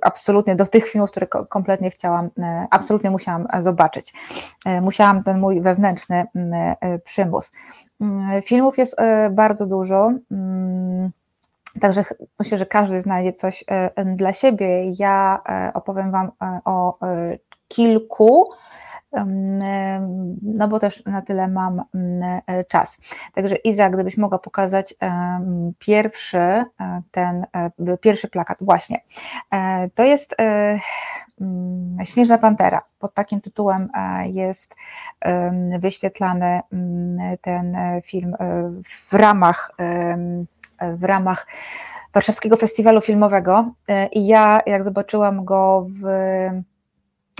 [0.01, 2.29] absolutnie do tych filmów, które kompletnie chciałam,
[2.69, 4.13] absolutnie musiałam zobaczyć.
[4.81, 6.25] Musiałam ten mój wewnętrzny
[7.03, 7.51] przymus.
[8.01, 11.11] Mm, filmów jest e, bardzo dużo, mm,
[11.81, 12.03] także
[12.39, 14.91] myślę, że każdy znajdzie coś e, dla siebie.
[14.99, 16.31] Ja e, opowiem Wam
[16.65, 16.99] o
[17.67, 18.49] kilku,
[20.41, 22.97] no bo też na tyle mam mm, czas.
[23.33, 24.95] Także Iza, gdybyś mogła pokazać
[25.79, 26.63] pierwszy
[27.11, 27.45] ten,
[28.01, 29.01] pierwszy plakat, właśnie.
[29.95, 30.35] To jest
[32.03, 32.81] Śnieżna Pantera.
[32.99, 34.75] Pod takim tytułem e, jest
[35.79, 36.61] wyświetlany
[37.41, 38.71] ten e, film e,
[39.07, 39.71] w ramach,
[40.81, 41.47] w ramach
[42.13, 43.71] Warszawskiego Festiwalu Filmowego
[44.11, 46.03] i ja jak zobaczyłam go w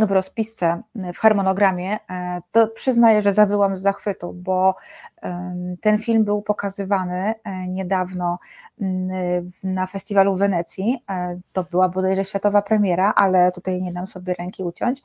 [0.07, 0.81] w rozpisce,
[1.13, 4.75] w harmonogramie, e, to przyznaję, że zawyłam z zachwytu, bo
[5.81, 8.39] ten film był pokazywany e, niedawno
[9.63, 11.03] na festiwalu w Wenecji.
[11.09, 15.01] E, to była bodajże światowa premiera, ale tutaj nie dam sobie ręki uciąć.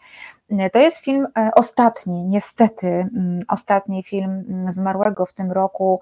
[0.72, 3.06] To jest film ostatni, niestety,
[3.48, 6.00] ostatni film zmarłego w tym roku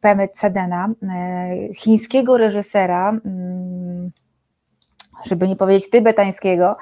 [0.00, 0.88] Pemy Cedena,
[1.76, 3.12] chińskiego reżysera,
[5.24, 6.76] żeby nie powiedzieć tybetańskiego,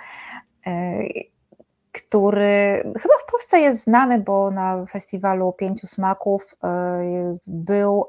[1.96, 8.06] który chyba w Polsce jest znany, bo na festiwalu Pięciu Smaków e, był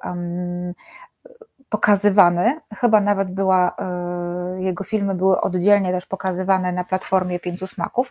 [1.70, 8.10] pokazywany, chyba nawet była, e, jego filmy były oddzielnie też pokazywane na platformie Pięciu Smaków,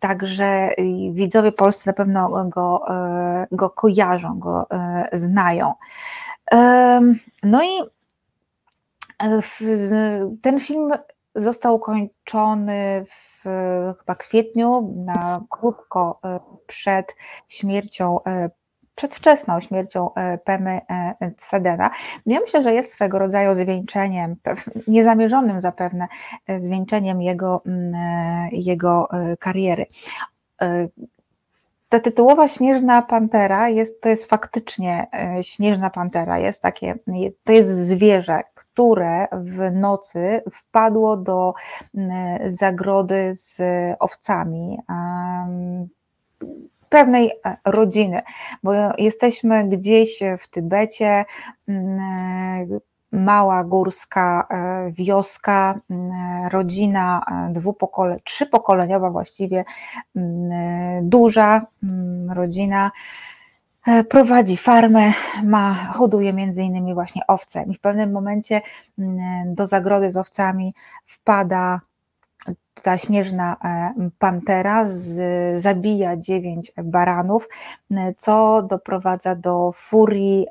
[0.00, 0.70] także
[1.12, 2.86] widzowie polscy na pewno go,
[3.52, 4.66] go kojarzą, go
[5.12, 5.74] znają.
[7.42, 7.68] No i
[10.42, 10.92] ten film
[11.34, 13.42] został ukończony w
[13.98, 17.16] chyba kwietniu, na krótko e, przed
[17.48, 18.50] śmiercią e,
[18.94, 20.80] przedwczesną śmiercią e, Pemy
[21.38, 21.90] Cedena.
[22.26, 24.36] Ja myślę, że jest swego rodzaju zwieńczeniem,
[24.88, 26.08] niezamierzonym zapewne
[26.58, 27.62] zwieńczeniem jego,
[28.52, 29.08] jego
[29.38, 29.86] kariery
[31.90, 36.94] ta tytułowa Śnieżna Pantera jest, to jest faktycznie e, Śnieżna Pantera, jest takie,
[37.44, 41.54] to jest zwierzę, które w nocy wpadło do
[42.46, 43.58] zagrody z
[43.98, 44.78] owcami
[46.88, 48.22] pewnej e, rodziny,
[48.62, 51.24] bo jesteśmy gdzieś w Tybecie,
[53.12, 55.80] mała górska e, wioska,
[56.50, 59.64] rodzina e, dwupokole, trzypokoleniowa właściwie,
[61.02, 61.66] duża
[62.28, 62.90] rodzina,
[63.86, 65.12] e, prowadzi farmę,
[65.44, 67.62] ma, hoduje między innymi właśnie owce.
[67.62, 68.60] I w pewnym momencie
[69.46, 70.74] do zagrody z owcami
[71.06, 71.80] wpada
[72.82, 73.56] ta śnieżna
[74.18, 77.48] pantera, z, zabija dziewięć baranów,
[78.18, 80.46] co doprowadza do furii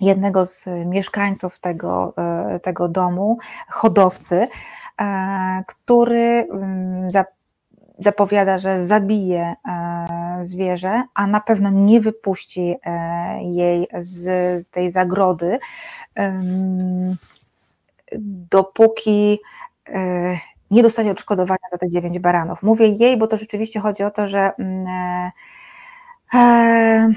[0.00, 3.38] jednego z mieszkańców tego, e, tego domu,
[3.68, 4.48] hodowcy,
[5.00, 7.24] e, który mm, za,
[7.98, 9.54] zapowiada, że zabije
[10.42, 12.76] zwierzę, a na pewno nie wypuści
[13.40, 14.22] jej z,
[14.64, 15.58] z tej zagrody,
[18.50, 19.38] dopóki
[20.70, 22.62] nie dostanie odszkodowania za te dziewięć baranów.
[22.62, 24.86] Mówię jej, bo to rzeczywiście chodzi o to, że mm,
[26.34, 27.12] e,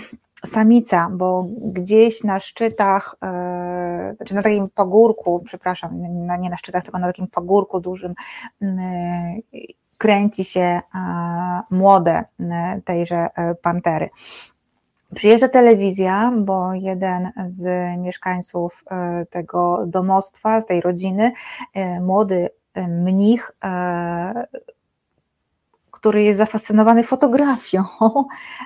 [0.45, 6.01] samica, bo gdzieś na szczytach, e, znaczy na takim pagórku, przepraszam,
[6.39, 8.13] nie na szczytach, tylko na takim pagórku dużym,
[8.61, 8.79] mm,
[9.97, 10.81] kręci się e,
[11.69, 12.23] młode
[12.85, 13.27] tejże
[13.61, 14.09] pantery.
[15.15, 18.83] Przyjeżdża telewizja, bo jeden z mieszkańców
[19.29, 21.31] tego domostwa, z tej rodziny,
[22.01, 22.49] młody
[22.87, 23.51] mnich
[26.01, 27.83] który jest zafascynowany fotografią.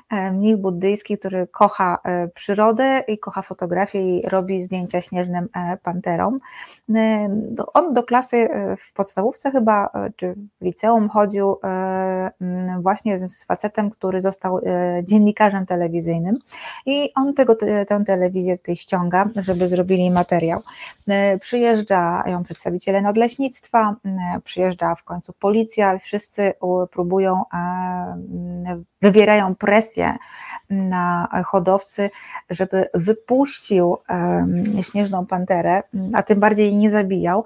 [0.10, 5.78] E, mnich buddyjski, który kocha e, przyrodę i kocha fotografię i robi zdjęcia śnieżnym e,
[5.78, 6.40] panterom.
[7.74, 8.50] On do klasy
[8.80, 11.56] w podstawówce chyba, czy w liceum chodził
[12.82, 14.60] właśnie z facetem, który został
[15.04, 16.38] dziennikarzem telewizyjnym
[16.86, 17.56] i on tego,
[17.88, 20.62] tę telewizję tutaj ściąga, żeby zrobili materiał.
[21.42, 23.96] Przyjeżdżają przedstawiciele nadleśnictwa,
[24.44, 26.54] przyjeżdża w końcu policja, wszyscy
[26.92, 27.44] próbują próbują,
[29.02, 30.18] wywierają presję
[30.70, 32.10] na hodowcy,
[32.50, 33.98] żeby wypuścił
[34.82, 35.84] śnieżną panterę,
[36.14, 37.44] a tym bardziej nie zabijał,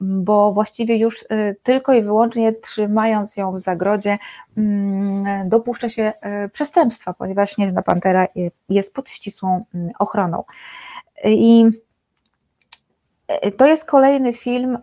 [0.00, 4.18] bo właściwie już y, tylko i wyłącznie trzymając ją w zagrodzie
[4.56, 6.12] mm, dopuszcza się
[6.44, 8.26] y, przestępstwa, ponieważ śnieżna pantera
[8.68, 10.44] jest pod ścisłą mm, ochroną.
[11.24, 11.70] I
[13.56, 14.78] to jest kolejny film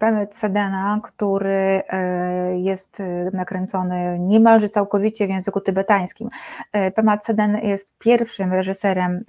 [0.00, 3.02] Benet Sedena, który e, jest
[3.32, 6.28] nakręcony niemalże całkowicie w języku tybetańskim.
[6.72, 9.24] E, Pema Seden jest pierwszym reżyserem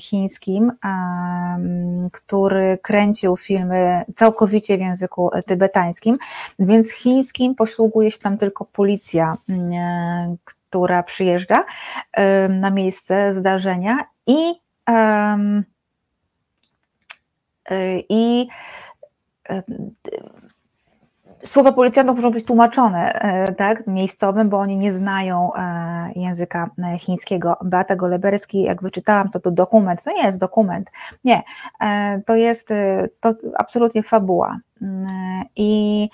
[0.00, 0.72] chińskim,
[2.12, 6.16] który kręcił filmy całkowicie w języku tybetańskim,
[6.58, 9.36] więc chińskim posługuje się tam tylko policja,
[10.44, 11.64] która przyjeżdża
[12.48, 14.54] na miejsce zdarzenia i
[18.08, 18.48] i
[19.50, 19.62] y,
[21.44, 25.50] słowa policjantów muszą być tłumaczone y, tak, miejscowym, bo oni nie znają
[26.16, 27.56] języka chińskiego.
[27.64, 30.90] Beata Goleberski, jak wyczytałam, to to dokument, to nie jest dokument,
[31.24, 31.42] nie,
[32.26, 32.68] to jest
[33.20, 34.58] to absolutnie fabuła.
[35.56, 36.08] I,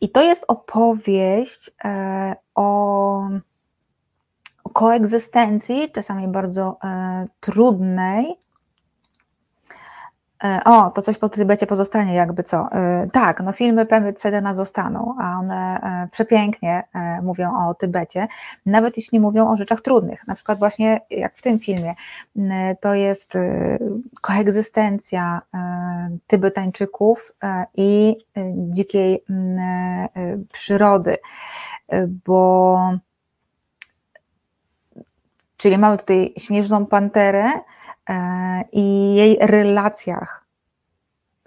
[0.00, 1.70] i to jest opowieść
[2.54, 3.28] o,
[4.72, 6.78] koegzystencji, czasami bardzo
[7.40, 8.49] trudnej, E,
[10.64, 12.68] o, to coś po Tybecie pozostanie, jakby co.
[12.72, 16.82] E, tak, no filmy Pemy Cedena zostaną, a one e, przepięknie
[17.22, 18.28] mówią o Tybecie,
[18.66, 20.26] nawet jeśli mówią o rzeczach trudnych.
[20.26, 21.94] Na przykład właśnie jak w tym filmie,
[22.80, 23.34] to jest
[24.20, 25.42] koegzystencja
[26.26, 27.32] Tybetańczyków
[27.74, 28.16] i
[28.54, 29.24] dzikiej
[30.52, 31.16] przyrody,
[32.26, 32.78] bo
[35.56, 37.62] czyli mamy tutaj śnieżną panterę, E,
[38.72, 40.50] i jej relacjach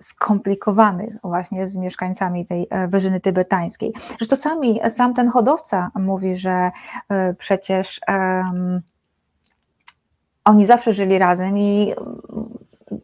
[0.01, 3.93] skomplikowanych właśnie z mieszkańcami tej e, wyżyny tybetańskiej.
[4.17, 6.71] Zresztą sami, sam ten hodowca mówi, że
[7.09, 8.81] e, przecież um,
[10.45, 11.93] oni zawsze żyli razem i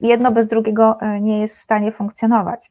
[0.01, 2.69] jedno bez drugiego nie jest w stanie funkcjonować.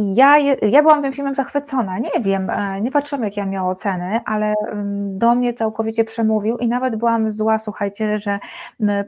[0.00, 1.98] Ja, ja byłam tym filmem zachwycona.
[1.98, 6.56] Nie wiem, e, nie patrzyłam, jak ja miał oceny, ale mm, do mnie całkowicie przemówił
[6.58, 8.38] i nawet byłam zła, słuchajcie, że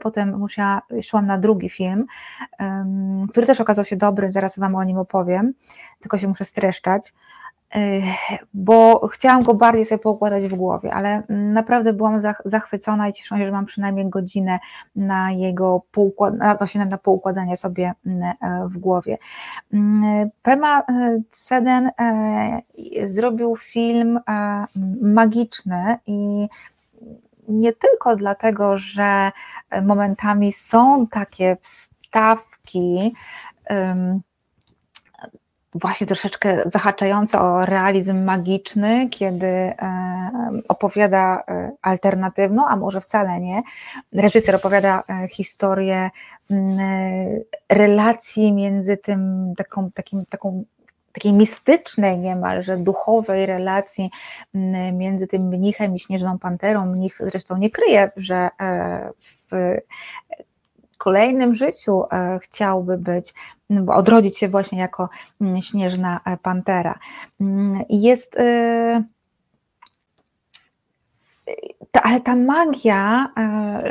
[0.01, 2.05] potem musiała, szłam na drugi film,
[3.29, 5.53] który też okazał się dobry, zaraz Wam o nim opowiem,
[5.99, 7.13] tylko się muszę streszczać
[8.53, 13.45] bo chciałam go bardziej sobie poukładać w głowie, ale naprawdę byłam zachwycona i cieszę się,
[13.45, 14.59] że mam przynajmniej godzinę
[14.95, 19.17] na jego poukładanie, na poukładanie sobie e, w głowie.
[20.41, 20.83] Pema
[21.31, 22.61] Ceden e,
[23.05, 24.65] zrobił film e,
[25.01, 26.47] magiczny i
[27.47, 29.31] nie tylko dlatego, że
[29.83, 33.13] momentami są takie wstawki,
[35.75, 40.31] właśnie troszeczkę zahaczające o realizm magiczny, kiedy e,
[40.67, 43.61] opowiada e, alternatywną, a może wcale nie.
[44.13, 46.09] Reżyser opowiada e, historię
[47.69, 50.63] relacji między tym taką, takim, taką
[51.13, 54.09] takiej mistycznej niemalże, duchowej relacji
[54.93, 56.85] między tym mnichem i śnieżną panterą.
[56.85, 58.49] Mnich zresztą nie kryje, że
[59.19, 59.55] w
[61.01, 63.33] kolejnym życiu e, chciałby być,
[63.87, 65.09] odrodzić się właśnie jako
[65.41, 66.99] mm, śnieżna e, pantera.
[67.41, 69.03] Mm, jest e,
[72.03, 73.27] ale ta magia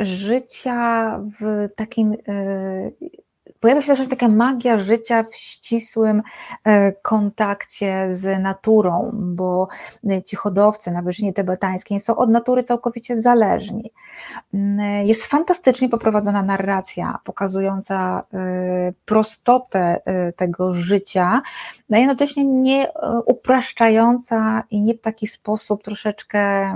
[0.01, 2.15] życia w takim
[3.61, 6.21] pojawia się też taka magia życia w ścisłym
[6.63, 9.67] e, kontakcie z naturą, bo
[10.09, 13.91] e, ci hodowcy na wyżynie tybetańskiej są od natury całkowicie zależni.
[14.53, 18.23] Mm, e, jest fantastycznie poprowadzona narracja pokazująca
[19.05, 20.01] prostotę
[20.35, 21.41] tego życia,
[21.89, 22.87] no i jednocześnie nie
[23.25, 26.73] upraszczająca i nie w taki sposób troszeczkę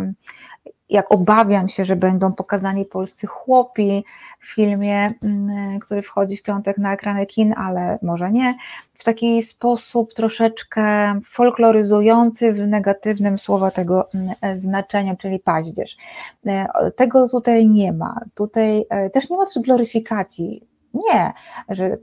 [0.90, 4.06] jak obawiam się, że będą pokazani polscy chłopi
[4.40, 8.56] w filmie, mm, który wchodzi w piątek na ekrany kin, ale może nie,
[8.94, 15.98] w taki sposób troszeczkę folkloryzujący w negatywnym słowa tego mm, znaczenia, czyli paździerz.
[16.46, 18.20] E, tego tutaj nie ma.
[18.36, 21.34] Tutaj e, też nie ma też gloryfikacji nie,
[21.70, 21.98] że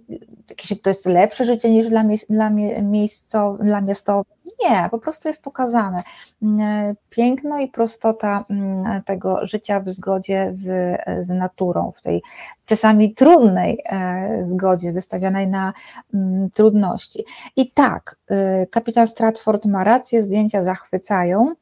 [0.83, 2.51] to jest lepsze życie niż dla, miejsc, dla,
[2.83, 4.33] miejsco, dla miastowych.
[4.65, 6.03] Nie, po prostu jest pokazane
[6.43, 12.23] mm, piękno i prostota mm, tego życia w zgodzie z, z naturą, w tej
[12.65, 15.73] czasami trudnej e, zgodzie, wystawianej na
[16.15, 17.25] mm, trudności.
[17.57, 21.55] I tak, y, kapitan Stratford ma rację, zdjęcia zachwycają,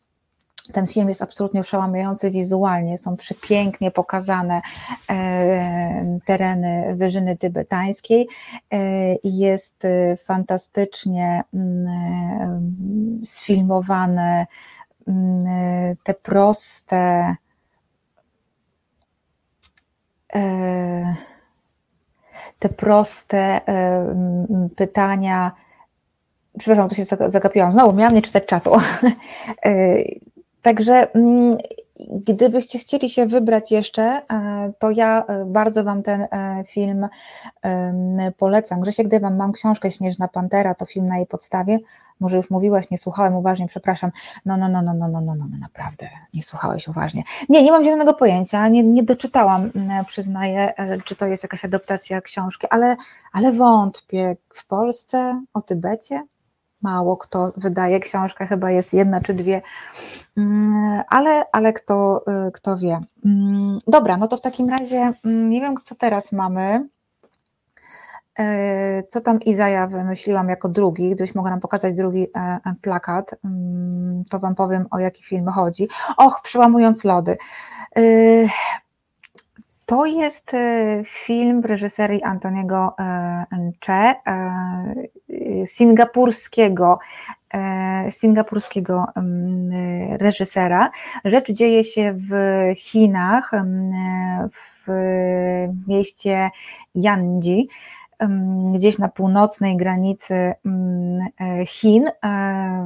[0.70, 4.62] ten film jest absolutnie oszałamiający wizualnie, są przepięknie pokazane
[5.10, 8.28] e, tereny wyżyny tybetańskiej
[8.70, 14.46] e, i jest e, fantastycznie mm, sfilmowane
[15.08, 15.40] mm,
[16.02, 17.34] te proste
[22.58, 23.60] te proste
[24.76, 25.52] pytania,
[26.58, 28.72] przepraszam, tu się zagapiłam, znowu miałam nie czytać czatu,
[30.62, 31.56] Także mm,
[32.08, 37.08] gdybyście chcieli się wybrać jeszcze, e, to ja e, bardzo Wam ten e, film
[38.38, 38.80] polecam.
[38.80, 41.78] Grzesiek wam mam książkę Śnieżna Pantera, to film na jej podstawie.
[42.20, 44.10] Może już mówiłaś, nie słuchałem uważnie, przepraszam.
[44.46, 47.22] No, no, no, no, no, no, no, no, no naprawdę, nie słuchałeś uważnie.
[47.48, 49.70] Nie, nie mam zielonego pojęcia, nie, nie doczytałam,
[50.06, 50.72] przyznaję,
[51.04, 52.96] czy to jest jakaś adaptacja książki, ale,
[53.32, 54.36] ale wątpię.
[54.54, 56.22] W Polsce, o Tybecie?
[56.82, 59.62] Mało kto wydaje książkę, chyba jest jedna czy dwie,
[60.36, 63.00] mm, ale, ale kto, y, kto wie.
[63.24, 66.88] Mm, dobra, no to w takim razie mm, nie wiem, co teraz mamy.
[68.40, 68.42] Y,
[69.08, 73.30] co tam Izaja wymyśliłam jako drugi, gdybyś mogła nam pokazać drugi e, e, plakat,
[74.30, 75.88] to Wam powiem o jaki film chodzi.
[76.16, 77.36] Och, przełamując lody.
[79.90, 83.44] To jest e, film reżyserii Antoniego e,
[83.86, 86.98] Che, e, singapurskiego,
[88.10, 89.06] singapurskiego
[90.10, 90.90] reżysera.
[91.24, 92.30] Rzecz dzieje się w
[92.76, 93.50] Chinach,
[94.52, 94.86] w
[95.86, 96.50] mieście
[96.94, 97.68] Yanji,
[98.74, 100.52] gdzieś na północnej granicy
[101.66, 102.04] Chin,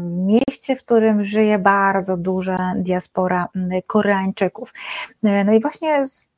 [0.03, 3.49] mieście, w którym żyje bardzo duża diaspora
[3.87, 4.75] Koreańczyków.
[5.23, 6.35] No i właśnie z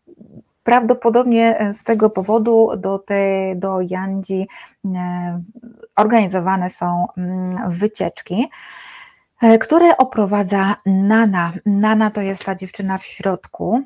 [0.66, 4.48] Prawdopodobnie e, z tego powodu do, tej, do Yandzi
[4.84, 5.42] e,
[5.96, 8.48] organizowane są mm, wycieczki,
[9.42, 11.52] e, które oprowadza Nana.
[11.66, 13.82] Nana to jest ta dziewczyna w środku.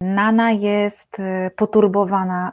[0.00, 1.16] Nana jest
[1.56, 2.52] poturbowana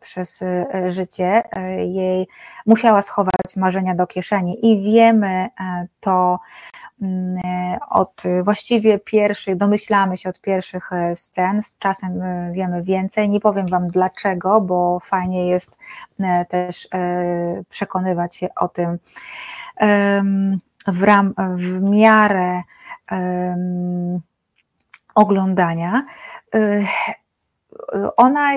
[0.00, 0.44] przez
[0.88, 1.42] życie.
[1.78, 2.28] Jej
[2.66, 5.48] musiała schować marzenia do kieszeni i wiemy
[6.00, 6.38] to
[7.02, 7.38] Mm,
[7.90, 13.28] od właściwie pierwszych, domyślamy się od pierwszych e, scen, z czasem e, wiemy więcej.
[13.28, 15.78] Nie powiem Wam dlaczego, bo fajnie jest
[16.20, 16.88] e, też
[17.68, 18.98] przekonywać się o tym
[20.86, 22.62] w, ram, w miarę
[25.16, 26.04] oglądania.
[28.16, 28.50] Ona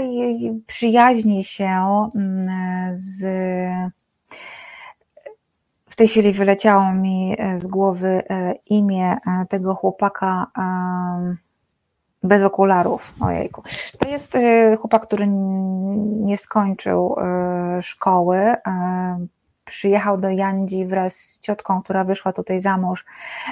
[0.68, 3.24] przyjaźni się mm, z
[6.00, 10.48] tej chwili wyleciało mi e, z głowy e, imię e, tego chłopaka
[12.24, 13.14] bez okularów.
[13.22, 13.64] Ojejku.
[14.00, 14.38] To jest
[14.80, 17.16] chłopak, który nie skończył
[17.82, 18.56] szkoły
[19.70, 23.06] przyjechał do Jandzi wraz z ciotką, która wyszła tutaj za mąż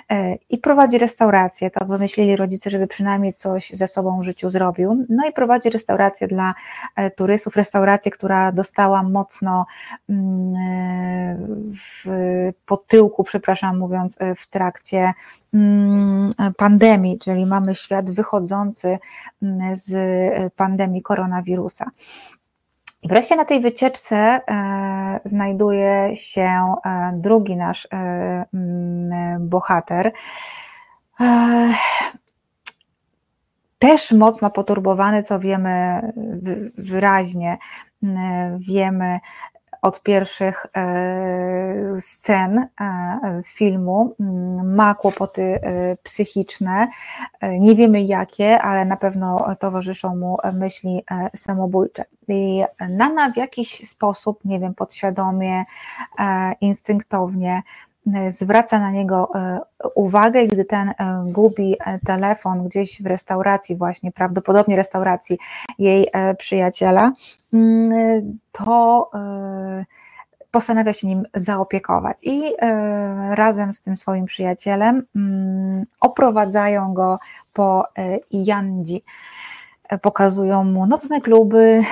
[0.10, 1.72] e, i prowadzi restaurację.
[1.72, 5.06] Tak wymyślili rodzice, żeby przynajmniej coś ze sobą w życiu zrobił.
[5.10, 6.54] No i prowadzi restaurację dla
[6.96, 9.66] e, turystów, restaurację, która dostała mocno
[10.10, 11.38] mm, e,
[11.74, 12.08] w,
[12.66, 15.14] po tyłku, przepraszam mówiąc, w trakcie
[15.54, 19.00] mm, pandemii, czyli mamy świat wychodzący
[19.42, 19.94] mm, z
[20.54, 21.92] pandemii koronawirusa.
[23.04, 28.46] Wreszcie na tej wycieczce e, znajduje się e, drugi nasz e,
[29.40, 30.12] bohater.
[33.80, 36.02] Też mocno poturbowany, co wiemy
[36.78, 37.58] wyraźnie,
[38.58, 39.20] wiemy
[39.82, 40.66] od pierwszych
[42.00, 42.68] scen
[43.46, 44.16] filmu.
[44.20, 45.60] Mm, ma kłopoty
[46.04, 46.88] psychiczne,
[47.42, 51.04] nie wiemy jakie, ale na pewno towarzyszą mu myśli
[51.36, 52.06] samobójcze.
[52.28, 55.64] I Nana w jakiś sposób, nie wiem, podświadomie,
[56.62, 57.87] instynktownie, E,
[58.30, 59.60] zwraca na niego e,
[59.96, 60.94] uwagę, gdy ten e,
[61.26, 61.76] gubi
[62.06, 65.38] telefon gdzieś w restauracji, właśnie prawdopodobnie restauracji
[65.80, 66.08] jej
[66.38, 67.12] przyjaciela,
[67.54, 69.12] mm, to
[70.52, 72.54] postanawia się nim zaopiekować i
[73.32, 77.20] razem z tym swoim przyjacielem mm, oprowadzają go
[77.54, 77.84] po
[78.32, 79.04] Yandzi.
[80.02, 81.84] Pokazują mu nocne kluby,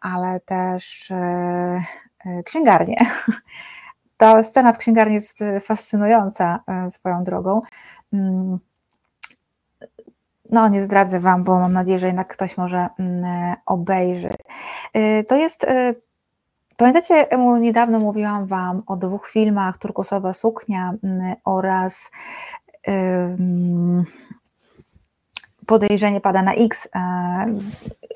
[0.00, 1.12] ale też
[2.44, 2.96] księgarnie
[4.20, 7.60] ta scena w księgarni jest e, fascynująca e, swoją drogą.
[8.12, 8.58] Mm.
[10.50, 14.30] No, nie zdradzę Wam, bo mam nadzieję, że jednak ktoś może mm, obejrzy.
[15.28, 15.66] To jest.
[16.76, 17.26] Pamiętacie,
[17.60, 22.10] niedawno mówiłam Wam o dwóch filmach Turkusowa Suknia mm, oraz
[25.70, 26.88] podejrzenie pada na X.
[26.94, 27.00] E,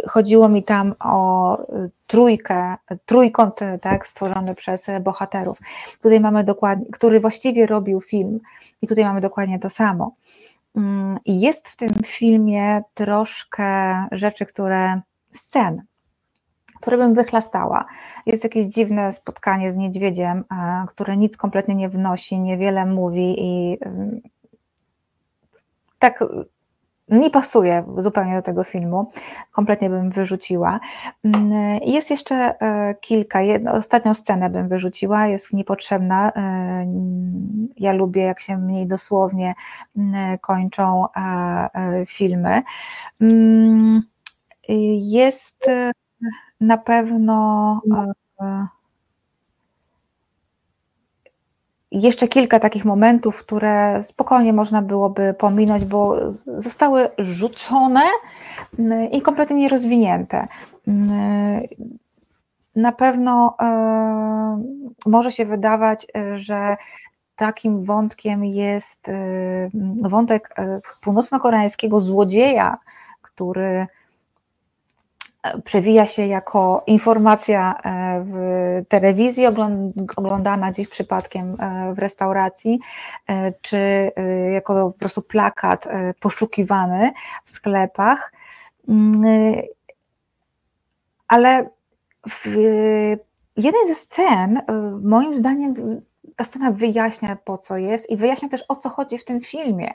[0.08, 1.58] chodziło mi tam o
[2.06, 2.76] trójkę,
[3.06, 5.58] trójkąt tak, stworzony przez bohaterów.
[6.02, 8.40] Tutaj mamy dokładnie, który właściwie robił film
[8.82, 10.14] i tutaj mamy dokładnie to samo.
[10.76, 13.66] Mm, jest w tym filmie troszkę
[14.12, 15.00] rzeczy, które,
[15.32, 15.82] scen,
[16.80, 17.84] które bym wychlastała.
[18.26, 23.78] Jest jakieś dziwne spotkanie z niedźwiedziem, e, które nic kompletnie nie wnosi, niewiele mówi i
[23.80, 24.20] mm,
[25.98, 26.24] tak
[27.08, 29.10] nie pasuje zupełnie do tego filmu,
[29.52, 30.80] kompletnie bym wyrzuciła.
[31.24, 31.52] Mm,
[31.84, 36.32] jest jeszcze e, kilka, jedno, ostatnią scenę bym wyrzuciła, jest niepotrzebna.
[36.36, 36.86] E,
[37.76, 39.54] ja lubię, jak się mniej dosłownie
[39.96, 42.62] mm, kończą e, filmy.
[43.20, 44.02] Mm,
[44.98, 45.66] jest
[46.60, 47.80] na pewno
[51.94, 58.00] jeszcze kilka takich momentów, które spokojnie można byłoby pominąć, bo zostały rzucone
[58.78, 60.48] mm, i kompletnie nierozwinięte.
[60.88, 61.62] Mm,
[62.76, 64.62] na pewno e,
[65.06, 66.76] może się wydawać, e, że
[67.36, 69.70] takim wątkiem jest e,
[70.02, 70.54] wątek
[71.02, 72.78] północno-koreańskiego złodzieja,
[73.22, 73.86] który
[75.64, 79.46] przewija się jako informacja e, w telewizji,
[80.16, 82.80] oglądana gdzieś przypadkiem e, w restauracji,
[83.28, 84.10] e, czy
[84.52, 85.88] jako po prostu plakat
[86.20, 87.12] poszukiwany
[87.44, 88.32] w sklepach.
[88.88, 89.22] Mm,
[91.28, 91.68] ale
[92.28, 92.46] w
[93.56, 94.60] jednej ze scen,
[95.02, 96.00] moim zdaniem,
[96.36, 99.94] ta scena wyjaśnia po co jest i wyjaśnia też o co chodzi w tym filmie,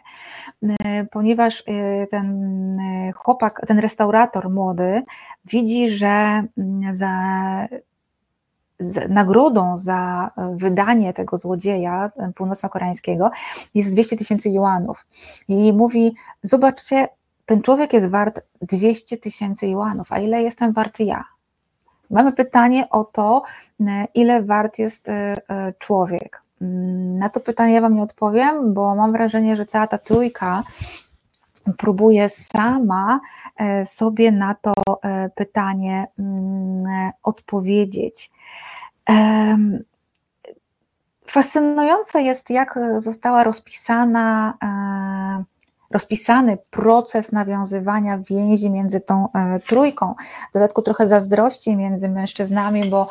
[0.63, 5.03] e, ponieważ e, ten e, chłopak, ten restaurator młody
[5.45, 7.67] widzi, że mm, za,
[9.09, 13.31] nagrodą za wydanie tego złodzieja północno-koreańskiego
[13.75, 15.07] jest 200 tysięcy juanów
[15.47, 17.07] i mówi, zobaczcie,
[17.45, 21.23] ten człowiek jest wart 200 tysięcy juanów, a ile jestem warty ja?
[22.09, 23.43] Mamy pytanie o to,
[23.79, 25.11] e, ile wart jest e,
[25.49, 26.41] e, człowiek.
[26.61, 30.63] Mm, na to pytanie ja Wam nie odpowiem, bo mam wrażenie, że cała ta trójka
[31.77, 33.19] próbuje sama
[33.85, 34.73] sobie na to
[35.35, 38.31] pytanie mm, odpowiedzieć.
[41.27, 44.53] Fascynujące jest, jak została rozpisana
[45.91, 50.15] rozpisany proces nawiązywania więzi między tą e, trójką.
[50.49, 53.09] W dodatku trochę zazdrości między mężczyznami, bo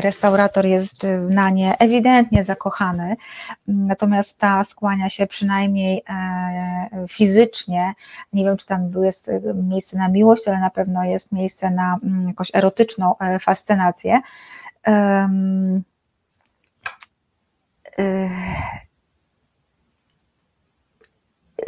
[0.00, 3.16] restaurator jest na nie ewidentnie zakochany,
[3.66, 7.94] natomiast ta skłania się przynajmniej e, fizycznie.
[8.32, 12.28] Nie wiem, czy tam jest miejsce na miłość, ale na pewno jest miejsce na mm,
[12.28, 14.20] jakąś erotyczną e, fascynację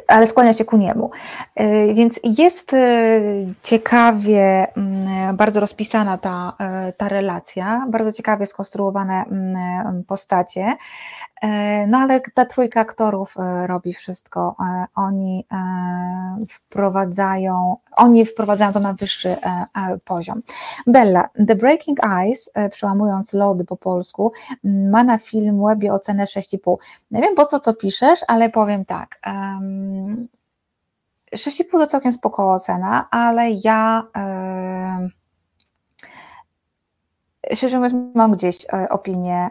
[0.07, 1.11] ale skłania się ku niemu.
[1.55, 3.21] E, więc jest e,
[3.63, 10.77] ciekawie mm, bardzo rozpisana ta, e, ta relacja, bardzo ciekawie skonstruowane mm, postacie.
[11.89, 13.35] No ale ta trójka aktorów
[13.67, 14.57] robi wszystko.
[14.95, 15.47] Oni
[16.49, 19.37] wprowadzają, oni wprowadzają to na wyższy
[20.05, 20.43] poziom.
[20.87, 21.99] Bella, The Breaking
[22.31, 24.33] Ice, przełamując lody po polsku,
[24.65, 26.77] ma na film webie ocenę 6,5.
[27.11, 29.19] Nie wiem po co to piszesz, ale powiem tak.
[31.35, 34.07] 6,5 to całkiem spoko ocena, ale ja
[37.55, 39.51] szczerze mówiąc, mam gdzieś e, opinię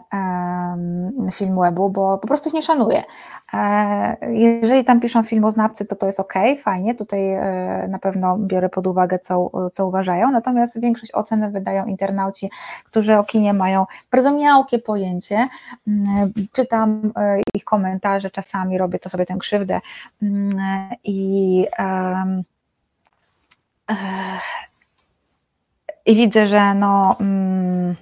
[1.33, 3.03] film webu, bo po prostu ich nie szanuję.
[3.53, 8.69] E, jeżeli tam piszą filmoznawcy, to to jest ok, fajnie, tutaj e, na pewno biorę
[8.69, 12.49] pod uwagę, co, co uważają, natomiast większość ocen wydają internauci,
[12.85, 15.47] którzy o kinie mają bardzo miałkie pojęcie.
[15.87, 17.13] Mm, czytam
[17.53, 19.81] ich komentarze, czasami robię to sobie tę krzywdę
[20.21, 21.67] mm, i
[26.05, 27.95] i widzę, że no, mm,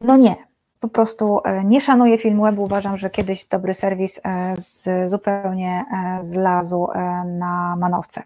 [0.00, 0.36] no nie,
[0.80, 2.62] po prostu e, nie szanuję film webu.
[2.62, 6.88] Uważam, że kiedyś dobry serwis e, z, zupełnie e, zlazł
[7.24, 8.22] na manowce.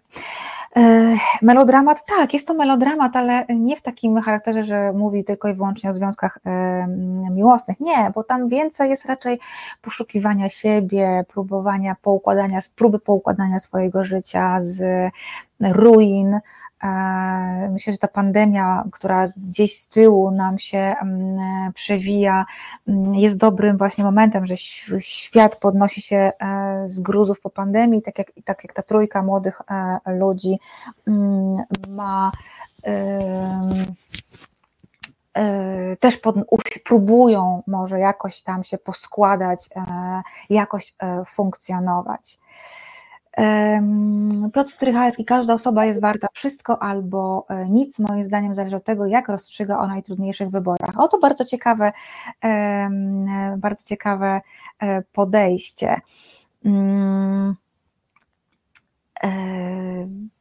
[1.41, 5.89] Melodramat, tak, jest to melodramat, ale nie w takim charakterze, że mówi tylko i wyłącznie
[5.89, 6.39] o związkach
[7.31, 7.79] miłosnych.
[7.79, 9.39] Nie, bo tam więcej jest raczej
[9.81, 15.11] poszukiwania siebie, próbowania poukładania, próby poukładania swojego życia z
[15.61, 16.39] ruin,
[17.69, 22.45] Myślę, że ta pandemia, która gdzieś z tyłu nam się mm, przewija,
[22.87, 24.57] mm, jest dobrym właśnie momentem, że
[24.99, 29.61] świat podnosi się e, z gruzów po pandemii, tak jak, tak jak ta trójka młodych
[29.71, 30.59] e, ludzi
[31.07, 31.57] mm,
[31.89, 32.31] ma
[32.85, 33.61] e,
[35.99, 36.35] też pod,
[36.83, 39.69] próbują może jakoś tam się poskładać,
[40.49, 42.39] jakoś funkcjonować.
[44.53, 49.05] Piotr Strychalski, każda osoba jest warta wszystko albo e, nic, moim zdaniem zależy od tego,
[49.05, 50.99] jak rozstrzyga o najtrudniejszych wyborach.
[50.99, 51.91] O to bardzo ciekawe,
[53.57, 54.41] bardzo ciekawe
[54.79, 55.95] e, podejście.
[56.65, 57.55] Mm,
[59.23, 59.29] e,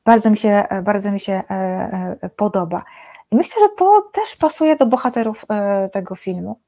[0.04, 1.42] bardzo mi się, bardzo mi się
[2.36, 2.82] podoba.
[3.30, 5.46] I myślę, że to też pasuje do bohaterów
[5.92, 6.58] tego filmu.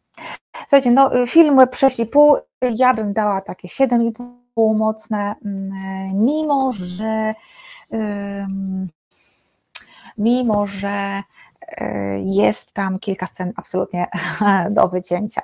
[0.53, 2.41] Słuchajcie, no film 6,5,
[2.77, 7.35] ja bym dała takie 7,5 półmocne, mm, mimo że
[10.19, 11.23] mimo że
[11.79, 14.07] e, jest tam kilka scen absolutnie
[14.71, 15.43] do wycięcia.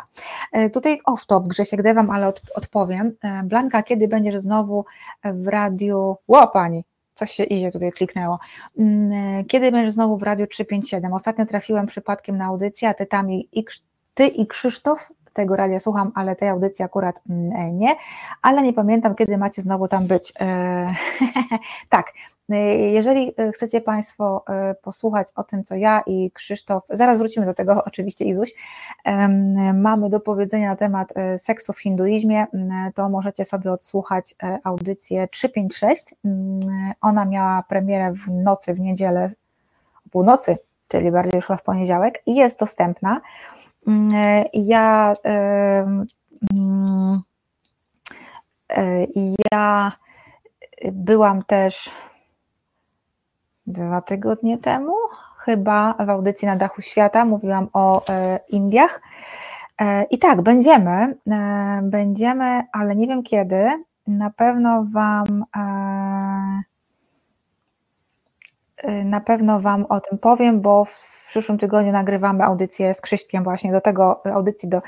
[0.53, 3.13] E, tutaj off-top, Grzesiek Dewam, ale odpowiem.
[3.23, 4.85] E, Blanka, kiedy będziesz znowu
[5.25, 6.17] w radiu...
[6.29, 8.39] Ło, pani, coś się idzie tutaj kliknęło.
[8.79, 11.13] Mm, kiedy będziesz znowu w radiu 357?
[11.13, 13.49] Ostatnio trafiłem przypadkiem na audycję, a ty tam i,
[14.15, 17.97] ty i Krzysztof tego radia słucham, ale tej audycji akurat mm, e, nie,
[18.43, 20.33] ale nie pamiętam, kiedy macie znowu tam być.
[20.41, 20.95] E,
[21.95, 22.13] tak,
[22.51, 24.45] e, jeżeli chcecie Państwo
[24.83, 28.55] posłuchać o tym, co ja i Krzysztof, zaraz wrócimy do tego, oczywiście Izuś,
[29.75, 34.35] mamy do powiedzenia na temat seksu w hinduizmie, mm, to możecie sobie odsłuchać
[34.65, 36.15] audycję 356.
[36.25, 36.61] Mm,
[37.01, 39.31] ona miała premierę w nocy, w niedzielę,
[40.07, 40.59] o północy,
[40.89, 43.21] czyli bardziej już w poniedziałek i jest dostępna.
[43.87, 47.23] Mm, e, ja mm,
[48.71, 49.07] e,
[49.53, 49.93] ja
[50.93, 51.91] byłam też
[53.67, 54.93] dwa tygodnie temu,
[55.39, 59.01] chyba w audycji na dachu świata, mówiłam o e, Indiach.
[60.11, 61.17] I tak, będziemy,
[61.83, 63.85] będziemy, ale nie wiem kiedy.
[64.07, 65.45] Na pewno Wam
[69.05, 73.73] na pewno Wam o tym powiem, bo w przyszłym tygodniu nagrywamy audycję z Krzyśkiem właśnie
[73.73, 74.83] do tego audycji, do,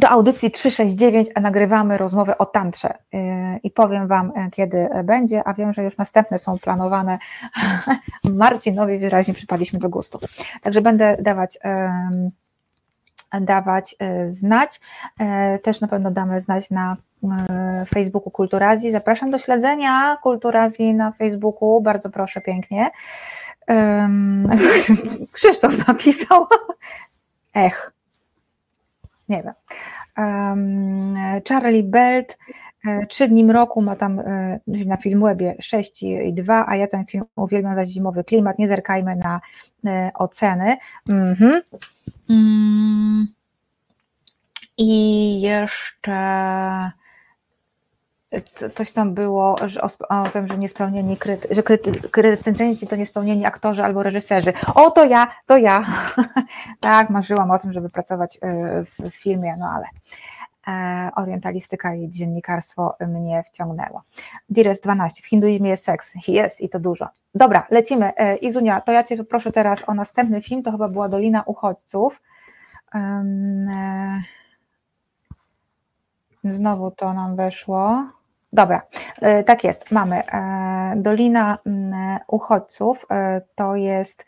[0.00, 3.18] do audycji 369, a nagrywamy rozmowę o tantrze y,
[3.62, 7.18] i powiem Wam, y, kiedy będzie, a wiem, że już następne są planowane.
[8.24, 10.18] Marcinowi wyraźnie przypadliśmy do gustu.
[10.62, 11.58] Także będę dawać
[13.40, 14.80] dawać y, znać.
[15.62, 16.96] Też na pewno damy znać na
[17.94, 18.92] Facebooku Kulturazji.
[18.92, 22.90] Zapraszam do śledzenia Kulturazji na Facebooku, bardzo proszę pięknie.
[25.32, 26.46] Krzysztof napisał.
[27.54, 27.92] Ech.
[29.28, 29.54] Nie wiem.
[31.48, 32.65] Charlie Belt, e,
[33.08, 37.24] Trzy dni mroku ma tam e, na Filmwebie 6 i 2, a ja ten film
[37.36, 38.58] uwielbiam za zimowy klimat.
[38.58, 39.40] Nie zerkajmy na
[39.86, 40.76] e, oceny.
[41.10, 41.60] Mhm.
[42.30, 43.26] Mm.
[44.78, 46.16] I jeszcze
[48.74, 51.62] coś tam było że o, o tym, że niespełnieni kryty, że
[52.22, 54.52] recenzenci to niespełnieni aktorzy albo reżyserzy.
[54.74, 55.84] O, to ja, to ja.
[56.80, 59.90] tak, marzyłam o tym, żeby pracować e, w filmie, no ale e,
[61.16, 64.02] orientalistyka i dziennikarstwo mnie wciągnęło.
[64.48, 65.22] Dires 12.
[65.22, 66.14] W hinduizmie jest seks.
[66.28, 67.08] Jest i to dużo.
[67.34, 68.16] Dobra, lecimy.
[68.16, 70.62] E, Izunia, to ja Cię proszę teraz o następny film.
[70.62, 72.22] To chyba była Dolina Uchodźców.
[76.44, 78.04] Znowu to nam weszło.
[78.52, 78.82] Dobra,
[79.20, 80.26] e, tak jest, mamy.
[80.26, 81.58] E, Dolina
[82.26, 84.26] Uchodźców e, to jest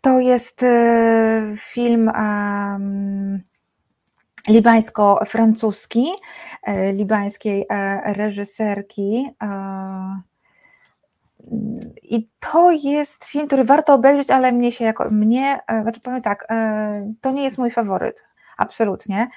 [0.00, 0.64] to jest
[1.56, 2.10] film
[4.48, 6.06] libańsko-francuski,
[6.92, 7.66] libańskiej
[8.04, 9.30] reżyserki
[12.02, 16.46] I to jest film, który warto obejrzeć, ale mnie się jako mnie, znaczy powiem tak,
[17.20, 19.28] to nie jest mój faworyt, absolutnie.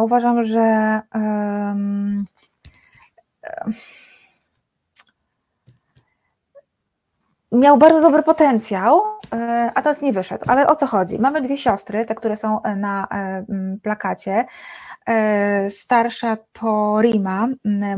[0.00, 2.24] Uważam, że um,
[7.56, 9.02] miał bardzo dobry potencjał,
[9.34, 10.44] e, a teraz nie wyszedł.
[10.48, 11.18] Ale o co chodzi?
[11.18, 13.44] Mamy dwie siostry, te, które są e, na e,
[13.82, 14.44] plakacie.
[15.68, 17.48] Starsza to Rima,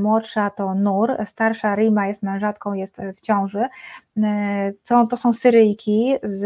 [0.00, 1.16] młodsza to Nur.
[1.24, 3.64] Starsza Rima jest mężatką, jest w ciąży.
[5.10, 6.44] To są Syryjki z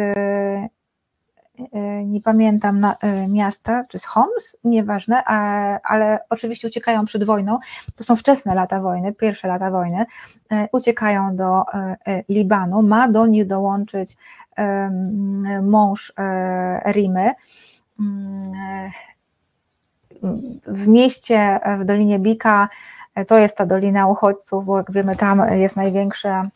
[2.04, 5.24] nie pamiętam na, e, miasta, czy z Homs, nieważne,
[5.84, 7.58] ale oczywiście uciekają przed wojną.
[7.96, 10.04] To są wczesne lata wojny, pierwsze lata wojny.
[10.52, 11.64] E, uciekają do
[12.28, 12.82] Libanu.
[12.82, 14.16] Ma do nich dołączyć
[15.62, 16.12] mąż
[16.86, 17.32] Rimy.
[20.66, 22.68] W mieście, w Dolinie Bika,
[23.28, 26.48] to jest ta dolina uchodźców, bo jak wiemy, tam jest największa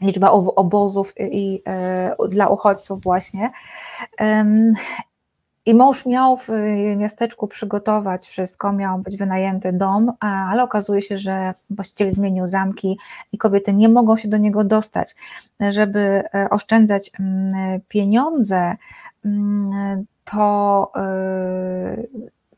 [0.00, 3.50] liczba obozów i, e, dla uchodźców właśnie.
[5.66, 6.48] I mąż miał w
[6.96, 12.98] miasteczku przygotować wszystko, miał być wynajęty dom, ale okazuje się, że właściciel zmienił zamki
[13.32, 15.14] i kobiety nie mogą się do niego dostać.
[15.70, 16.00] Żeby
[16.34, 17.12] e, oszczędzać
[17.88, 18.76] pieniądze,
[20.24, 21.96] to e,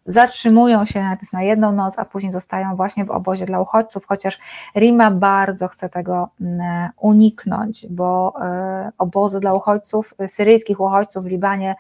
[0.07, 4.39] zatrzymują się najpierw na jedną noc, a później zostają właśnie w obozie dla uchodźców, chociaż
[4.77, 11.75] Rima bardzo chce tego mm, uniknąć, bo e, obozy dla uchodźców, syryjskich uchodźców w Libanie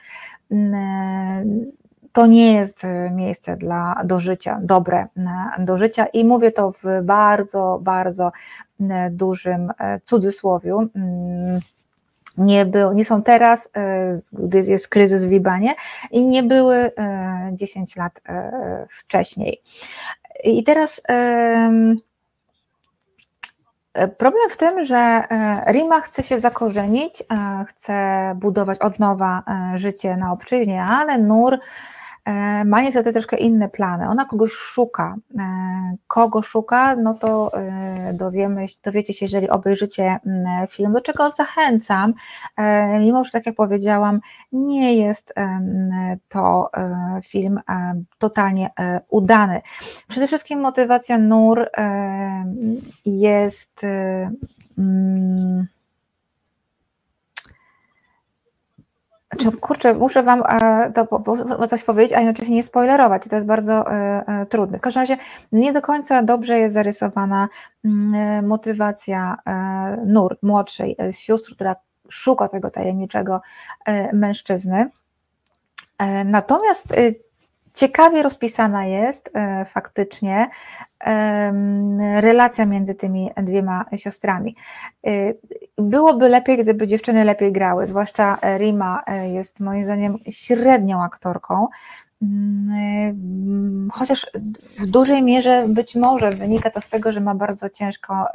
[0.50, 1.64] mm,
[2.12, 6.06] to nie jest miejsce dla, do życia, dobre mm, do życia.
[6.06, 8.32] I mówię to w bardzo, bardzo
[9.10, 10.88] dużym e, cudzysłowiu
[12.38, 15.74] nie, był, nie są teraz, e, gdy jest kryzys w Libanie
[16.10, 16.90] i nie były
[17.52, 19.62] 10 e, lat e, wcześniej.
[20.44, 21.02] I teraz
[24.18, 25.22] problem w tym, że
[25.72, 27.22] Rima chce się zakorzenić,
[27.66, 27.92] chce
[28.36, 29.42] budować od nowa
[29.74, 31.58] życie na obczyźnie, ale Nur
[32.64, 34.08] ma niestety troszkę inne plany.
[34.08, 35.16] Ona kogoś szuka.
[35.38, 35.42] E,
[36.06, 42.14] kogo szuka, no to e, dowiemy, dowiecie się, jeżeli obejrzycie mm, film, do czego zachęcam,
[43.00, 44.20] mimo że tak jak powiedziałam,
[44.52, 45.34] nie jest
[46.28, 46.70] to
[47.24, 47.60] film
[48.18, 48.70] totalnie
[49.08, 49.60] udany.
[50.08, 51.70] Przede wszystkim motywacja Nur
[53.04, 53.80] jest
[59.32, 63.92] Znaczy, kurczę, muszę Wam e, to coś powiedzieć, a jednocześnie nie spoilerować, to jest bardzo
[63.92, 64.78] e, e, trudne.
[64.78, 65.16] W każdym razie
[65.52, 67.48] nie do końca dobrze jest zarysowana
[67.84, 69.36] mm, motywacja
[70.06, 71.76] Nur, młodszej sióstr, która
[72.08, 73.40] szuka tego tajemniczego
[74.12, 74.90] mężczyzny.
[76.24, 76.94] Natomiast
[77.80, 80.48] Ciekawie rozpisana jest e, faktycznie
[82.16, 84.56] relacja między tymi dwiema siostrami.
[85.06, 85.10] E,
[85.78, 91.68] byłoby lepiej, gdyby dziewczyny lepiej grały, zwłaszcza Rima e, jest moim zdaniem średnią aktorką,
[93.92, 94.30] chociaż
[94.78, 98.26] w dużej mierze być może wynika to z tego, że ma bardzo ciężko,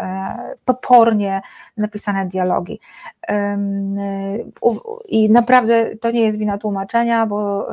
[0.66, 1.42] topornie
[1.78, 2.80] napisane dialogi.
[5.08, 7.68] I naprawdę to nie jest wina tłumaczenia, bo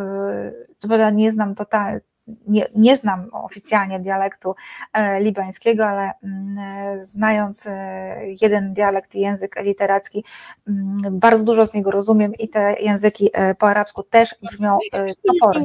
[0.79, 4.55] co prawda nie znam totalnie, nie, nie znam oficjalnie dialektu
[4.93, 10.25] e, libańskiego, ale mm, e, znając e, jeden dialekt i język literacki,
[10.69, 14.79] mm, bardzo dużo z niego rozumiem i te języki po arabsku też brzmią
[15.27, 15.65] topornie.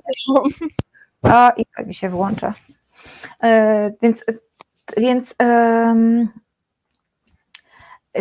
[1.22, 2.54] A i tak mi się włącza.
[4.02, 4.26] Więc,
[4.98, 5.36] więc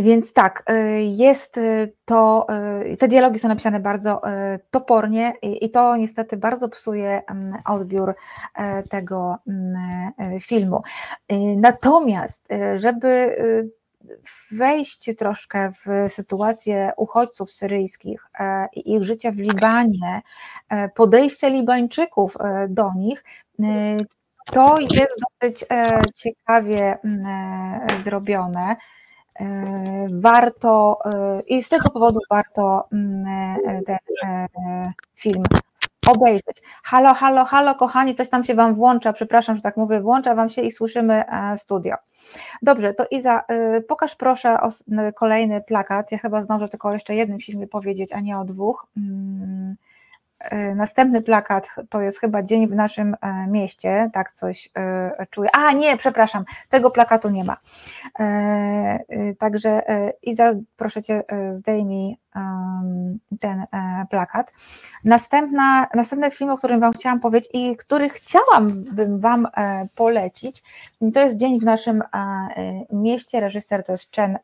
[0.02, 2.46] więc tak, y, jest y, to,
[2.92, 4.20] y, te dialogi są napisane bardzo
[4.70, 8.14] topornie i to niestety bardzo psuje mm, odbiór
[8.90, 10.82] tego mm, filmu.
[11.56, 13.36] Natomiast, żeby
[14.52, 18.26] wejść troszkę w sytuację uchodźców syryjskich
[18.72, 20.22] i ich życia w Libanie,
[20.94, 22.36] podejście Libańczyków
[22.68, 23.24] do nich,
[24.52, 25.64] to jest dosyć
[26.14, 28.76] ciekawie mm, zrobione.
[29.40, 33.26] E, warto e, i z tego powodu warto mm,
[33.66, 33.98] e, ten
[35.14, 35.42] film
[36.06, 36.62] obejrzeć.
[36.82, 40.48] Halo, halo, halo, kochani, coś tam się Wam włącza, przepraszam, że tak mówię, włącza Wam
[40.48, 41.24] się i słyszymy
[41.56, 41.94] studio.
[42.62, 43.44] Dobrze, to Iza,
[43.88, 44.58] pokaż proszę
[45.14, 46.12] kolejny plakat.
[46.12, 48.86] Ja chyba zdążę tylko jeszcze jednym filmie powiedzieć, a nie o dwóch.
[50.38, 55.26] Mm, E, następny plakat to jest chyba dzień w naszym e, mieście, tak coś e,
[55.30, 55.50] czuję.
[55.52, 57.56] A nie, przepraszam, tego plakatu nie ma.
[59.38, 59.82] Także
[60.22, 62.16] Iza, proszę Cię, zdejmij
[63.40, 63.66] ten
[64.10, 64.52] plakat.
[65.04, 69.48] Następna, następny film, o którym Wam chciałam powiedzieć i który chciałabym Wam
[69.94, 70.62] polecić,
[71.14, 72.02] to jest Dzień w naszym
[72.92, 73.40] mieście.
[73.40, 74.38] Reżyser to jest Chen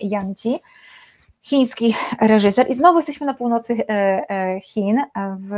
[0.00, 0.60] Yanci
[1.48, 2.70] chiński reżyser.
[2.70, 3.92] I znowu jesteśmy na północy e,
[4.30, 5.02] e, Chin,
[5.38, 5.52] w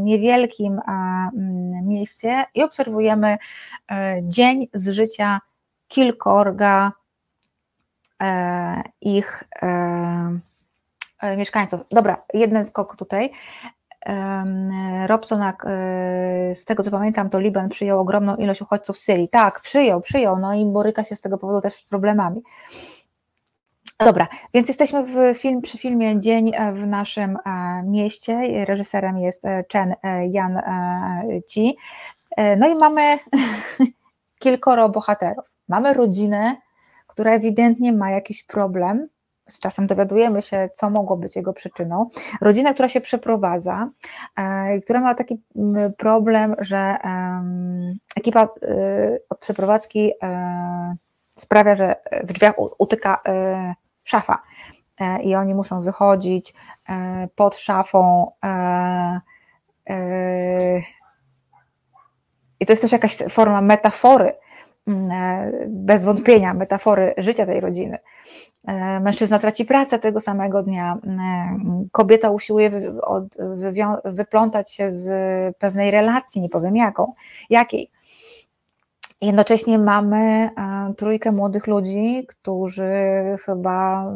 [0.00, 3.38] niewielkim mm, mieście i obserwujemy
[3.90, 5.40] e, dzień z życia
[5.88, 6.92] kilkorga
[9.00, 9.44] ich
[11.36, 11.80] mieszkańców.
[11.90, 13.30] Dobra, jeden skok tutaj.
[15.06, 15.42] Robson,
[16.54, 19.28] z tego co pamiętam, to Liban przyjął ogromną ilość uchodźców z Syrii.
[19.28, 22.42] Tak, przyjął, przyjął, no i boryka się z tego powodu też z problemami.
[24.00, 28.64] Dobra, więc jesteśmy w film, przy filmie Dzień w naszym e, mieście.
[28.64, 30.60] Reżyserem jest e, Chen e, Yan
[31.48, 31.76] Ci.
[32.56, 33.18] No i mamy
[34.42, 35.44] kilkoro bohaterów.
[35.68, 36.56] Mamy rodzinę,
[37.06, 39.08] która ewidentnie ma jakiś problem.
[39.48, 42.08] Z czasem dowiadujemy się, co mogło być jego przyczyną.
[42.40, 43.90] Rodzina, która się przeprowadza,
[44.84, 45.42] która ma taki
[45.98, 46.96] problem, że
[48.16, 48.48] ekipa
[49.30, 50.12] od przeprowadzki
[51.38, 53.22] sprawia, że w drzwiach utyka
[54.04, 54.42] szafa
[55.00, 56.54] e, i oni muszą wychodzić
[56.88, 58.30] e, pod szafą.
[58.44, 59.20] E,
[62.60, 64.32] I to jest też jakaś forma metafory,
[64.86, 65.10] mm,
[65.68, 67.98] bez wątpienia, metafory życia tej rodziny.
[69.00, 70.98] Mężczyzna traci pracę tego samego dnia,
[71.92, 72.70] kobieta usiłuje
[74.04, 75.06] wyplątać się z
[75.56, 77.12] pewnej relacji, nie powiem jaką,
[77.50, 77.90] jakiej.
[79.20, 80.50] Jednocześnie mamy e,
[80.96, 82.92] trójkę młodych ludzi, którzy
[83.44, 84.06] chyba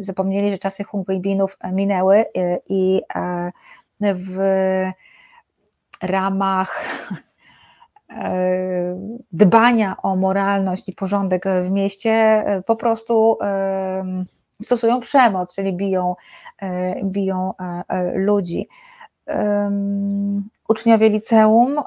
[0.00, 2.24] zapomnieli, że czasy Hungwejbinów minęły
[2.68, 3.52] i e,
[4.00, 4.38] w
[6.02, 6.84] ramach
[8.10, 8.96] e,
[9.32, 13.38] dbania o moralność i porządek w mieście po prostu
[14.62, 16.14] stosują przemoc, czyli biją,
[17.04, 17.52] biją
[18.14, 18.68] ludzi
[20.68, 21.82] uczniowie liceum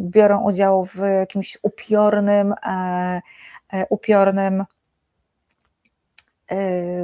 [0.00, 3.22] biorą udział w jakimś upiornym, e,
[3.72, 4.64] e, upiornym
[6.48, 6.56] e,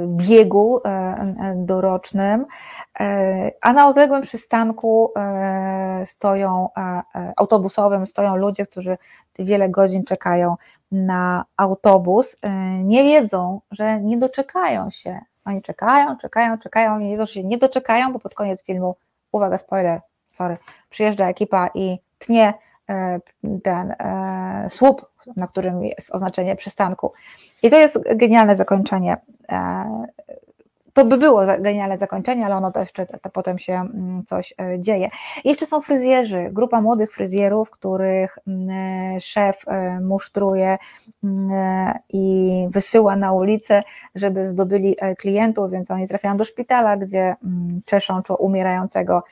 [0.07, 0.81] biegu
[1.55, 2.45] dorocznym,
[3.61, 5.13] a na odległym przystanku
[6.05, 6.69] stoją
[7.37, 8.97] autobusowym stoją ludzie, którzy
[9.39, 10.55] wiele godzin czekają
[10.91, 12.37] na autobus,
[12.83, 15.19] nie wiedzą, że nie doczekają się.
[15.45, 18.95] Oni czekają, czekają, czekają, nie wiedzą, że się nie doczekają, bo pod koniec filmu,
[19.31, 20.57] uwaga, spoiler, sorry,
[20.89, 22.53] przyjeżdża ekipa i tnie
[22.89, 23.19] e,
[23.63, 27.13] ten e, słup, na którym jest oznaczenie przystanku.
[27.63, 29.17] I to jest genialne zakończenie.
[29.51, 30.07] E,
[30.93, 35.09] to by było genialne zakończenie, ale ono to jeszcze to potem się mm, coś dzieje.
[35.45, 39.65] Jeszcze są fryzjerzy, grupa młodych fryzjerów, których mm, szef
[40.01, 40.77] musztruje
[41.23, 41.49] mm,
[42.13, 43.83] i wysyła na ulicę,
[44.15, 47.35] żeby zdobyli klientów, więc oni trafiają do szpitala, gdzie
[47.85, 49.23] czeszą umierającego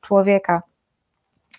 [0.00, 0.62] człowieka.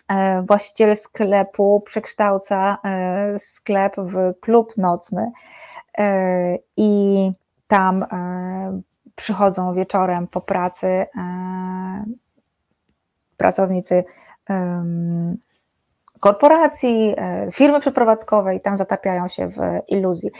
[0.07, 5.31] E, właściciel sklepu przekształca e, sklep w klub nocny
[6.77, 7.31] i
[7.67, 8.05] tam
[9.15, 11.05] przychodzą wieczorem po pracy
[13.37, 14.03] pracownicy
[16.23, 20.31] korporacji, e, firmy przeprowadzkowej, tam zatapiają się w iluzji.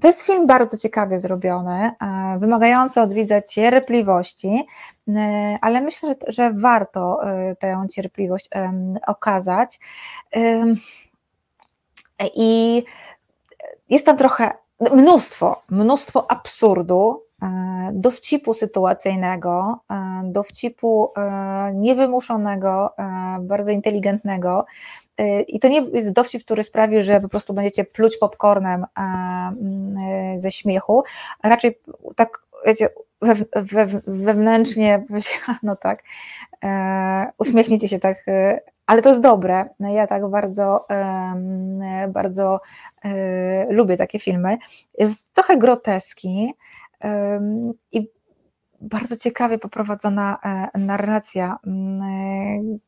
[0.00, 4.66] To jest film bardzo ciekawie zrobiony, e, wymagający od widza cierpliwości,
[5.08, 7.20] e, ale myślę, że, warto
[7.60, 8.48] tę cierpliwość
[9.06, 9.80] okazać.
[12.34, 12.84] I
[13.90, 14.50] jest tam trochę
[14.94, 17.22] mnóstwo, mnóstwo absurdu,
[17.92, 19.78] dowcipu sytuacyjnego,
[20.24, 21.12] dowcipu
[21.74, 22.94] niewymuszonego,
[23.40, 24.64] bardzo inteligentnego,
[25.48, 30.50] i to nie jest dowcip, który sprawi, że po prostu będziecie pluć popcornem mm, ze
[30.50, 31.04] śmiechu,
[31.42, 31.78] raczej
[32.16, 32.88] tak, wiecie,
[34.06, 35.04] wewnętrznie,
[35.62, 36.02] no tak,
[36.64, 39.68] e, uśmiechniecie się tak, e, ale to jest dobre.
[39.80, 40.86] No ja tak bardzo,
[42.08, 42.60] bardzo
[43.04, 44.58] e, lubię takie filmy.
[44.98, 46.54] Jest trochę groteski
[47.92, 48.08] i
[48.80, 50.38] bardzo ciekawie poprowadzona
[50.74, 52.78] narracja, mm,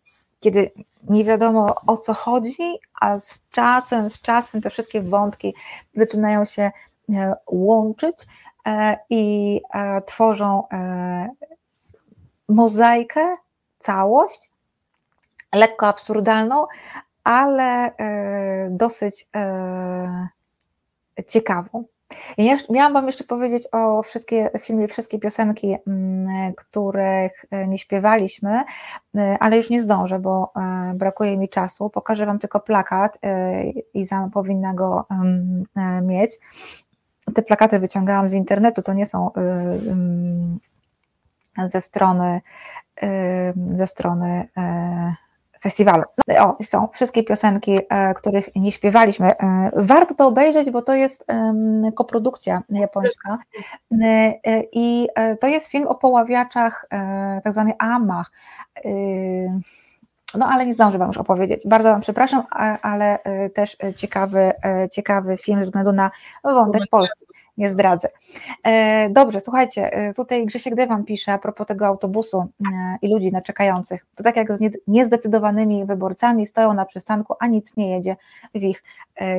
[0.40, 0.70] kiedy
[1.08, 5.54] nie wiadomo o co chodzi, a z czasem, z czasem te wszystkie wątki
[5.94, 6.70] zaczynają się
[7.12, 8.26] e, łączyć
[8.66, 10.62] e, i e, tworzą
[12.48, 13.36] mozaikę,
[13.78, 14.50] całość,
[15.54, 16.66] lekko absurdalną,
[17.24, 17.94] ale
[18.70, 19.28] dosyć
[21.26, 21.84] ciekawą.
[22.38, 28.62] Ja miałam Wam jeszcze powiedzieć o wszystkie filmie, wszystkie piosenki, mm, których e, nie śpiewaliśmy,
[29.16, 31.90] e, ale już nie zdążę, bo e, brakuje mi czasu.
[31.90, 33.18] Pokażę Wam tylko plakat
[33.94, 35.06] i Iza powinna go
[36.02, 36.38] mieć.
[37.34, 39.30] Te plakaty wyciągałam z internetu, to nie są
[41.66, 42.40] ze strony
[43.66, 44.48] ze strony
[45.62, 46.02] festiwalu.
[46.40, 49.36] O, są wszystkie piosenki, e, których nie śpiewaliśmy.
[49.36, 51.26] E, warto to obejrzeć, bo to jest
[51.94, 53.38] koprodukcja japońska
[54.02, 54.34] e,
[54.72, 55.08] i
[55.40, 56.86] to jest film o poławiaczach,
[57.44, 58.30] tak zwanych amach.
[60.34, 61.62] No ale nie zdążę Wam już opowiedzieć.
[61.66, 62.42] Bardzo Wam przepraszam,
[62.82, 63.18] ale
[63.54, 64.52] też ciekawy,
[64.92, 66.10] ciekawy film ze względu na
[66.44, 67.26] wątek polski
[67.60, 68.08] nie zdradzę.
[68.64, 72.46] E, dobrze, słuchajcie, e, tutaj Grzesiek Dewan pisze a propos tego autobusu e,
[73.02, 74.06] i ludzi na czekających.
[74.16, 78.16] To tak jak z niezdecydowanymi wyborcami stoją na przystanku, a nic nie jedzie
[78.54, 78.82] w ich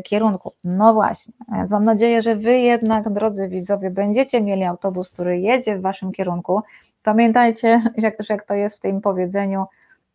[0.05, 0.53] kierunku.
[0.63, 5.77] No właśnie, więc mam nadzieję, że Wy jednak, drodzy widzowie, będziecie mieli autobus, który jedzie
[5.77, 6.61] w Waszym kierunku.
[7.03, 9.65] Pamiętajcie, że jak to jest w tym powiedzeniu,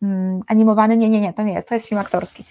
[0.01, 2.45] mm, animowany, nie, nie, nie, to nie jest, to jest film aktorski.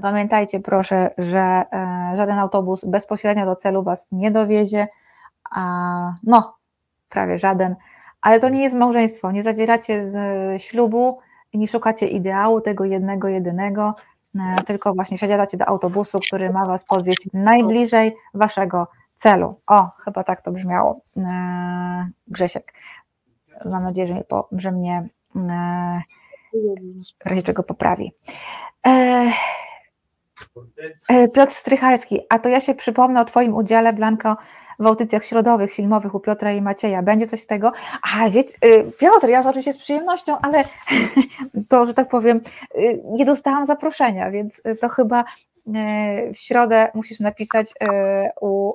[0.00, 4.88] Pamiętajcie proszę, że e, żaden autobus bezpośrednio do celu Was nie dowiezie,
[5.50, 5.60] a
[6.22, 6.56] no,
[7.08, 7.76] prawie żaden,
[8.20, 11.18] ale to nie jest małżeństwo, nie zawieracie z ślubu
[11.54, 13.94] nie szukacie ideału tego jednego, jedynego,
[14.34, 19.60] e, tylko właśnie wsiadacie do autobusu, który ma Was podwieźć najbliżej Waszego celu.
[19.66, 22.74] O, chyba tak to brzmiało, e, Grzesiek.
[23.64, 25.08] Mam nadzieję, że mnie, że mnie
[27.24, 28.12] w razie czego poprawi.
[31.08, 34.36] E, Piotr Strychalski, a to ja się przypomnę o Twoim udziale, Blanko,
[34.78, 37.02] w audycjach środowych, filmowych u Piotra i Macieja.
[37.02, 37.72] Będzie coś z tego?
[38.14, 38.58] A wiecie,
[38.98, 40.64] Piotr, ja oczywiście z przyjemnością, ale
[41.68, 42.40] to, że tak powiem,
[42.78, 45.24] y, nie dostałam zaproszenia, więc to chyba
[45.74, 48.72] e, w środę musisz napisać e, u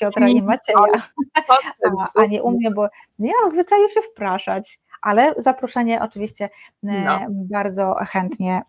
[0.00, 1.02] Piotra i Macieja,
[1.98, 2.88] a, a nie u mnie, bo
[3.18, 6.50] nie mam zwyczaju się wpraszać ale zaproszenie oczywiście e,
[6.82, 7.18] no.
[7.30, 8.62] bardzo chętnie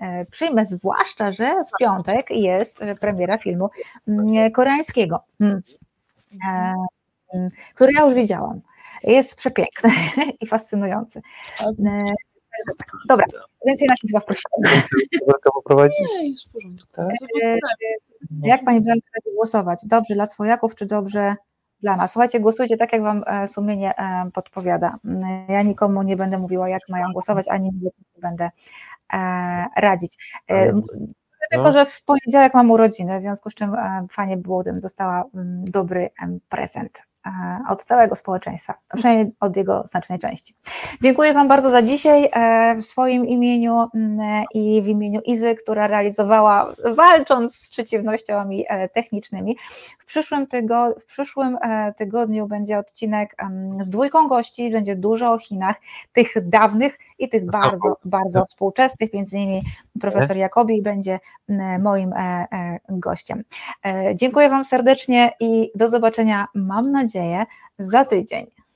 [0.00, 3.68] e, przyjmę, zwłaszcza, że w piątek jest premiera filmu
[4.54, 5.24] koreańskiego,
[6.48, 6.74] e,
[7.74, 8.60] który ja już widziałam.
[9.02, 9.90] Jest przepiękny
[10.40, 11.22] i fascynujący.
[13.08, 13.26] Dobra,
[13.66, 14.48] więcej na chyba proszę.
[16.14, 16.86] Nie, jest w porządku.
[16.94, 17.08] Tak?
[18.42, 19.80] Jak Pani Blanka głosować?
[19.86, 21.36] Dobrze dla swojaków, czy dobrze
[21.80, 22.12] dla nas.
[22.12, 24.98] Słuchajcie, głosujcie tak, jak Wam e, sumienie e, podpowiada.
[25.48, 27.90] Ja nikomu nie będę mówiła, jak mają głosować, ani nie
[28.20, 28.50] będę
[29.12, 29.18] e,
[29.76, 30.42] radzić.
[31.50, 31.72] Dlatego, no.
[31.72, 33.76] że w poniedziałek mam urodziny, w związku z czym
[34.10, 36.10] fajnie było, gdybym dostała mm, dobry
[36.48, 37.02] prezent
[37.68, 40.54] od całego społeczeństwa, przynajmniej od jego znacznej części.
[41.02, 42.30] Dziękuję Wam bardzo za dzisiaj
[42.80, 49.56] w swoim imieniu mm, i w imieniu Izy, która realizowała, walcząc z przeciwnościami technicznymi,
[49.98, 53.36] w przyszłym, tygo, w przyszłym e, tygodniu będzie odcinek
[53.80, 55.76] z dwójką gości, będzie dużo o Chinach,
[56.12, 59.62] tych dawnych i tych bardzo, bardzo współczesnych, między innymi
[60.00, 61.20] profesor Jakobi będzie
[61.80, 63.42] moim e, e, gościem.
[64.14, 67.15] Dziękuję Wam serdecznie i do zobaczenia, mam nadzieję,
[67.78, 68.55] za tydzień.